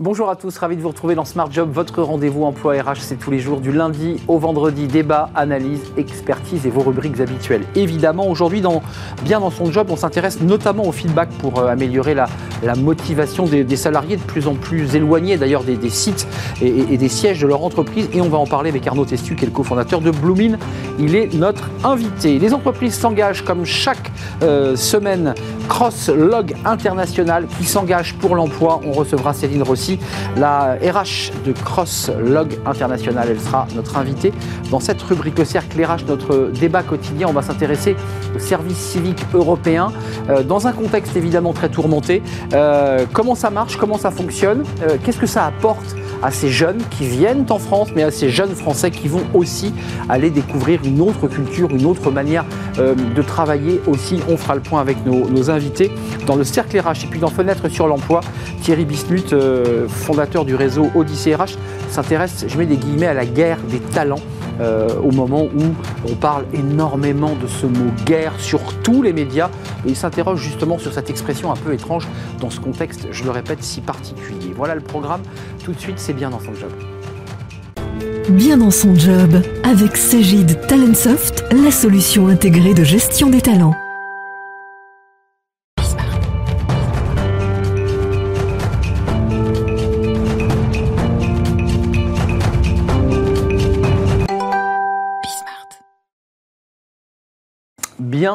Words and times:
Bonjour 0.00 0.28
à 0.28 0.34
tous, 0.34 0.58
ravi 0.58 0.76
de 0.76 0.82
vous 0.82 0.88
retrouver 0.88 1.14
dans 1.14 1.24
Smart 1.24 1.48
Job, 1.52 1.70
votre 1.72 2.02
rendez-vous 2.02 2.42
emploi 2.42 2.74
RH, 2.82 2.96
c'est 2.98 3.14
tous 3.14 3.30
les 3.30 3.38
jours 3.38 3.60
du 3.60 3.70
lundi 3.70 4.16
au 4.26 4.38
vendredi, 4.38 4.88
débat, 4.88 5.30
analyse, 5.36 5.82
expertise 5.96 6.66
et 6.66 6.68
vos 6.68 6.80
rubriques 6.80 7.20
habituelles. 7.20 7.62
Évidemment, 7.76 8.26
aujourd'hui, 8.26 8.60
bien 9.22 9.38
dans 9.38 9.50
son 9.52 9.70
job, 9.70 9.86
on 9.90 9.96
s'intéresse 9.96 10.40
notamment 10.40 10.88
au 10.88 10.90
feedback 10.90 11.28
pour 11.38 11.60
euh, 11.60 11.68
améliorer 11.68 12.14
la, 12.14 12.26
la 12.64 12.74
motivation 12.74 13.46
des, 13.46 13.76
salariés 13.76 14.16
de 14.16 14.22
plus 14.22 14.48
en 14.48 14.54
plus 14.54 14.96
éloignés 14.96 15.36
d'ailleurs 15.36 15.62
des, 15.62 15.90
sites 15.90 16.26
et, 16.60 16.96
des 16.96 17.08
sièges 17.08 17.40
de 17.40 17.46
leur 17.46 17.62
entreprise. 17.62 18.08
Et 18.12 18.20
on 18.20 18.28
va 18.28 18.38
en 18.38 18.46
parler 18.46 18.70
avec 18.70 18.84
Arnaud 18.88 19.04
Testu, 19.04 19.36
qui 19.36 19.44
est 19.44 19.48
le 19.48 19.52
cofondateur 19.52 20.00
de 20.00 20.10
Bloomin. 20.10 20.58
Il 20.98 21.14
est 21.14 21.32
notre 21.34 21.70
invité. 21.84 22.40
Les 22.40 22.52
entreprises 22.52 22.94
s'engagent 22.94 23.44
comme 23.44 23.64
chaque 23.64 24.10
euh, 24.42 24.74
semaine 24.74 25.34
Cross 25.68 26.08
Log 26.08 26.54
International 26.64 27.46
qui 27.58 27.64
s'engage 27.64 28.14
pour 28.14 28.34
l'emploi. 28.34 28.80
On 28.84 28.90
recevra 28.90 29.32
Céline 29.32 29.62
Rossi 29.62 29.83
la 30.36 30.76
RH 30.82 31.32
de 31.44 31.52
Cross 31.52 32.10
Log 32.18 32.58
International. 32.66 33.28
Elle 33.30 33.40
sera 33.40 33.66
notre 33.74 33.96
invitée 33.96 34.32
dans 34.70 34.80
cette 34.80 35.00
rubrique 35.02 35.38
Le 35.38 35.44
Cercle 35.44 35.82
RH, 35.82 36.06
notre 36.08 36.50
débat 36.52 36.82
quotidien. 36.82 37.26
On 37.28 37.32
va 37.32 37.42
s'intéresser 37.42 37.96
au 38.34 38.38
service 38.38 38.78
civique 38.78 39.24
européen 39.32 39.92
euh, 40.28 40.42
dans 40.42 40.66
un 40.66 40.72
contexte 40.72 41.16
évidemment 41.16 41.52
très 41.52 41.68
tourmenté. 41.68 42.22
Euh, 42.52 43.04
comment 43.12 43.34
ça 43.34 43.50
marche? 43.50 43.76
Comment 43.76 43.98
ça 43.98 44.10
fonctionne? 44.10 44.64
Euh, 44.82 44.96
Qu'est-ce 45.02 45.18
que 45.18 45.26
ça 45.26 45.46
apporte 45.46 45.96
à 46.22 46.30
ces 46.30 46.48
jeunes 46.48 46.80
qui 46.90 47.06
viennent 47.06 47.44
en 47.50 47.58
France, 47.58 47.88
mais 47.94 48.02
à 48.02 48.10
ces 48.10 48.30
jeunes 48.30 48.54
Français 48.54 48.90
qui 48.90 49.08
vont 49.08 49.24
aussi 49.34 49.74
aller 50.08 50.30
découvrir 50.30 50.80
une 50.84 51.00
autre 51.00 51.28
culture, 51.28 51.70
une 51.70 51.84
autre 51.84 52.10
manière 52.10 52.46
de 52.78 53.22
travailler 53.22 53.82
aussi? 53.86 54.20
On 54.30 54.38
fera 54.38 54.54
le 54.54 54.62
point 54.62 54.80
avec 54.80 55.04
nos, 55.04 55.50
invités 55.50 55.92
dans 56.26 56.36
le 56.36 56.44
cercle 56.44 56.80
RH 56.80 57.04
et 57.04 57.06
puis 57.10 57.20
dans 57.20 57.28
Fenêtre 57.28 57.68
sur 57.68 57.86
l'emploi. 57.86 58.20
Thierry 58.62 58.86
Bismuth, 58.86 59.34
fondateur 59.88 60.44
du 60.44 60.54
réseau 60.54 60.90
Odyssée 60.94 61.34
RH, 61.34 61.56
s'intéresse, 61.90 62.44
je 62.48 62.58
mets 62.58 62.66
des 62.66 62.76
guillemets, 62.76 63.06
à 63.06 63.14
la 63.14 63.26
guerre 63.26 63.58
des 63.68 63.80
talents. 63.80 64.20
Euh, 64.60 64.88
au 65.02 65.10
moment 65.10 65.42
où 65.42 65.74
on 66.08 66.14
parle 66.14 66.44
énormément 66.52 67.32
de 67.34 67.48
ce 67.48 67.66
mot 67.66 67.90
guerre 68.04 68.38
sur 68.38 68.60
tous 68.82 69.02
les 69.02 69.12
médias. 69.12 69.50
Et 69.84 69.90
il 69.90 69.96
s'interroge 69.96 70.40
justement 70.40 70.78
sur 70.78 70.92
cette 70.92 71.10
expression 71.10 71.50
un 71.50 71.56
peu 71.56 71.72
étrange 71.72 72.06
dans 72.40 72.50
ce 72.50 72.60
contexte, 72.60 73.08
je 73.10 73.24
le 73.24 73.30
répète, 73.30 73.62
si 73.62 73.80
particulier. 73.80 74.52
Voilà 74.56 74.74
le 74.74 74.80
programme. 74.80 75.22
Tout 75.64 75.72
de 75.72 75.80
suite, 75.80 75.98
c'est 75.98 76.12
bien 76.12 76.30
dans 76.30 76.40
son 76.40 76.54
job. 76.54 76.70
Bien 78.30 78.56
dans 78.56 78.70
son 78.70 78.94
job, 78.94 79.42
avec 79.64 79.96
Cégide 79.96 80.58
Talentsoft, 80.66 81.44
la 81.52 81.70
solution 81.70 82.28
intégrée 82.28 82.74
de 82.74 82.84
gestion 82.84 83.28
des 83.28 83.40
talents. 83.40 83.74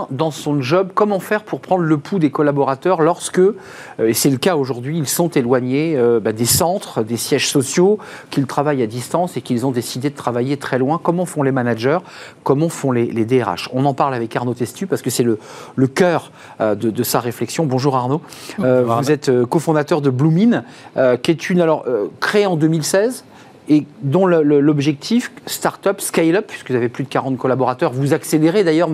Dans 0.09 0.31
son 0.31 0.61
job, 0.61 0.89
comment 0.93 1.19
faire 1.19 1.43
pour 1.43 1.61
prendre 1.61 1.83
le 1.83 1.97
pouls 1.97 2.19
des 2.19 2.31
collaborateurs 2.31 3.01
lorsque, 3.01 3.39
euh, 3.39 3.53
et 3.99 4.13
c'est 4.13 4.29
le 4.29 4.37
cas 4.37 4.55
aujourd'hui, 4.55 4.97
ils 4.97 5.07
sont 5.07 5.29
éloignés 5.29 5.95
euh, 5.97 6.19
bah, 6.19 6.33
des 6.33 6.45
centres, 6.45 7.03
des 7.03 7.17
sièges 7.17 7.49
sociaux, 7.49 7.99
qu'ils 8.29 8.45
travaillent 8.45 8.83
à 8.83 8.87
distance 8.87 9.37
et 9.37 9.41
qu'ils 9.41 9.65
ont 9.65 9.71
décidé 9.71 10.09
de 10.09 10.15
travailler 10.15 10.57
très 10.57 10.79
loin? 10.79 10.99
Comment 11.01 11.25
font 11.25 11.43
les 11.43 11.51
managers? 11.51 11.99
Comment 12.43 12.69
font 12.69 12.91
les, 12.91 13.25
DRH 13.25 13.69
On 13.73 13.85
en 13.85 13.93
parle 13.93 14.13
avec 14.13 14.35
Arnaud 14.35 14.53
Testu 14.53 14.87
parce 14.87 15.01
que 15.01 15.09
c'est 15.09 15.23
le, 15.23 15.39
le 15.75 15.87
cœur 15.87 16.31
euh, 16.61 16.75
de, 16.75 17.03
sa 17.03 17.19
réflexion. 17.19 17.65
Bonjour 17.65 17.95
Arnaud. 17.95 18.21
vous 18.57 19.11
êtes 19.11 19.31
cofondateur 19.45 20.01
de 20.01 20.09
Bloomin, 20.09 20.63
qui 21.23 21.31
est 21.31 21.49
une 21.49 21.61
alors 21.61 21.85
créée 22.19 22.45
en 22.45 22.55
2016 22.55 23.23
et 23.69 23.85
dont 24.01 24.25
l'objectif, 24.25 25.31
start-up, 25.45 26.01
scale-up, 26.01 26.45
puisque 26.47 26.71
vous 26.71 26.75
avez 26.75 26.89
plus 26.89 27.03
de 27.03 27.09
40 27.09 27.37
collaborateurs, 27.37 27.93
vous 27.93 28.13
accélérez 28.13 28.63
d'ailleurs, 28.63 28.89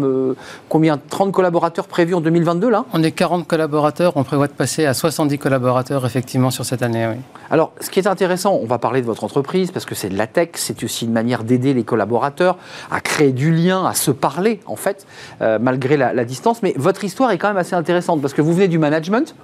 combien 0.67 0.97
30 0.97 1.31
collaborateurs 1.31 1.87
prévus 1.87 2.13
en 2.13 2.21
2022 2.21 2.69
là? 2.69 2.85
On 2.93 3.01
est 3.01 3.11
40 3.11 3.47
collaborateurs, 3.47 4.13
on 4.17 4.23
prévoit 4.23 4.47
de 4.47 4.53
passer 4.53 4.85
à 4.85 4.93
70 4.93 5.37
collaborateurs 5.37 6.05
effectivement 6.05 6.51
sur 6.51 6.65
cette 6.65 6.83
année, 6.83 7.07
oui. 7.07 7.15
Alors, 7.49 7.71
ce 7.79 7.89
qui 7.89 7.99
est 7.99 8.07
intéressant, 8.07 8.59
on 8.61 8.65
va 8.65 8.77
parler 8.77 9.01
de 9.01 9.05
votre 9.05 9.23
entreprise, 9.23 9.71
parce 9.71 9.85
que 9.85 9.95
c'est 9.95 10.09
de 10.09 10.17
la 10.17 10.27
tech, 10.27 10.49
c'est 10.55 10.83
aussi 10.83 11.05
une 11.05 11.13
manière 11.13 11.43
d'aider 11.43 11.73
les 11.73 11.83
collaborateurs 11.83 12.57
à 12.91 12.99
créer 12.99 13.31
du 13.31 13.53
lien, 13.53 13.85
à 13.85 13.93
se 13.93 14.11
parler 14.11 14.59
en 14.65 14.75
fait, 14.75 15.07
euh, 15.41 15.57
malgré 15.61 15.95
la, 15.95 16.13
la 16.13 16.25
distance, 16.25 16.61
mais 16.63 16.73
votre 16.75 17.05
histoire 17.05 17.31
est 17.31 17.37
quand 17.37 17.47
même 17.47 17.57
assez 17.57 17.75
intéressante, 17.75 18.21
parce 18.21 18.33
que 18.33 18.41
vous 18.41 18.53
venez 18.53 18.67
du 18.67 18.79
management 18.79 19.35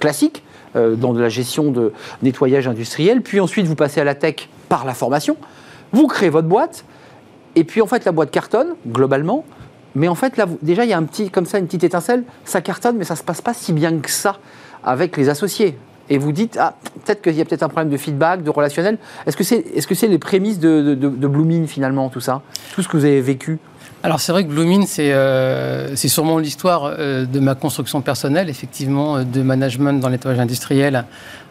classique, 0.00 0.42
euh, 0.76 0.94
dans 0.94 1.14
de 1.14 1.20
la 1.20 1.30
gestion 1.30 1.70
de 1.70 1.92
nettoyage 2.22 2.68
industriel, 2.68 3.22
puis 3.22 3.40
ensuite 3.40 3.66
vous 3.66 3.76
passez 3.76 4.00
à 4.00 4.04
la 4.04 4.14
tech 4.14 4.48
par 4.68 4.84
la 4.84 4.94
formation, 4.94 5.36
vous 5.92 6.06
créez 6.06 6.30
votre 6.30 6.48
boîte, 6.48 6.84
et 7.54 7.64
puis 7.64 7.80
en 7.80 7.86
fait 7.86 8.04
la 8.04 8.12
boîte 8.12 8.30
cartonne, 8.30 8.74
globalement, 8.86 9.44
mais 9.94 10.08
en 10.08 10.14
fait 10.14 10.36
là, 10.36 10.46
déjà 10.62 10.84
il 10.84 10.90
y 10.90 10.92
a 10.92 10.98
un 10.98 11.04
petit, 11.04 11.30
comme 11.30 11.46
ça, 11.46 11.58
une 11.58 11.66
petite 11.66 11.84
étincelle, 11.84 12.24
ça 12.44 12.60
cartonne, 12.60 12.96
mais 12.96 13.04
ça 13.04 13.14
ne 13.14 13.18
se 13.18 13.24
passe 13.24 13.40
pas 13.40 13.54
si 13.54 13.72
bien 13.72 13.98
que 13.98 14.10
ça 14.10 14.36
avec 14.84 15.16
les 15.16 15.28
associés. 15.28 15.78
Et 16.08 16.18
vous 16.18 16.30
dites, 16.30 16.56
ah, 16.60 16.74
peut-être 17.04 17.20
qu'il 17.22 17.34
y 17.34 17.40
a 17.40 17.44
peut-être 17.44 17.64
un 17.64 17.68
problème 17.68 17.90
de 17.90 17.96
feedback, 17.96 18.42
de 18.44 18.50
relationnel. 18.50 18.98
Est-ce 19.26 19.36
que 19.36 19.42
c'est 19.42 19.64
est 19.74 19.80
-ce 19.80 19.94
c'est 19.94 20.06
les 20.06 20.18
prémices 20.18 20.60
de, 20.60 20.94
de, 20.94 21.66
finalement, 21.66 22.08
tout 22.10 22.20
ça? 22.20 22.42
Tout 22.74 22.82
ce 22.82 22.88
que 22.88 22.96
vous 22.96 23.04
avez 23.04 23.20
vécu? 23.20 23.58
Alors 24.02 24.20
c'est 24.20 24.30
vrai 24.30 24.44
que 24.44 24.50
Bloomin, 24.50 24.86
c'est 24.86 25.12
euh, 25.12 25.96
sûrement 25.96 26.38
l'histoire 26.38 26.84
euh, 26.84 27.24
de 27.24 27.40
ma 27.40 27.54
construction 27.56 28.02
personnelle, 28.02 28.48
effectivement, 28.48 29.16
euh, 29.16 29.24
de 29.24 29.42
management 29.42 29.98
dans 29.98 30.10
nettoyage 30.10 30.38
industriel, 30.38 31.04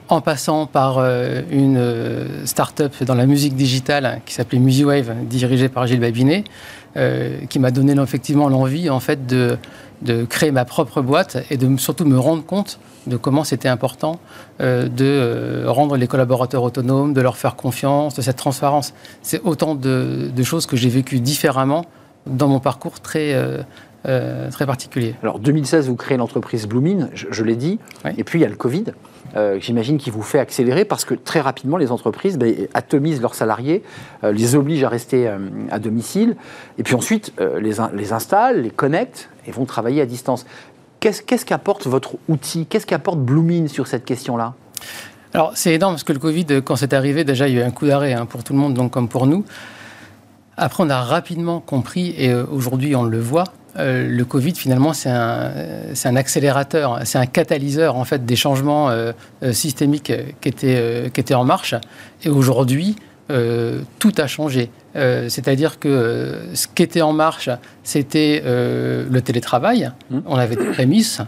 en 0.09 0.21
passant 0.21 0.65
par 0.65 0.97
euh, 0.97 1.41
une 1.49 2.45
start-up 2.45 3.03
dans 3.03 3.15
la 3.15 3.25
musique 3.25 3.55
digitale 3.55 4.21
qui 4.25 4.33
s'appelait 4.33 4.59
MusiWave, 4.59 5.13
dirigée 5.25 5.69
par 5.69 5.87
Gilles 5.87 5.99
Babinet, 5.99 6.43
qui 7.49 7.59
m'a 7.59 7.71
donné 7.71 7.93
effectivement 8.01 8.47
l'envie 8.47 8.89
en 8.89 9.01
fait 9.01 9.27
de, 9.27 9.57
de, 10.01 10.23
créer 10.23 10.51
ma 10.51 10.63
propre 10.63 11.01
boîte 11.01 11.43
et 11.49 11.57
de 11.57 11.75
surtout 11.75 12.05
me 12.05 12.17
rendre 12.17 12.45
compte 12.45 12.79
de 13.05 13.17
comment 13.17 13.43
c'était 13.43 13.67
important 13.67 14.21
de 14.61 15.65
rendre 15.67 15.97
les 15.97 16.07
collaborateurs 16.07 16.63
autonomes, 16.63 17.13
de 17.13 17.19
leur 17.19 17.35
faire 17.35 17.57
confiance, 17.57 18.15
de 18.15 18.21
cette 18.21 18.37
transparence. 18.37 18.93
C'est 19.23 19.41
autant 19.43 19.75
de, 19.75 20.31
de 20.33 20.43
choses 20.43 20.67
que 20.67 20.77
j'ai 20.77 20.87
vécues 20.87 21.19
différemment 21.19 21.83
dans 22.25 22.47
mon 22.47 22.59
parcours 22.59 22.99
très, 22.99 23.33
euh, 23.33 23.61
euh, 24.07 24.49
très 24.51 24.65
particulier. 24.65 25.15
Alors 25.21 25.39
2016, 25.39 25.87
vous 25.87 25.95
créez 25.95 26.17
l'entreprise 26.17 26.67
Bloomin, 26.67 27.09
je, 27.13 27.43
l'ai 27.43 27.55
dit, 27.55 27.79
et 28.17 28.23
puis 28.23 28.39
il 28.39 28.41
y 28.41 28.45
a 28.45 28.49
le 28.49 28.55
Covid. 28.55 28.85
Euh, 29.35 29.57
j'imagine 29.59 29.97
qu'il 29.97 30.13
vous 30.13 30.21
fait 30.21 30.39
accélérer 30.39 30.85
parce 30.85 31.05
que 31.05 31.13
très 31.13 31.41
rapidement, 31.41 31.77
les 31.77 31.91
entreprises 31.91 32.37
ben, 32.37 32.67
atomisent 32.73 33.21
leurs 33.21 33.35
salariés, 33.35 33.83
les 34.23 34.55
obligent 34.55 34.83
à 34.83 34.89
rester 34.89 35.29
à 35.69 35.79
domicile, 35.79 36.35
et 36.77 36.83
puis 36.83 36.95
ensuite 36.95 37.33
les, 37.59 38.11
installent, 38.13 38.61
les 38.61 38.69
connectent 38.69 39.29
et 39.47 39.51
vont 39.51 39.65
travailler 39.65 40.01
à 40.01 40.05
distance. 40.05 40.45
Qu'est-ce 40.99 41.45
qu'apporte 41.45 41.85
votre 41.85 42.15
outil? 42.29 42.65
Qu'est-ce 42.65 42.85
qu'apporte 42.85 43.19
Bloomin 43.19 43.67
sur 43.67 43.87
cette 43.87 44.05
question-là? 44.05 44.55
Alors, 45.33 45.51
c'est 45.53 45.73
énorme 45.73 45.95
parce 45.95 46.03
que 46.03 46.13
le 46.13 46.19
Covid, 46.19 46.45
quand 46.63 46.77
c'est 46.77 46.93
arrivé, 46.93 47.23
déjà, 47.25 47.47
il 47.47 47.55
y 47.55 47.57
a 47.57 47.61
eu 47.61 47.63
un 47.65 47.71
coup 47.71 47.85
d'arrêt 47.85 48.13
hein, 48.13 48.25
pour 48.25 48.43
tout 48.43 48.53
le 48.53 48.59
monde, 48.59 48.73
donc 48.73 48.91
comme 48.91 49.09
pour 49.09 49.27
nous. 49.27 49.43
Après, 50.57 50.83
on 50.83 50.89
a 50.89 51.01
rapidement 51.01 51.59
compris, 51.59 52.15
et 52.17 52.29
euh, 52.29 52.45
aujourd'hui 52.49 52.95
on 52.95 53.03
le 53.03 53.19
voit, 53.19 53.43
euh, 53.77 54.07
le 54.07 54.25
Covid, 54.25 54.55
finalement, 54.55 54.93
c'est 54.93 55.09
un, 55.09 55.51
un, 56.03 56.15
accélérateur, 56.15 56.99
c'est 57.03 57.17
un 57.17 57.25
catalyseur 57.25 57.95
en 57.95 58.05
fait 58.05 58.25
des 58.25 58.35
changements 58.35 58.89
euh, 58.89 59.11
systémiques 59.51 60.11
qui 60.41 60.49
étaient, 60.49 61.11
qui 61.13 61.19
étaient 61.19 61.33
en 61.33 61.45
marche. 61.45 61.75
Et 62.23 62.29
aujourd'hui, 62.29 62.95
tout 63.97 64.13
a 64.19 64.27
changé. 64.27 64.69
C'est-à-dire 64.93 65.79
que 65.79 66.35
ce 66.53 66.67
qui 66.67 66.83
était 66.83 67.01
en 67.01 67.11
marche, 67.11 67.49
c'était 67.83 68.43
le 68.45 69.19
télétravail. 69.19 69.91
Mmh. 70.11 70.19
On 70.27 70.35
avait 70.35 70.55
des 70.55 70.65
prémices. 70.65 71.21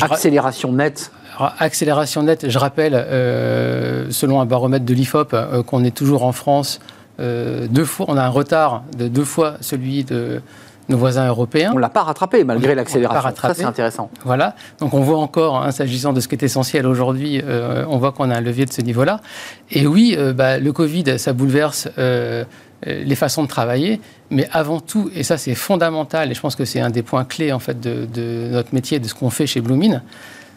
Accélération 0.00 0.72
nette. 0.72 1.12
accélération 1.58 2.22
nette. 2.22 2.48
Je 2.48 2.58
rappelle, 2.58 2.94
selon 4.10 4.40
un 4.40 4.46
baromètre 4.46 4.86
de 4.86 4.94
l'IFOP, 4.94 5.36
qu'on 5.66 5.84
est 5.84 5.94
toujours 5.94 6.24
en 6.24 6.32
France 6.32 6.80
euh, 7.18 7.66
deux 7.68 7.84
fois, 7.84 8.06
on 8.08 8.16
a 8.16 8.22
un 8.22 8.28
retard 8.28 8.84
de 8.96 9.08
deux 9.08 9.24
fois 9.24 9.56
celui 9.60 10.04
de 10.04 10.40
nos 10.88 10.96
voisins 10.96 11.26
européens. 11.26 11.70
On 11.72 11.76
ne 11.76 11.80
l'a 11.80 11.88
pas 11.88 12.02
rattrapé 12.02 12.44
malgré 12.44 12.74
l'accélération. 12.74 13.34
Ça, 13.40 13.54
c'est 13.54 13.64
intéressant. 13.64 14.10
Voilà. 14.24 14.54
Donc, 14.80 14.94
on 14.94 15.00
voit 15.00 15.18
encore, 15.18 15.62
hein, 15.62 15.70
s'agissant 15.70 16.12
de 16.12 16.20
ce 16.20 16.28
qui 16.28 16.34
est 16.34 16.42
essentiel 16.42 16.86
aujourd'hui, 16.86 17.40
euh, 17.44 17.84
on 17.88 17.98
voit 17.98 18.12
qu'on 18.12 18.30
a 18.30 18.36
un 18.36 18.40
levier 18.40 18.66
de 18.66 18.72
ce 18.72 18.82
niveau-là. 18.82 19.20
Et 19.70 19.86
oui, 19.86 20.14
euh, 20.16 20.32
bah, 20.32 20.58
le 20.58 20.72
Covid, 20.72 21.18
ça 21.18 21.32
bouleverse 21.32 21.88
les 22.86 23.14
façons 23.14 23.42
de 23.42 23.48
travailler. 23.48 24.00
Mais 24.30 24.48
avant 24.52 24.80
tout, 24.80 25.10
et 25.14 25.22
ça, 25.22 25.38
c'est 25.38 25.54
fondamental, 25.54 26.30
et 26.30 26.34
je 26.34 26.40
pense 26.40 26.56
que 26.56 26.64
c'est 26.64 26.80
un 26.80 26.90
des 26.90 27.02
points 27.02 27.24
clés, 27.24 27.52
en 27.52 27.58
fait, 27.58 27.80
de, 27.80 28.06
de 28.06 28.48
notre 28.52 28.74
métier, 28.74 28.98
de 28.98 29.08
ce 29.08 29.14
qu'on 29.14 29.30
fait 29.30 29.46
chez 29.46 29.60
Bloomin, 29.60 30.02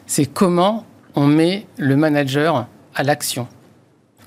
c'est 0.05 0.25
comment 0.25 0.85
on 1.15 1.27
met 1.27 1.65
le 1.77 1.95
manager 1.95 2.67
à 2.95 3.03
l'action. 3.03 3.47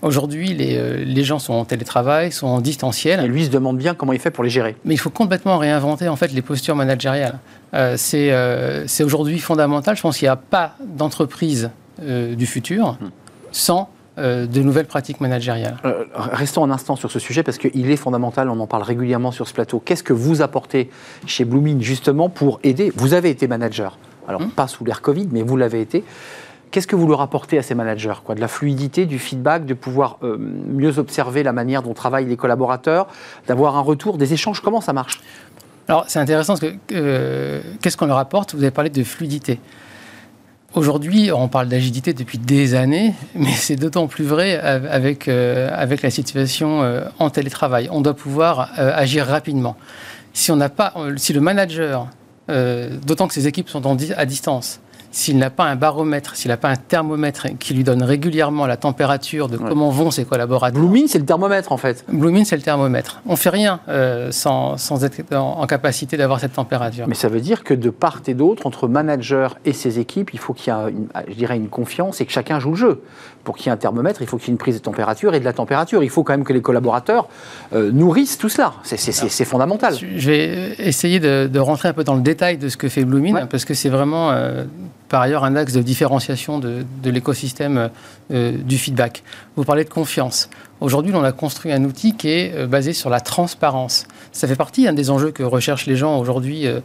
Aujourd'hui, 0.02 0.56
euh, 0.58 1.04
les, 1.04 1.22
gens 1.22 1.38
sont 1.38 1.52
en 1.52 1.64
télétravail, 1.64 2.32
sont 2.32 2.48
en 2.48 2.60
distanciel. 2.60 3.20
Et 3.20 3.28
lui 3.28 3.44
se 3.44 3.50
demande 3.50 3.78
bien 3.78 3.94
comment 3.94 4.12
il 4.12 4.18
fait 4.18 4.32
pour 4.32 4.42
les 4.42 4.50
gérer. 4.50 4.74
Mais 4.84 4.94
il 4.94 4.98
faut 4.98 5.10
complètement 5.10 5.58
réinventer 5.58 6.08
en 6.08 6.16
fait 6.16 6.32
les 6.32 6.42
postures 6.42 6.74
managériales. 6.74 7.38
Euh, 7.74 7.96
euh, 8.14 8.84
c'est 8.86 9.04
aujourd'hui 9.04 9.38
fondamental. 9.38 9.96
Je 9.96 10.02
pense 10.02 10.18
qu'il 10.18 10.26
n'y 10.26 10.30
a 10.30 10.36
pas 10.36 10.74
d'entreprise 10.84 11.70
du 12.00 12.46
futur 12.46 12.98
hmm. 13.00 13.10
sans 13.52 13.90
de 14.16 14.60
nouvelles 14.60 14.86
pratiques 14.86 15.20
managériales. 15.20 15.76
restons 16.14 16.64
un 16.64 16.70
instant 16.70 16.96
sur 16.96 17.12
ce 17.12 17.18
sujet 17.18 17.42
parce 17.42 17.58
qu'il 17.58 17.90
est 17.90 17.96
fondamental, 17.96 18.48
on 18.48 18.58
en 18.58 18.66
parle 18.66 18.82
régulièrement 18.82 19.30
sur 19.30 19.46
ce 19.46 19.54
plateau. 19.54 19.78
Qu'est-ce 19.78 20.02
que 20.02 20.14
vous 20.14 20.42
apportez 20.42 20.90
chez 21.26 21.44
Blooming 21.44 21.80
justement 21.80 22.28
pour 22.28 22.58
aider? 22.64 22.92
Vous 22.96 23.14
avez 23.14 23.30
été 23.30 23.46
manager, 23.46 23.98
alors 24.26 24.40
hum. 24.40 24.50
pas 24.50 24.66
sous 24.66 24.84
l'ère 24.84 25.00
Covid, 25.00 25.28
mais 25.30 25.42
vous 25.42 25.56
l'avez 25.56 25.80
été. 25.80 26.02
Qu'est-ce 26.72 26.86
que 26.86 26.96
vous 26.96 27.06
leur 27.06 27.20
apportez 27.20 27.58
à 27.58 27.62
ces 27.62 27.74
managers 27.74 28.14
quoi? 28.24 28.34
De 28.34 28.40
la 28.40 28.48
fluidité, 28.48 29.04
du 29.04 29.18
feedback, 29.18 29.66
de 29.66 29.74
pouvoir 29.74 30.16
euh, 30.22 30.38
mieux 30.38 30.98
observer 30.98 31.42
la 31.42 31.52
manière 31.52 31.82
dont 31.82 31.92
travaillent 31.92 32.24
les 32.24 32.38
collaborateurs, 32.38 33.08
d'avoir 33.46 33.76
un 33.76 33.82
retour, 33.82 34.16
des 34.16 34.32
échanges? 34.32 34.60
Comment 34.60 34.80
ça 34.80 34.94
marche? 34.94 35.20
Alors, 35.86 36.06
c'est 36.08 36.18
intéressant, 36.18 36.54
euh, 36.92 37.60
qu'est-ce 37.82 37.98
qu'on 37.98 38.06
leur 38.06 38.16
apporte? 38.16 38.54
Vous 38.54 38.62
avez 38.62 38.70
parlé 38.70 38.88
de 38.88 39.04
fluidité. 39.04 39.60
Aujourd'hui, 40.74 41.30
on 41.30 41.48
parle 41.48 41.68
d'agilité 41.68 42.14
depuis 42.14 42.38
des 42.38 42.74
années, 42.74 43.12
mais 43.34 43.52
c'est 43.52 43.76
d'autant 43.76 44.06
plus 44.06 44.24
vrai 44.24 44.58
avec, 44.58 45.28
euh, 45.28 45.68
avec 45.74 46.00
la 46.00 46.08
situation 46.08 46.80
en 47.18 47.28
télétravail. 47.28 47.88
On 47.92 48.00
doit 48.00 48.14
pouvoir 48.14 48.70
agir 48.78 49.26
rapidement. 49.26 49.76
Si, 50.32 50.50
on 50.50 50.58
pas, 50.70 50.94
si 51.16 51.34
le 51.34 51.42
manager, 51.42 52.08
d'autant 52.48 53.28
que 53.28 53.34
ses 53.34 53.46
équipes 53.46 53.68
sont 53.68 53.84
à 54.16 54.24
distance, 54.24 54.80
s'il 55.12 55.36
n'a 55.38 55.50
pas 55.50 55.64
un 55.64 55.76
baromètre, 55.76 56.34
s'il 56.34 56.48
n'a 56.48 56.56
pas 56.56 56.70
un 56.70 56.76
thermomètre 56.76 57.46
qui 57.58 57.74
lui 57.74 57.84
donne 57.84 58.02
régulièrement 58.02 58.66
la 58.66 58.76
température 58.76 59.48
de 59.48 59.58
comment 59.58 59.90
vont 59.90 60.10
ses 60.10 60.24
collaborateurs. 60.24 60.80
Blooming, 60.80 61.06
c'est 61.06 61.18
le 61.18 61.26
thermomètre 61.26 61.70
en 61.70 61.76
fait. 61.76 62.04
Blooming, 62.08 62.44
c'est 62.44 62.56
le 62.56 62.62
thermomètre. 62.62 63.20
On 63.26 63.32
ne 63.32 63.36
fait 63.36 63.50
rien 63.50 63.80
euh, 63.88 64.32
sans, 64.32 64.78
sans, 64.78 65.04
être 65.04 65.20
en, 65.34 65.66
capacité 65.66 66.16
d'avoir 66.16 66.40
cette 66.40 66.54
température. 66.54 67.06
Mais 67.06 67.14
ça 67.14 67.28
veut 67.28 67.40
dire 67.40 67.62
que 67.62 67.74
de 67.74 67.90
part 67.90 68.22
et 68.26 68.34
d'autre, 68.34 68.66
entre 68.66 68.88
manager 68.88 69.58
et 69.64 69.72
ses 69.72 69.98
équipes, 69.98 70.30
il 70.32 70.38
faut 70.38 70.54
qu'il 70.54 70.72
y 70.72 70.76
ait, 70.76 70.94
je 71.28 71.34
dirais, 71.34 71.56
une 71.56 71.68
confiance 71.68 72.20
et 72.20 72.26
que 72.26 72.32
chacun 72.32 72.58
joue 72.58 72.70
le 72.70 72.76
jeu. 72.76 73.02
Pour 73.44 73.56
qu'il 73.56 73.66
y 73.66 73.68
ait 73.70 73.72
un 73.72 73.76
thermomètre, 73.76 74.22
il 74.22 74.28
faut 74.28 74.36
qu'il 74.36 74.48
y 74.48 74.50
ait 74.50 74.52
une 74.54 74.58
prise 74.58 74.76
de 74.76 74.82
température 74.82 75.34
et 75.34 75.40
de 75.40 75.44
la 75.44 75.52
température. 75.52 76.02
Il 76.02 76.10
faut 76.10 76.22
quand 76.22 76.32
même 76.32 76.44
que 76.44 76.52
les 76.52 76.62
collaborateurs 76.62 77.28
euh, 77.72 77.90
nourrissent 77.90 78.38
tout 78.38 78.48
cela. 78.48 78.74
C'est 78.84 79.44
fondamental. 79.44 79.94
Je 79.94 80.30
vais 80.30 80.74
essayer 80.78 81.20
de, 81.20 81.58
rentrer 81.58 81.88
un 81.88 81.92
peu 81.92 82.04
dans 82.04 82.14
le 82.14 82.22
détail 82.22 82.56
de 82.56 82.68
ce 82.68 82.76
que 82.76 82.88
fait 82.88 83.04
Blooming, 83.04 83.46
parce 83.50 83.64
que 83.64 83.74
c'est 83.74 83.88
vraiment 83.88 84.30
euh, 84.30 84.64
par 85.08 85.20
ailleurs 85.20 85.44
un 85.44 85.56
axe 85.56 85.72
de 85.72 85.82
différenciation 85.82 86.58
de, 86.58 86.84
l'écosystème 87.04 87.90
euh, 88.32 88.52
du 88.56 88.78
feedback. 88.78 89.22
Vous 89.56 89.64
parlez 89.64 89.84
de 89.84 89.90
confiance. 89.90 90.48
Aujourd'hui, 90.82 91.12
on 91.14 91.22
a 91.22 91.30
construit 91.30 91.70
un 91.70 91.84
outil 91.84 92.16
qui 92.16 92.28
est 92.28 92.54
euh, 92.56 92.66
basé 92.66 92.92
sur 92.92 93.08
la 93.08 93.20
transparence. 93.20 94.04
Ça 94.32 94.48
fait 94.48 94.56
partie 94.56 94.88
un 94.88 94.92
des 94.92 95.10
enjeux 95.10 95.30
que 95.30 95.44
recherchent 95.44 95.86
les 95.86 95.94
gens 95.94 96.18
aujourd'hui 96.18 96.66
euh, 96.66 96.80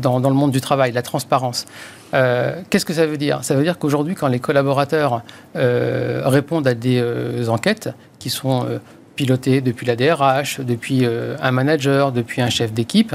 dans, 0.00 0.18
dans, 0.18 0.30
le 0.30 0.34
monde 0.34 0.50
du 0.50 0.62
travail, 0.62 0.92
la 0.92 1.02
transparence. 1.02 1.66
Qu'est-ce 2.12 2.86
que 2.86 2.94
ça 2.94 3.04
veut 3.04 3.18
dire? 3.18 3.44
Ça 3.44 3.54
veut 3.54 3.62
dire 3.62 3.78
qu'aujourd'hui, 3.78 4.14
quand 4.14 4.28
les 4.28 4.38
collaborateurs 4.38 5.22
répondent 5.54 6.66
à 6.66 6.72
des 6.72 7.48
enquêtes 7.50 7.90
qui 8.18 8.30
sont 8.30 8.66
pilotées 9.14 9.60
depuis 9.60 9.84
la 9.84 9.94
DRH, 9.94 10.60
depuis 10.60 11.04
un 11.04 11.50
manager, 11.50 12.12
depuis 12.12 12.40
un 12.40 12.48
chef 12.48 12.72
d'équipe, 12.72 13.14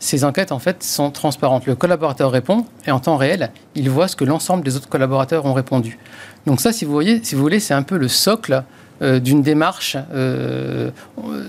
ces 0.00 0.24
enquêtes 0.24 0.52
en 0.52 0.58
fait 0.58 0.82
sont 0.82 1.10
transparentes. 1.10 1.66
Le 1.66 1.76
collaborateur 1.76 2.32
répond 2.32 2.64
et 2.86 2.90
en 2.90 2.98
temps 2.98 3.18
réel, 3.18 3.50
il 3.74 3.90
voit 3.90 4.08
ce 4.08 4.16
que 4.16 4.24
l'ensemble 4.24 4.64
des 4.64 4.74
autres 4.74 4.88
collaborateurs 4.88 5.44
ont 5.44 5.52
répondu. 5.52 5.98
Donc 6.46 6.60
ça, 6.60 6.72
si 6.72 6.86
vous 6.86 6.92
voyez, 6.92 7.22
si 7.22 7.34
vous 7.34 7.42
voulez, 7.42 7.60
c'est 7.60 7.74
un 7.74 7.82
peu 7.82 7.98
le 7.98 8.08
socle 8.08 8.54
euh, 8.54 8.62
d'une 9.00 9.42
démarche 9.42 9.96
euh, 10.12 10.90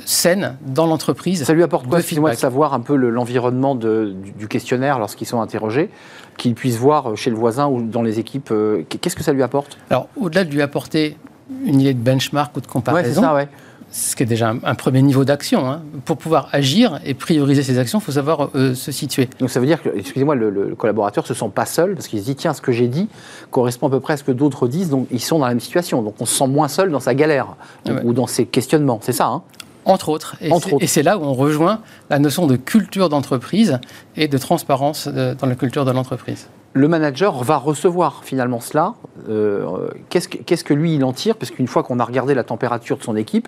saine 0.05 0.57
dans 0.65 0.85
l'entreprise. 0.85 1.43
Ça 1.43 1.53
lui 1.53 1.63
apporte 1.63 1.87
quoi, 1.87 1.99
de 1.99 2.35
savoir 2.35 2.73
un 2.73 2.79
peu 2.79 2.95
l'environnement 2.95 3.75
du, 3.75 4.47
questionnaire 4.49 4.99
lorsqu'ils 4.99 5.27
sont 5.27 5.41
interrogés, 5.41 5.89
qu'ils 6.37 6.55
puissent 6.55 6.77
voir 6.77 7.15
chez 7.17 7.29
le 7.29 7.35
voisin 7.35 7.67
ou 7.67 7.81
dans 7.81 8.01
les 8.01 8.19
équipes. 8.19 8.51
Euh, 8.51 8.83
qu'est-ce 8.89 9.15
que 9.15 9.23
ça 9.23 9.33
lui 9.33 9.43
apporte? 9.43 9.77
Alors, 9.89 10.07
au-delà 10.19 10.43
de 10.43 10.51
lui 10.51 10.61
apporter 10.61 11.17
une 11.65 11.81
idée 11.81 11.93
de 11.93 11.99
benchmark 11.99 12.55
ou 12.55 12.61
de 12.61 12.67
comparaison, 12.67 13.21
ça, 13.21 13.33
ouais 13.33 13.49
ce 13.91 14.15
qui 14.15 14.23
est 14.23 14.25
déjà 14.25 14.53
un, 14.63 14.75
premier 14.75 15.01
niveau 15.01 15.25
d'action. 15.25 15.69
Hein. 15.69 15.83
Pour 16.05 16.17
pouvoir 16.17 16.47
agir 16.53 16.99
et 17.05 17.13
prioriser 17.13 17.61
ses 17.61 17.77
actions, 17.77 17.99
il 17.99 18.01
faut 18.01 18.13
savoir 18.13 18.49
euh, 18.55 18.73
se 18.73 18.91
situer. 18.91 19.29
Donc 19.39 19.49
ça 19.49 19.59
veut 19.59 19.65
dire 19.65 19.81
que, 19.83 19.89
excusez-moi, 19.89 20.35
le, 20.35 20.75
collaborateur 20.75 21.23
ne 21.23 21.27
se 21.27 21.33
sent 21.33 21.51
pas 21.53 21.65
seul 21.65 21.95
parce 21.95 22.07
qu'il 22.07 22.19
se 22.19 22.25
dit, 22.25 22.35
tiens, 22.35 22.53
ce 22.53 22.61
que 22.61 22.71
j'ai 22.71 22.87
dit 22.87 23.09
correspond 23.51 23.87
à 23.87 23.89
peu 23.89 23.99
près 23.99 24.13
à 24.13 24.17
ce 24.17 24.23
que 24.23 24.31
d'autres 24.31 24.67
disent, 24.67 24.89
donc 24.89 25.07
ils 25.11 25.19
sont 25.19 25.39
dans 25.39 25.45
la 25.45 25.51
même 25.51 25.59
situation. 25.59 26.01
Donc 26.01 26.15
on 26.19 26.25
se 26.25 26.35
sent 26.35 26.47
moins 26.47 26.69
seul 26.69 26.89
dans 26.89 26.99
sa 27.01 27.13
galère 27.13 27.55
ou 28.03 28.13
dans 28.13 28.27
ses 28.27 28.45
questionnements. 28.45 28.99
C'est 29.01 29.11
ça, 29.11 29.27
hein? 29.27 29.41
Entre 29.83 30.09
autres. 30.09 30.35
Et 30.79 30.87
c'est 30.87 31.01
là 31.01 31.17
où 31.17 31.23
on 31.23 31.33
rejoint 31.33 31.81
la 32.09 32.19
notion 32.19 32.45
de 32.45 32.55
culture 32.55 33.09
d'entreprise 33.09 33.79
et 34.15 34.27
de 34.27 34.37
transparence 34.37 35.07
dans 35.07 35.47
la 35.47 35.55
culture 35.55 35.85
de 35.85 35.91
l'entreprise 35.91 36.47
le 36.73 36.87
manager 36.87 37.43
va 37.43 37.57
recevoir 37.57 38.21
finalement 38.23 38.59
cela. 38.59 38.93
Euh, 39.29 39.89
qu'est-ce, 40.09 40.63
que, 40.63 40.73
lui, 40.73 40.95
il 40.95 41.03
en 41.03 41.11
tire? 41.11 41.35
Parce 41.35 41.51
qu'une 41.51 41.67
fois 41.67 41.83
qu'on 41.83 41.99
a 41.99 42.05
regardé 42.05 42.33
la 42.33 42.43
température 42.43 42.97
de 42.97 43.03
son 43.03 43.15
équipe, 43.15 43.47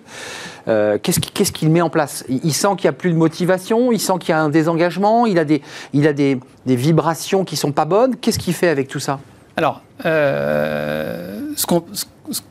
euh, 0.68 0.98
qu'est-ce, 1.02 1.52
qu'il 1.52 1.70
met 1.70 1.80
en 1.80 1.90
place? 1.90 2.24
Il, 2.28 2.52
sent 2.52 2.68
qu'il 2.76 2.84
n'y 2.84 2.90
a 2.90 2.92
plus 2.92 3.10
de 3.10 3.16
motivation, 3.16 3.92
il 3.92 4.00
sent 4.00 4.14
qu'il 4.20 4.30
y 4.30 4.32
a 4.32 4.40
un 4.40 4.50
désengagement, 4.50 5.24
il 5.26 5.38
a 5.38 5.44
des, 5.44 5.62
il 5.94 6.06
a 6.06 6.12
des, 6.12 6.38
vibrations 6.66 7.44
qui 7.44 7.54
ne 7.54 7.60
sont 7.60 7.72
pas 7.72 7.86
bonnes. 7.86 8.16
Qu'est-ce 8.16 8.38
qu'il 8.38 8.54
fait 8.54 8.68
avec 8.68 8.88
tout 8.88 9.00
ça? 9.00 9.20
Alors, 9.56 9.80
euh, 10.04 11.52
ce, 11.56 11.66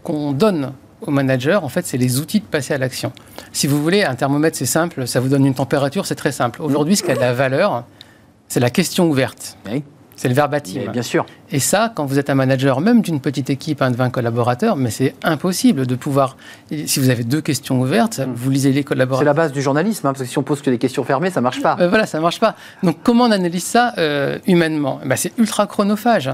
qu'on, 0.03 0.31
donne 0.31 0.73
au 1.01 1.11
manager, 1.11 1.63
en 1.63 1.69
fait, 1.69 1.85
c'est 1.85 1.97
les 1.97 2.19
outils 2.19 2.39
de 2.39 2.45
passer 2.45 2.73
à 2.73 2.77
l'action. 2.79 3.11
Si 3.51 3.67
vous 3.67 3.81
voulez, 3.81 4.03
un 4.03 4.15
thermomètre, 4.15 4.57
c'est 4.57 4.65
simple, 4.65 5.05
ça 5.05 5.19
vous 5.19 5.27
donne 5.27 5.45
une 5.45 5.53
température, 5.53 6.05
c'est 6.07 6.15
très 6.15 6.31
simple. 6.31 6.61
Aujourd'hui, 6.63 6.95
ce 6.95 7.03
qui 7.03 7.11
a 7.11 7.15
de 7.15 7.19
la 7.19 7.33
valeur, 7.33 7.83
c'est 8.47 8.59
la 8.61 8.69
question 8.69 9.07
ouverte. 9.07 9.57
Oui. 9.69 9.83
C'est 10.15 10.27
le 10.27 10.33
verbatim. 10.33 10.91
bien 10.91 11.01
sûr. 11.01 11.25
Et 11.51 11.59
ça, 11.59 11.91
quand 11.93 12.05
vous 12.05 12.19
êtes 12.19 12.29
un 12.29 12.35
manager, 12.35 12.81
même 12.81 13.01
d'une 13.01 13.19
petite 13.19 13.49
équipe, 13.49 13.81
un 13.81 13.91
de 13.91 13.95
20 13.95 14.09
collaborateurs, 14.09 14.75
mais 14.75 14.89
c'est 14.89 15.15
impossible 15.23 15.85
de 15.85 15.95
pouvoir. 15.95 16.37
Si 16.85 16.99
vous 16.99 17.09
avez 17.09 17.23
deux 17.23 17.41
questions 17.41 17.79
ouvertes, 17.81 18.19
hmm. 18.19 18.33
vous 18.33 18.49
lisez 18.49 18.71
les 18.71 18.83
collaborateurs. 18.83 19.19
C'est 19.19 19.25
la 19.25 19.33
base 19.33 19.51
du 19.51 19.61
journalisme, 19.61 20.07
hein, 20.07 20.13
parce 20.13 20.23
que 20.23 20.29
si 20.29 20.37
on 20.37 20.43
pose 20.43 20.61
que 20.61 20.69
des 20.69 20.77
questions 20.77 21.03
fermées, 21.03 21.29
ça 21.29 21.39
ne 21.39 21.43
marche 21.43 21.61
pas. 21.61 21.77
Euh, 21.79 21.89
voilà, 21.89 22.05
ça 22.05 22.17
ne 22.17 22.23
marche 22.23 22.39
pas. 22.39 22.55
Donc, 22.83 22.97
comment 23.03 23.25
on 23.25 23.31
analyse 23.31 23.63
ça 23.63 23.93
euh, 23.97 24.39
humainement? 24.47 24.99
Eh 25.03 25.07
ben, 25.07 25.15
C'est 25.15 25.33
ultra 25.37 25.67
chronophage. 25.67 26.29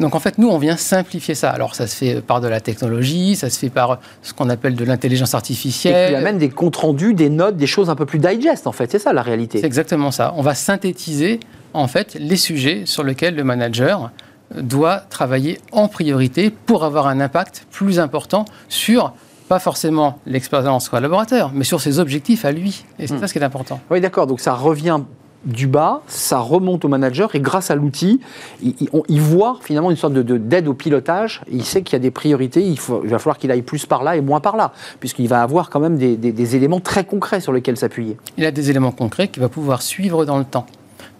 Donc 0.00 0.14
en 0.14 0.20
fait, 0.20 0.38
nous, 0.38 0.48
on 0.48 0.58
vient 0.58 0.76
simplifier 0.76 1.34
ça. 1.34 1.50
Alors 1.50 1.74
ça 1.74 1.86
se 1.86 1.96
fait 1.96 2.20
par 2.20 2.40
de 2.40 2.46
la 2.46 2.60
technologie, 2.60 3.34
ça 3.34 3.50
se 3.50 3.58
fait 3.58 3.68
par 3.68 3.98
ce 4.22 4.32
qu'on 4.32 4.48
appelle 4.48 4.76
de 4.76 4.84
l'intelligence 4.84 5.34
artificielle. 5.34 6.10
Et 6.10 6.12
tu 6.12 6.14
amènes 6.14 6.38
des 6.38 6.50
comptes 6.50 6.76
rendus, 6.76 7.14
des 7.14 7.30
notes, 7.30 7.56
des 7.56 7.66
choses 7.66 7.90
un 7.90 7.96
peu 7.96 8.06
plus 8.06 8.20
digest, 8.20 8.66
en 8.66 8.72
fait. 8.72 8.90
C'est 8.90 9.00
ça 9.00 9.12
la 9.12 9.22
réalité. 9.22 9.58
C'est 9.58 9.66
exactement 9.66 10.12
ça. 10.12 10.34
On 10.36 10.42
va 10.42 10.54
synthétiser 10.54 11.40
en 11.74 11.88
fait 11.88 12.14
les 12.14 12.36
sujets 12.36 12.82
sur 12.84 13.04
lesquels 13.04 13.34
le 13.34 13.44
manager 13.44 14.10
doit 14.54 14.98
travailler 15.10 15.58
en 15.72 15.88
priorité 15.88 16.50
pour 16.50 16.84
avoir 16.84 17.06
un 17.06 17.20
impact 17.20 17.66
plus 17.70 18.00
important 18.00 18.44
sur 18.68 19.12
pas 19.48 19.58
forcément 19.58 20.18
l'expérience 20.26 20.88
collaborateur, 20.88 21.52
mais 21.54 21.64
sur 21.64 21.80
ses 21.80 21.98
objectifs 21.98 22.44
à 22.44 22.52
lui. 22.52 22.84
Et 22.98 23.06
c'est 23.06 23.14
hmm. 23.14 23.20
ça 23.20 23.28
ce 23.28 23.32
qui 23.32 23.38
est 23.38 23.44
important. 23.44 23.80
Oui, 23.90 24.00
d'accord. 24.00 24.26
Donc 24.26 24.40
ça 24.40 24.52
revient 24.52 25.00
du 25.44 25.66
bas, 25.66 26.02
ça 26.08 26.38
remonte 26.38 26.84
au 26.84 26.88
manager 26.88 27.34
et 27.34 27.40
grâce 27.40 27.70
à 27.70 27.76
l'outil, 27.76 28.20
il, 28.60 29.20
voit 29.20 29.58
finalement 29.62 29.90
une 29.90 29.96
sorte 29.96 30.12
de, 30.12 30.36
d'aide 30.36 30.66
au 30.66 30.74
pilotage. 30.74 31.42
Il 31.50 31.64
sait 31.64 31.82
qu'il 31.82 31.92
y 31.94 31.96
a 31.96 32.00
des 32.00 32.10
priorités, 32.10 32.60
il, 32.60 32.78
va 32.78 33.18
falloir 33.18 33.38
qu'il 33.38 33.50
aille 33.52 33.62
plus 33.62 33.86
par 33.86 34.02
là 34.02 34.16
et 34.16 34.20
moins 34.20 34.40
par 34.40 34.56
là, 34.56 34.72
puisqu'il 34.98 35.28
va 35.28 35.40
avoir 35.40 35.70
quand 35.70 35.80
même 35.80 35.96
des, 35.96 36.16
des 36.16 36.56
éléments 36.56 36.80
très 36.80 37.04
concrets 37.04 37.40
sur 37.40 37.52
lesquels 37.52 37.76
s'appuyer. 37.76 38.16
Il 38.36 38.44
a 38.44 38.50
des 38.50 38.68
éléments 38.68 38.90
concrets 38.90 39.28
qu'il 39.28 39.40
va 39.40 39.48
pouvoir 39.48 39.80
suivre 39.80 40.24
dans 40.24 40.38
le 40.38 40.44
temps. 40.44 40.66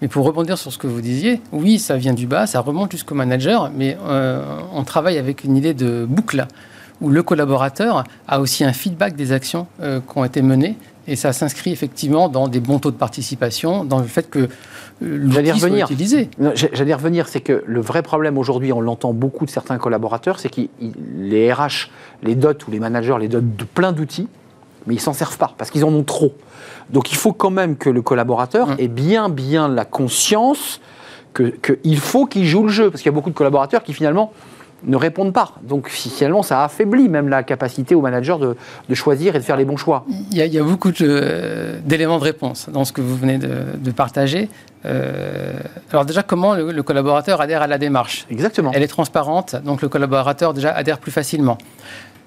Mais 0.00 0.08
pour 0.08 0.24
rebondir 0.24 0.58
sur 0.58 0.72
ce 0.72 0.78
que 0.78 0.86
vous 0.86 1.00
disiez, 1.00 1.40
oui, 1.52 1.78
ça 1.78 1.96
vient 1.96 2.14
du 2.14 2.26
bas, 2.26 2.46
ça 2.46 2.60
remonte 2.60 2.92
jusqu'au 2.92 3.14
manager, 3.14 3.70
mais 3.74 3.96
euh, 4.06 4.60
on 4.72 4.84
travaille 4.84 5.18
avec 5.18 5.44
une 5.44 5.56
idée 5.56 5.74
de 5.74 6.06
boucle 6.08 6.46
où 7.00 7.10
le 7.10 7.22
collaborateur 7.22 8.04
a 8.26 8.40
aussi 8.40 8.64
un 8.64 8.72
feedback 8.72 9.16
des 9.16 9.32
actions 9.32 9.66
euh, 9.80 10.00
qui 10.00 10.18
ont 10.18 10.24
été 10.24 10.42
menées. 10.42 10.76
Et 11.06 11.16
ça 11.16 11.32
s'inscrit 11.32 11.72
effectivement 11.72 12.28
dans 12.28 12.48
des 12.48 12.60
bons 12.60 12.78
taux 12.78 12.90
de 12.90 12.96
participation, 12.96 13.84
dans 13.84 13.98
le 13.98 14.06
fait 14.06 14.28
que 14.28 14.40
euh, 14.40 14.46
l'outil 15.00 15.58
soit 15.58 15.70
utilisé. 15.70 16.28
J'allais 16.54 16.94
revenir, 16.94 17.28
c'est 17.28 17.40
que 17.40 17.64
le 17.66 17.80
vrai 17.80 18.02
problème 18.02 18.36
aujourd'hui, 18.36 18.72
on 18.72 18.80
l'entend 18.80 19.12
beaucoup 19.12 19.46
de 19.46 19.50
certains 19.50 19.78
collaborateurs, 19.78 20.38
c'est 20.38 20.50
que 20.50 20.62
les 21.16 21.52
RH 21.52 21.88
les 22.22 22.34
dotent 22.34 22.66
ou 22.68 22.70
les 22.70 22.78
managers 22.78 23.16
les 23.18 23.28
dotent 23.28 23.56
de 23.56 23.64
plein 23.64 23.92
d'outils, 23.92 24.28
mais 24.86 24.94
ils 24.94 25.00
s'en 25.00 25.12
servent 25.12 25.38
pas 25.38 25.52
parce 25.56 25.70
qu'ils 25.70 25.84
en 25.84 25.92
ont 25.92 26.04
trop. 26.04 26.32
Donc 26.90 27.12
il 27.12 27.16
faut 27.16 27.32
quand 27.32 27.50
même 27.50 27.76
que 27.76 27.90
le 27.90 28.02
collaborateur 28.02 28.68
mm. 28.68 28.76
ait 28.78 28.88
bien, 28.88 29.28
bien 29.28 29.68
la 29.68 29.84
conscience 29.84 30.80
qu'il 31.34 31.98
faut 31.98 32.26
qu'il 32.26 32.46
joue 32.46 32.64
le 32.64 32.68
jeu. 32.70 32.90
Parce 32.90 33.02
qu'il 33.02 33.10
y 33.10 33.14
a 33.14 33.14
beaucoup 33.14 33.30
de 33.30 33.34
collaborateurs 33.34 33.82
qui 33.82 33.92
finalement 33.92 34.32
ne 34.84 34.96
répondent 34.96 35.32
pas. 35.32 35.52
Donc 35.62 35.88
finalement, 35.88 36.42
ça 36.42 36.64
affaiblit 36.64 37.08
même 37.08 37.28
la 37.28 37.42
capacité 37.42 37.94
au 37.94 38.00
manager 38.00 38.38
de, 38.38 38.56
choisir 38.94 39.34
et 39.34 39.38
de 39.38 39.44
faire 39.44 39.56
les 39.56 39.64
bons 39.64 39.76
choix. 39.76 40.04
Il 40.30 40.36
y 40.36 40.58
a, 40.58 40.62
beaucoup 40.62 40.92
d'éléments 40.92 42.18
de, 42.18 42.24
réponse 42.24 42.68
dans 42.70 42.84
ce 42.84 42.92
que 42.92 43.00
vous 43.00 43.16
venez 43.16 43.38
de, 43.38 43.90
partager. 43.90 44.48
Euh, 44.86 45.52
alors 45.90 46.04
déjà, 46.04 46.22
comment 46.22 46.54
le, 46.54 46.82
collaborateur 46.82 47.40
adhère 47.40 47.62
à 47.62 47.66
la 47.66 47.78
démarche? 47.78 48.26
Exactement. 48.30 48.70
Elle 48.72 48.82
est 48.82 48.88
transparente, 48.88 49.56
donc 49.64 49.82
le 49.82 49.88
collaborateur 49.88 50.54
déjà 50.54 50.70
adhère 50.70 50.98
plus 50.98 51.10
facilement. 51.10 51.58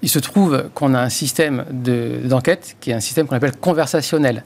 Il 0.04 0.10
se 0.10 0.20
trouve 0.20 0.70
qu'on 0.74 0.94
a 0.94 1.00
un 1.00 1.10
système 1.10 1.66
d'enquête 1.72 2.76
qui 2.80 2.92
est 2.92 2.94
un 2.94 3.00
système 3.00 3.28
qu'on 3.28 3.36
appelle 3.36 3.56
conversationnel. 3.56 4.44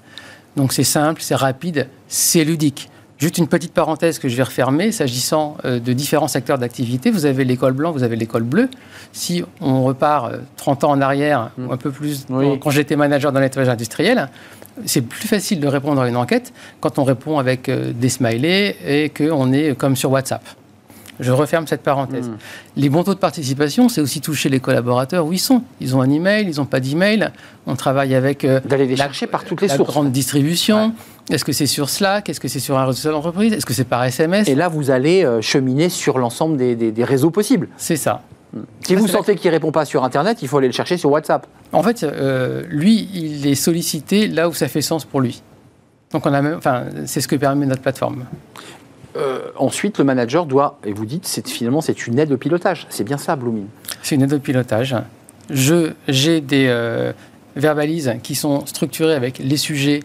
Donc 0.56 0.74
c'est 0.74 0.84
simple, 0.84 1.22
c'est 1.22 1.36
rapide, 1.36 1.88
c'est 2.08 2.44
ludique. 2.44 2.90
Juste 3.18 3.38
une 3.38 3.48
petite 3.48 3.74
parenthèse 3.74 4.20
que 4.20 4.28
je 4.28 4.36
vais 4.36 4.44
refermer, 4.44 4.92
s'agissant 4.92 5.56
euh, 5.64 5.80
de 5.80 5.94
différents 5.94 6.28
secteurs 6.28 6.58
d'activité. 6.58 7.12
Vous 7.12 7.26
avez 7.26 7.46
l'école 7.46 7.72
blanc, 7.72 7.94
vous 7.94 8.04
avez 8.04 8.18
l'école 8.18 8.44
bleue. 8.44 8.70
Si 9.14 9.44
on 9.62 9.84
repart 9.84 10.34
30 10.58 10.84
ans 10.84 10.92
en 10.92 11.02
arrière, 11.02 11.52
ou 11.58 11.72
un 11.72 11.78
peu 11.78 11.92
plus, 11.92 12.26
quand 12.62 12.70
j'étais 12.72 12.98
manager 12.98 13.32
dans 13.32 13.40
l'étage 13.40 13.70
industriel, 13.70 14.30
c'est 14.84 15.02
plus 15.02 15.30
facile 15.30 15.62
de 15.62 15.68
répondre 15.68 16.02
à 16.02 16.10
une 16.10 16.18
enquête 16.18 16.52
quand 16.82 17.00
on 17.00 17.06
répond 17.06 17.40
avec 17.40 17.70
des 17.70 18.10
smileys 18.10 18.76
et 18.86 19.10
qu'on 19.10 19.54
est 19.54 19.78
comme 19.78 19.96
sur 19.96 20.12
WhatsApp. 20.12 20.44
Je 21.20 21.32
referme 21.32 21.68
cette 21.68 21.82
parenthèse. 21.82 22.28
Hmm. 22.28 22.38
Les 22.76 22.90
bons 22.90 23.04
taux 23.04 23.14
de 23.14 23.20
participation, 23.20 23.90
c'est 23.90 24.02
aussi 24.02 24.22
toucher 24.22 24.50
les 24.50 24.60
collaborateurs 24.60 25.26
où 25.26 25.34
ils 25.34 25.40
sont. 25.40 25.62
Ils 25.80 25.96
ont 25.96 26.02
un 26.02 26.10
email, 26.10 26.48
ils 26.48 26.58
n'ont 26.58 26.66
pas 26.66 26.80
d'email. 26.80 27.30
On 27.68 27.76
travaille 27.76 28.16
avec 28.16 28.44
euh, 28.44 28.60
d'aller 28.66 28.86
les 28.86 28.98
chercher 28.98 29.28
par 29.28 29.46
toutes 29.46 29.62
les 29.62 29.68
la 29.68 29.78
grande 29.78 30.12
distribution. 30.12 30.94
Est-ce 31.30 31.46
que 31.46 31.54
c'est 31.54 31.66
sur 31.66 31.90
Slack? 31.90 32.30
Est-ce 32.30 32.40
que 32.40 32.48
c'est 32.48 32.60
sur 32.60 32.78
un 32.78 32.86
réseau 32.86 33.12
d'entreprise 33.12 33.54
Est-ce 33.54 33.66
que 33.66 33.74
c'est 33.74 33.86
par 33.86 34.04
SMS 34.04 34.48
Et 34.48 34.56
là, 34.56 34.68
vous 34.68 34.92
allez 34.92 35.24
euh, 35.24 35.42
cheminer 35.42 35.90
sur 35.90 36.20
l'ensemble 36.20 36.58
des, 36.58 37.04
réseaux 37.04 37.32
possibles. 37.32 37.70
C'est 37.78 37.98
ça. 37.98 38.22
Hmm. 38.54 38.62
Si 38.82 38.96
vous 38.96 39.08
sentez 39.08 39.36
qu'il 39.36 39.50
ne 39.50 39.56
répond 39.56 39.72
pas 39.72 39.86
sur 39.86 40.04
Internet, 40.04 40.40
il 40.42 40.48
faut 40.48 40.58
aller 40.58 40.68
le 40.68 40.74
chercher 40.74 40.98
sur 40.98 41.12
WhatsApp. 41.12 41.48
En 41.72 41.82
fait, 41.82 42.04
euh, 42.04 42.64
lui, 42.70 43.10
il 43.14 43.48
est 43.48 43.56
sollicité 43.56 44.28
là 44.28 44.50
où 44.50 44.54
ça 44.54 44.68
fait 44.68 44.82
sens 44.82 45.06
pour 45.06 45.22
lui. 45.22 45.42
Donc, 46.12 46.26
on 46.26 46.34
a 46.34 46.42
même, 46.42 46.56
enfin, 46.58 46.86
c'est 47.06 47.20
ce 47.20 47.28
que 47.28 47.36
permet 47.36 47.66
notre 47.66 47.82
plateforme. 47.82 48.26
Euh, 49.16 49.52
ensuite, 49.56 49.98
le 49.98 50.04
manager 50.04 50.46
doit, 50.46 50.78
et 50.86 50.92
vous 50.92 51.06
dites, 51.06 51.26
c'est, 51.26 51.48
finalement, 51.48 51.82
c'est 51.82 52.08
une 52.08 52.20
aide 52.20 52.32
au 52.32 52.38
pilotage. 52.38 52.86
C'est 52.90 53.04
bien 53.04 53.18
ça, 53.18 53.36
Blooming? 53.36 53.68
C'est 54.02 54.16
une 54.16 54.24
aide 54.24 54.34
au 54.34 54.40
pilotage. 54.40 54.96
Je, 55.50 55.92
j'ai 56.08 56.42
des 56.42 56.66
euh, 56.68 57.14
verbalises 57.56 58.16
qui 58.24 58.36
sont 58.36 58.66
structurées 58.66 59.14
avec 59.14 59.40
les 59.40 59.58
sujets 59.58 60.02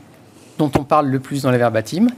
dont 0.59 0.71
on 0.79 0.85
parle 0.85 1.09
le 1.09 1.19
plus 1.19 1.43
dans 1.43 1.51
les 1.51 1.59
verbatims, 1.59 2.11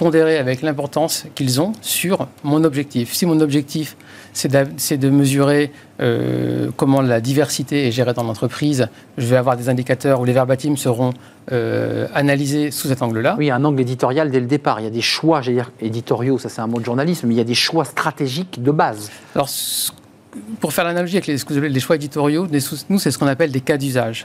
pondérées 0.00 0.38
avec 0.38 0.62
l'importance 0.62 1.26
qu'ils 1.34 1.60
ont 1.60 1.72
sur 1.82 2.26
mon 2.42 2.64
objectif. 2.64 3.12
Si 3.12 3.26
mon 3.26 3.38
objectif, 3.40 3.98
c'est 4.32 4.48
de, 4.48 5.10
mesurer 5.10 5.72
euh, 6.00 6.70
comment 6.74 7.02
la 7.02 7.20
diversité 7.20 7.86
est 7.86 7.92
gérée 7.92 8.14
dans 8.14 8.22
l'entreprise. 8.22 8.88
Je 9.18 9.26
vais 9.26 9.36
avoir 9.36 9.58
des 9.58 9.68
indicateurs 9.68 10.22
où 10.22 10.24
les 10.24 10.32
verbatims 10.32 10.78
seront 10.78 11.12
euh, 11.52 12.06
analysés 12.14 12.70
sous 12.70 12.88
cet 12.88 13.02
angle-là. 13.02 13.36
Oui, 13.38 13.50
un 13.50 13.62
angle 13.62 13.82
éditorial 13.82 14.30
dès 14.30 14.40
le 14.40 14.46
départ. 14.46 14.80
Il 14.80 14.84
y 14.84 14.86
a 14.86 14.90
des 14.90 15.02
choix, 15.02 15.42
j'allais 15.42 15.58
dire 15.58 15.70
éditoriaux, 15.82 16.38
ça 16.38 16.48
c'est 16.48 16.62
un 16.62 16.66
mot 16.66 16.80
de 16.80 16.84
journalisme, 16.86 17.26
mais 17.26 17.34
il 17.34 17.38
y 17.38 17.42
a 17.42 17.44
des 17.44 17.54
choix 17.54 17.84
stratégiques 17.84 18.62
de 18.62 18.70
base. 18.70 19.10
Alors, 19.34 19.50
pour 20.60 20.72
faire 20.72 20.84
l'analogie 20.84 21.18
avec 21.18 21.26
les, 21.26 21.68
les 21.68 21.80
choix 21.80 21.96
éditoriaux, 21.96 22.46
nous, 22.88 22.98
c'est 22.98 23.10
ce 23.10 23.18
qu'on 23.18 23.26
appelle 23.26 23.52
des 23.52 23.60
cas 23.60 23.76
d'usage. 23.76 24.24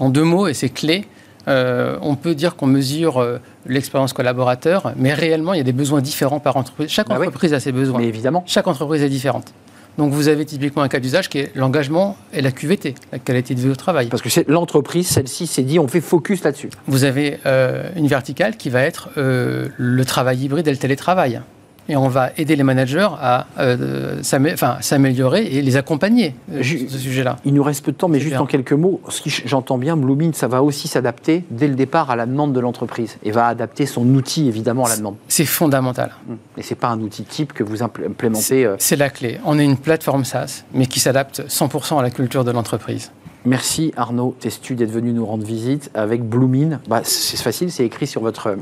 En 0.00 0.10
deux 0.10 0.24
mots, 0.24 0.48
et 0.48 0.54
c'est 0.54 0.68
clé, 0.68 1.06
euh, 1.48 1.96
on 2.02 2.16
peut 2.16 2.34
dire 2.34 2.56
qu'on 2.56 2.66
mesure 2.66 3.18
euh, 3.18 3.38
l'expérience 3.66 4.12
collaborateur, 4.12 4.92
mais 4.96 5.14
réellement, 5.14 5.54
il 5.54 5.58
y 5.58 5.60
a 5.60 5.64
des 5.64 5.72
besoins 5.72 6.00
différents 6.00 6.40
par 6.40 6.56
entreprise. 6.56 6.88
Chaque 6.90 7.08
bah 7.08 7.16
entreprise 7.16 7.54
a 7.54 7.60
ses 7.60 7.72
besoins. 7.72 7.98
Mais 7.98 8.06
évidemment. 8.06 8.42
Chaque 8.46 8.66
entreprise 8.66 9.02
est 9.02 9.08
différente. 9.08 9.52
Donc 9.98 10.12
vous 10.12 10.28
avez 10.28 10.44
typiquement 10.44 10.82
un 10.82 10.88
cas 10.88 11.00
d'usage 11.00 11.30
qui 11.30 11.38
est 11.38 11.52
l'engagement 11.54 12.18
et 12.34 12.42
la 12.42 12.52
QVT, 12.52 12.94
la 13.12 13.18
qualité 13.18 13.54
de 13.54 13.60
vie 13.60 13.70
au 13.70 13.76
travail. 13.76 14.08
Parce 14.08 14.20
que 14.20 14.28
c'est 14.28 14.46
l'entreprise, 14.46 15.08
celle-ci 15.08 15.46
s'est 15.46 15.62
dit, 15.62 15.78
on 15.78 15.88
fait 15.88 16.02
focus 16.02 16.44
là-dessus. 16.44 16.68
Vous 16.86 17.04
avez 17.04 17.38
euh, 17.46 17.88
une 17.96 18.06
verticale 18.06 18.58
qui 18.58 18.68
va 18.68 18.82
être 18.82 19.08
le 19.16 20.04
travail 20.04 20.44
hybride 20.44 20.68
et 20.68 20.70
le 20.70 20.76
télétravail 20.76 21.40
et 21.88 21.96
on 21.96 22.08
va 22.08 22.30
aider 22.36 22.56
les 22.56 22.62
managers 22.62 23.08
à 23.20 23.46
euh, 23.58 24.22
s'améliorer 24.22 25.44
et 25.46 25.62
les 25.62 25.76
accompagner 25.76 26.34
euh, 26.52 26.62
sur 26.62 26.78
ce 26.90 26.98
sujet-là. 26.98 27.36
Il 27.44 27.54
nous 27.54 27.62
reste 27.62 27.84
peu 27.84 27.92
de 27.92 27.96
temps, 27.96 28.08
mais 28.08 28.20
juste 28.20 28.36
en 28.36 28.46
quelques 28.46 28.72
mots, 28.72 29.00
si 29.08 29.42
j'entends 29.44 29.78
bien, 29.78 29.96
Blooming, 29.96 30.32
ça 30.32 30.48
va 30.48 30.62
aussi 30.62 30.88
s'adapter 30.88 31.44
dès 31.50 31.68
le 31.68 31.74
départ 31.74 32.10
à 32.10 32.16
la 32.16 32.26
demande 32.26 32.52
de 32.52 32.60
l'entreprise 32.60 33.18
et 33.22 33.30
va 33.30 33.46
adapter 33.46 33.86
son 33.86 34.06
outil 34.14 34.48
évidemment 34.48 34.84
à 34.84 34.88
la 34.88 34.96
demande. 34.96 35.16
C'est 35.28 35.44
fondamental. 35.44 36.12
Hum. 36.28 36.38
Et 36.56 36.62
c'est 36.62 36.74
pas 36.74 36.88
un 36.88 37.00
outil 37.00 37.24
type 37.24 37.52
que 37.52 37.62
vous 37.62 37.82
implémentez. 37.82 38.64
Euh, 38.64 38.76
c'est 38.78 38.96
la 38.96 39.10
clé. 39.10 39.38
On 39.44 39.58
est 39.58 39.64
une 39.64 39.76
plateforme 39.76 40.24
SaaS, 40.24 40.64
mais 40.72 40.86
qui 40.86 41.00
s'adapte 41.00 41.42
100% 41.48 41.98
à 41.98 42.02
la 42.02 42.10
culture 42.10 42.44
de 42.44 42.50
l'entreprise. 42.50 43.10
Merci 43.46 43.92
Arnaud 43.96 44.34
Testu 44.40 44.74
d'être 44.74 44.90
venu 44.90 45.12
nous 45.12 45.24
rendre 45.24 45.46
visite 45.46 45.92
avec 45.94 46.24
Bloomin. 46.24 46.80
Bah, 46.88 47.02
c'est 47.04 47.40
facile, 47.40 47.70
c'est 47.70 47.84
écrit 47.84 48.08
sur 48.08 48.20
votre, 48.20 48.56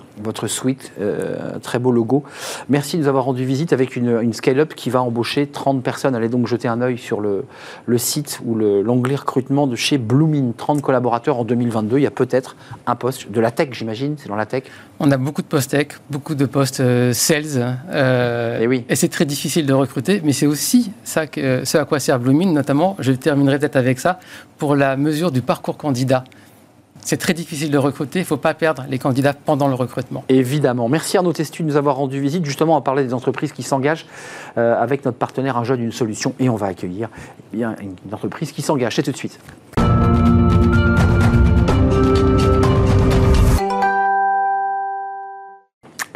suite, 0.47 0.93
euh, 1.01 1.59
très 1.61 1.79
beau 1.79 1.91
logo. 1.91 2.23
Merci 2.69 2.99
de 2.99 3.03
nous 3.03 3.09
avoir 3.09 3.25
rendu 3.25 3.47
visite 3.47 3.73
avec 3.73 3.97
une, 3.97 4.21
une 4.21 4.35
scale-up 4.35 4.75
qui 4.75 4.91
va 4.91 5.01
embaucher 5.01 5.47
30 5.47 5.83
personnes. 5.83 6.15
Allez 6.15 6.29
donc 6.29 6.47
jeter 6.47 6.69
un 6.69 6.83
œil 6.83 6.99
sur 6.99 7.23
le, 7.23 7.47
le 7.87 7.97
site 7.97 8.43
ou 8.45 8.57
l'onglet 8.57 9.17
recrutement 9.17 9.67
de 9.67 9.75
chez 9.75 9.97
Bloomin. 9.97 10.53
30 10.55 10.83
collaborateurs 10.83 11.39
en 11.39 11.45
2022. 11.45 11.97
Il 11.97 12.03
y 12.03 12.07
a 12.07 12.11
peut-être 12.11 12.55
un 12.87 12.95
poste 12.95 13.31
de 13.31 13.41
la 13.41 13.51
tech, 13.51 13.71
j'imagine, 13.73 14.17
c'est 14.19 14.29
dans 14.29 14.37
la 14.37 14.45
tech 14.45 14.65
On 15.01 15.11
a 15.11 15.17
beaucoup 15.17 15.43
de 15.43 15.47
postes 15.47 15.73
tech, 15.73 15.89
beaucoup 16.11 16.35
de 16.35 16.47
postes 16.47 16.83
sales. 17.13 17.79
Euh, 17.91 18.61
et 18.61 18.67
oui. 18.67 18.85
Et 18.89 18.97
c'est 18.97 19.09
très 19.09 19.25
difficile 19.25 19.67
de 19.67 19.73
recruter, 19.73 20.21
mais 20.25 20.33
c'est 20.33 20.47
aussi 20.47 20.93
ça 21.03 21.27
que, 21.27 21.65
ce 21.65 21.79
à 21.79 21.85
quoi 21.85 21.99
sert 21.99 22.19
Bloomin, 22.21 22.53
notamment, 22.53 22.97
je 23.01 23.13
terminerai 23.13 23.59
peut-être 23.59 23.77
avec 23.77 23.99
ça, 23.99 24.21
pour 24.57 24.77
la 24.77 24.97
mesure 24.97 25.33
du 25.33 25.43
parcours 25.43 25.77
candidat. 25.77 26.25
C'est 27.01 27.19
très 27.19 27.35
difficile 27.35 27.71
de 27.71 27.77
recruter, 27.77 28.21
il 28.21 28.23
ne 28.23 28.27
faut 28.27 28.39
pas 28.39 28.55
perdre 28.55 28.87
les 28.89 28.99
candidats 28.99 29.35
pendant 29.35 29.69
le 29.69 29.75
recrutement. 29.75 30.25
Évidemment. 30.31 30.89
Merci 30.89 31.19
Arnaud 31.19 31.35
Testu 31.35 31.63
de 31.63 31.69
nous 31.69 31.77
avoir 31.77 31.97
rendu 31.97 32.19
visite. 32.19 32.47
Justement, 32.47 32.77
à 32.79 32.81
parler 32.81 33.05
des 33.05 33.13
entreprises 33.13 33.53
qui 33.53 33.63
s'engagent 33.63 34.07
euh, 34.57 34.81
avec 34.81 35.05
notre 35.05 35.19
partenaire 35.19 35.59
Un 35.59 35.65
jeune, 35.65 35.83
une 35.83 35.93
solution. 35.93 36.35
Et 36.39 36.49
on 36.49 36.57
va 36.57 36.69
accueillir 36.69 37.11
eh 37.53 37.57
bien, 37.59 37.77
une 37.83 38.15
entreprise 38.15 38.53
qui 38.53 38.63
s'engage. 38.63 38.97
C'est 38.97 39.03
tout 39.03 39.13
de 39.13 39.17
suite. 39.19 39.39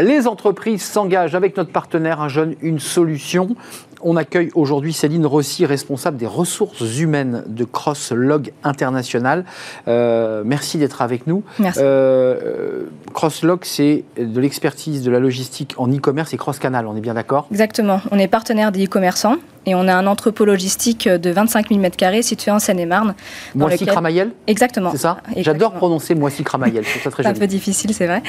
Les 0.01 0.29
entreprises 0.29 0.83
s'engagent 0.83 1.35
avec 1.35 1.57
notre 1.57 1.73
partenaire 1.73 2.21
Un 2.21 2.29
jeune, 2.29 2.55
une 2.63 2.79
solution. 2.79 3.57
On 4.03 4.17
accueille 4.17 4.51
aujourd'hui 4.55 4.93
Céline 4.93 5.27
Rossi, 5.27 5.67
responsable 5.67 6.17
des 6.17 6.27
ressources 6.27 6.99
humaines 6.99 7.45
de 7.47 7.65
CrossLog 7.65 8.53
International. 8.65 9.45
Euh, 9.89 10.43
merci 10.45 10.79
d'être 10.79 11.03
avec 11.03 11.27
nous. 11.27 11.43
Merci. 11.59 11.81
Euh, 11.83 12.85
CrossLog, 13.15 13.61
c'est 13.63 14.05
de 14.17 14.41
l'expertise 14.41 15.03
de 15.03 15.11
la 15.11 15.19
logistique 15.19 15.75
en 15.79 15.89
e-commerce 15.89 16.33
et 16.33 16.37
cross-canal, 16.37 16.87
on 16.87 16.97
est 16.97 17.01
bien 17.01 17.15
d'accord? 17.15 17.49
Exactement. 17.51 18.01
On 18.11 18.19
est 18.19 18.29
partenaire 18.29 18.73
des 18.73 18.85
e-commerçants 18.85 19.37
et 19.67 19.75
on 19.75 19.87
a 19.87 19.95
un 19.95 20.07
entrepôt 20.07 20.45
logistique 20.45 21.09
de 21.09 21.31
25 21.31 21.69
000 21.69 21.81
m2 21.81 22.23
situé 22.23 22.51
en 22.51 22.59
Seine-et-Marne. 22.59 23.15
Moissy-Cramayel 23.55 24.31
Exactement. 24.47 24.91
C'est 24.91 24.99
ça? 24.99 25.19
J'adore 25.37 25.73
prononcer 25.73 26.15
Moissy-Cramayel, 26.15 26.85
c'est 26.87 27.11
très 27.11 27.27
un 27.27 27.35
peu 27.35 27.47
difficile, 27.47 27.93
c'est 27.93 28.07
vrai. 28.07 28.23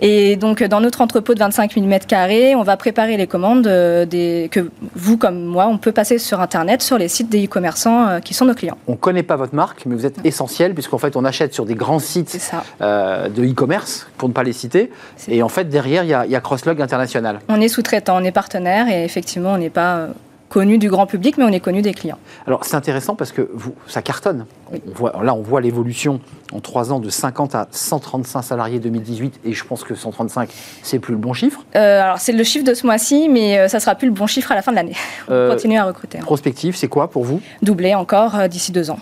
Et 0.00 0.36
donc, 0.36 0.64
dans 0.64 0.80
notre 0.80 1.00
entrepôt 1.00 1.34
de 1.34 1.38
25 1.38 1.74
000 1.74 1.86
m2, 1.86 2.56
on 2.56 2.62
va 2.62 2.76
préparer 2.76 3.16
les 3.16 3.26
commandes 3.26 3.66
euh, 3.66 4.04
des, 4.04 4.48
que 4.50 4.70
vous 4.94 5.09
comme 5.16 5.44
moi, 5.44 5.66
on 5.66 5.78
peut 5.78 5.92
passer 5.92 6.18
sur 6.18 6.40
Internet, 6.40 6.82
sur 6.82 6.98
les 6.98 7.08
sites 7.08 7.28
des 7.28 7.44
e-commerçants 7.44 8.08
euh, 8.08 8.20
qui 8.20 8.34
sont 8.34 8.44
nos 8.44 8.54
clients. 8.54 8.78
On 8.86 8.92
ne 8.92 8.96
connaît 8.96 9.22
pas 9.22 9.36
votre 9.36 9.54
marque, 9.54 9.84
mais 9.86 9.94
vous 9.94 10.06
êtes 10.06 10.24
essentiel, 10.24 10.74
puisqu'en 10.74 10.98
fait, 10.98 11.16
on 11.16 11.24
achète 11.24 11.54
sur 11.54 11.64
des 11.64 11.74
grands 11.74 11.98
sites 11.98 12.52
euh, 12.80 13.28
de 13.28 13.44
e-commerce, 13.44 14.08
pour 14.18 14.28
ne 14.28 14.34
pas 14.34 14.42
les 14.42 14.52
citer. 14.52 14.90
Et 15.28 15.42
en 15.42 15.48
fait, 15.48 15.64
derrière, 15.64 16.04
il 16.04 16.08
y, 16.08 16.32
y, 16.32 16.36
a 16.36 16.40
Crosslog 16.40 16.80
International. 16.80 17.40
On 17.48 17.60
est 17.60 17.68
sous-traitant, 17.68 18.20
on 18.20 18.24
est 18.24 18.32
partenaire, 18.32 18.88
et 18.88 19.04
effectivement, 19.04 19.52
on 19.52 19.58
n'est 19.58 19.70
pas 19.70 19.96
euh, 19.96 20.08
connu 20.50 20.76
du 20.76 20.90
grand 20.90 21.06
public, 21.06 21.38
mais 21.38 21.44
on 21.44 21.52
est 21.52 21.60
connu 21.60 21.80
des 21.80 21.94
clients. 21.94 22.18
Alors 22.46 22.64
c'est 22.66 22.76
intéressant 22.76 23.14
parce 23.14 23.32
que 23.32 23.48
vous, 23.54 23.74
ça 23.86 24.02
cartonne. 24.02 24.44
On 24.70 24.78
voit, 24.92 25.14
là, 25.22 25.34
on 25.34 25.40
voit 25.40 25.62
l'évolution 25.62 26.20
en 26.52 26.60
trois 26.60 26.92
ans 26.92 27.00
de 27.00 27.08
50 27.08 27.54
à 27.54 27.68
135 27.70 28.42
salariés 28.42 28.80
2018, 28.80 29.40
et 29.44 29.52
je 29.52 29.64
pense 29.64 29.84
que 29.84 29.94
135, 29.94 30.50
c'est 30.82 30.98
plus 30.98 31.12
le 31.12 31.18
bon 31.18 31.32
chiffre. 31.32 31.64
Euh, 31.76 32.02
alors 32.02 32.18
c'est 32.18 32.32
le 32.32 32.44
chiffre 32.44 32.64
de 32.64 32.74
ce 32.74 32.84
mois-ci, 32.84 33.28
mais 33.30 33.54
ça 33.54 33.62
euh, 33.62 33.80
ça 33.80 33.84
sera 33.84 33.94
plus 33.94 34.08
le 34.08 34.12
bon 34.12 34.26
chiffre 34.26 34.52
à 34.52 34.54
la 34.54 34.60
fin 34.60 34.72
de 34.72 34.76
l'année. 34.76 34.96
On 35.28 35.32
euh, 35.32 35.50
continue 35.50 35.78
à 35.78 35.84
recruter. 35.84 36.18
Hein. 36.18 36.24
Prospective, 36.24 36.76
c'est 36.76 36.88
quoi 36.88 37.08
pour 37.08 37.24
vous? 37.24 37.40
Doubler 37.62 37.94
encore 37.94 38.46
d'ici 38.48 38.72
deux 38.72 38.90
ans. 38.90 38.98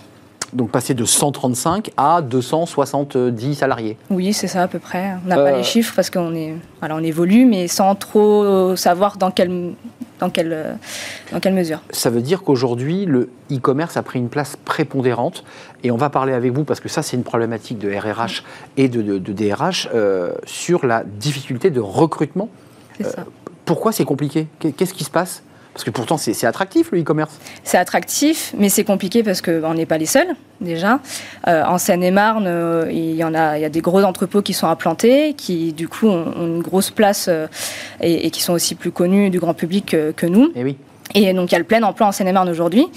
Donc 0.53 0.71
passer 0.71 0.93
de 0.93 1.05
135 1.05 1.91
à 1.97 2.21
270 2.21 3.55
salariés. 3.55 3.97
Oui, 4.09 4.33
c'est 4.33 4.47
ça 4.47 4.63
à 4.63 4.67
peu 4.67 4.79
près. 4.79 5.13
On 5.25 5.29
n'a 5.29 5.35
pas 5.35 5.51
les 5.51 5.63
chiffres 5.63 5.93
parce 5.95 6.09
qu'on 6.09 6.33
est, 6.33 6.55
voilà, 6.79 6.95
on 6.95 7.03
évolue, 7.03 7.45
mais 7.45 7.67
sans 7.67 7.95
trop 7.95 8.75
savoir 8.75 9.17
dans 9.17 9.31
quel 9.31 9.75
dans 10.19 10.29
quelle, 10.29 10.53
euh, 10.53 10.73
dans 11.31 11.39
quelle 11.39 11.53
mesure 11.53 11.81
Ça 11.89 12.09
veut 12.09 12.21
dire 12.21 12.43
qu'aujourd'hui, 12.43 13.05
le 13.05 13.29
e-commerce 13.51 13.97
a 13.97 14.03
pris 14.03 14.19
une 14.19 14.29
place 14.29 14.55
prépondérante. 14.57 15.43
Et 15.83 15.91
on 15.91 15.97
va 15.97 16.09
parler 16.09 16.33
avec 16.33 16.51
vous, 16.53 16.63
parce 16.63 16.79
que 16.79 16.89
ça, 16.89 17.01
c'est 17.01 17.17
une 17.17 17.23
problématique 17.23 17.79
de 17.79 17.89
RRH 17.91 18.43
et 18.77 18.89
de, 18.89 19.17
DRH, 19.17 19.89
euh, 19.93 20.33
sur 20.45 20.85
la 20.85 21.03
difficulté 21.03 21.71
de 21.71 21.79
recrutement. 21.79 22.49
C'est 22.97 23.05
ça. 23.05 23.21
Euh, 23.21 23.51
pourquoi 23.65 23.91
c'est 23.91 24.05
compliqué? 24.05 24.47
Qu'est-ce 24.59 24.93
qui 24.93 25.03
se 25.03 25.11
passe? 25.11 25.43
Parce 25.73 25.83
que 25.83 25.91
pourtant, 25.91 26.17
c'est 26.17 26.45
attractif 26.45 26.91
le 26.91 27.01
e-commerce. 27.01 27.39
C'est 27.63 27.77
attractif, 27.77 28.53
mais 28.57 28.69
c'est 28.69 28.83
compliqué 28.83 29.23
parce 29.23 29.41
qu'on 29.41 29.73
n'est 29.73 29.85
pas 29.85 29.97
les 29.97 30.05
seuls, 30.05 30.35
déjà. 30.59 30.99
Euh, 31.47 31.63
en 31.63 31.77
Seine-et-Marne, 31.77 32.45
euh, 32.47 32.87
il, 32.91 33.15
y 33.15 33.23
en 33.23 33.33
a, 33.33 33.57
il 33.57 33.61
y 33.61 33.65
a 33.65 33.69
des 33.69 33.81
gros 33.81 34.03
entrepôts 34.03 34.41
qui 34.41 34.53
sont 34.53 34.67
implantés, 34.67 35.35
qui 35.35 35.71
du 35.71 35.87
coup 35.87 36.07
ont, 36.07 36.33
une 36.37 36.61
grosse 36.61 36.89
place 36.89 37.27
euh, 37.29 37.47
et, 38.01 38.29
qui 38.31 38.41
sont 38.41 38.53
aussi 38.53 38.75
plus 38.75 38.91
connus 38.91 39.29
du 39.29 39.39
grand 39.39 39.53
public 39.53 39.95
que, 40.15 40.25
nous. 40.25 40.47
Et 40.47 40.51
eh 40.57 40.63
oui. 40.63 40.77
Et 41.15 41.33
donc 41.33 41.51
il 41.51 41.53
y 41.53 41.55
a 41.55 41.59
le 41.59 41.65
plein 41.65 41.81
emploi 41.83 42.07
en 42.07 42.11
Seine-et-Marne 42.11 42.49
aujourd'hui. 42.49 42.87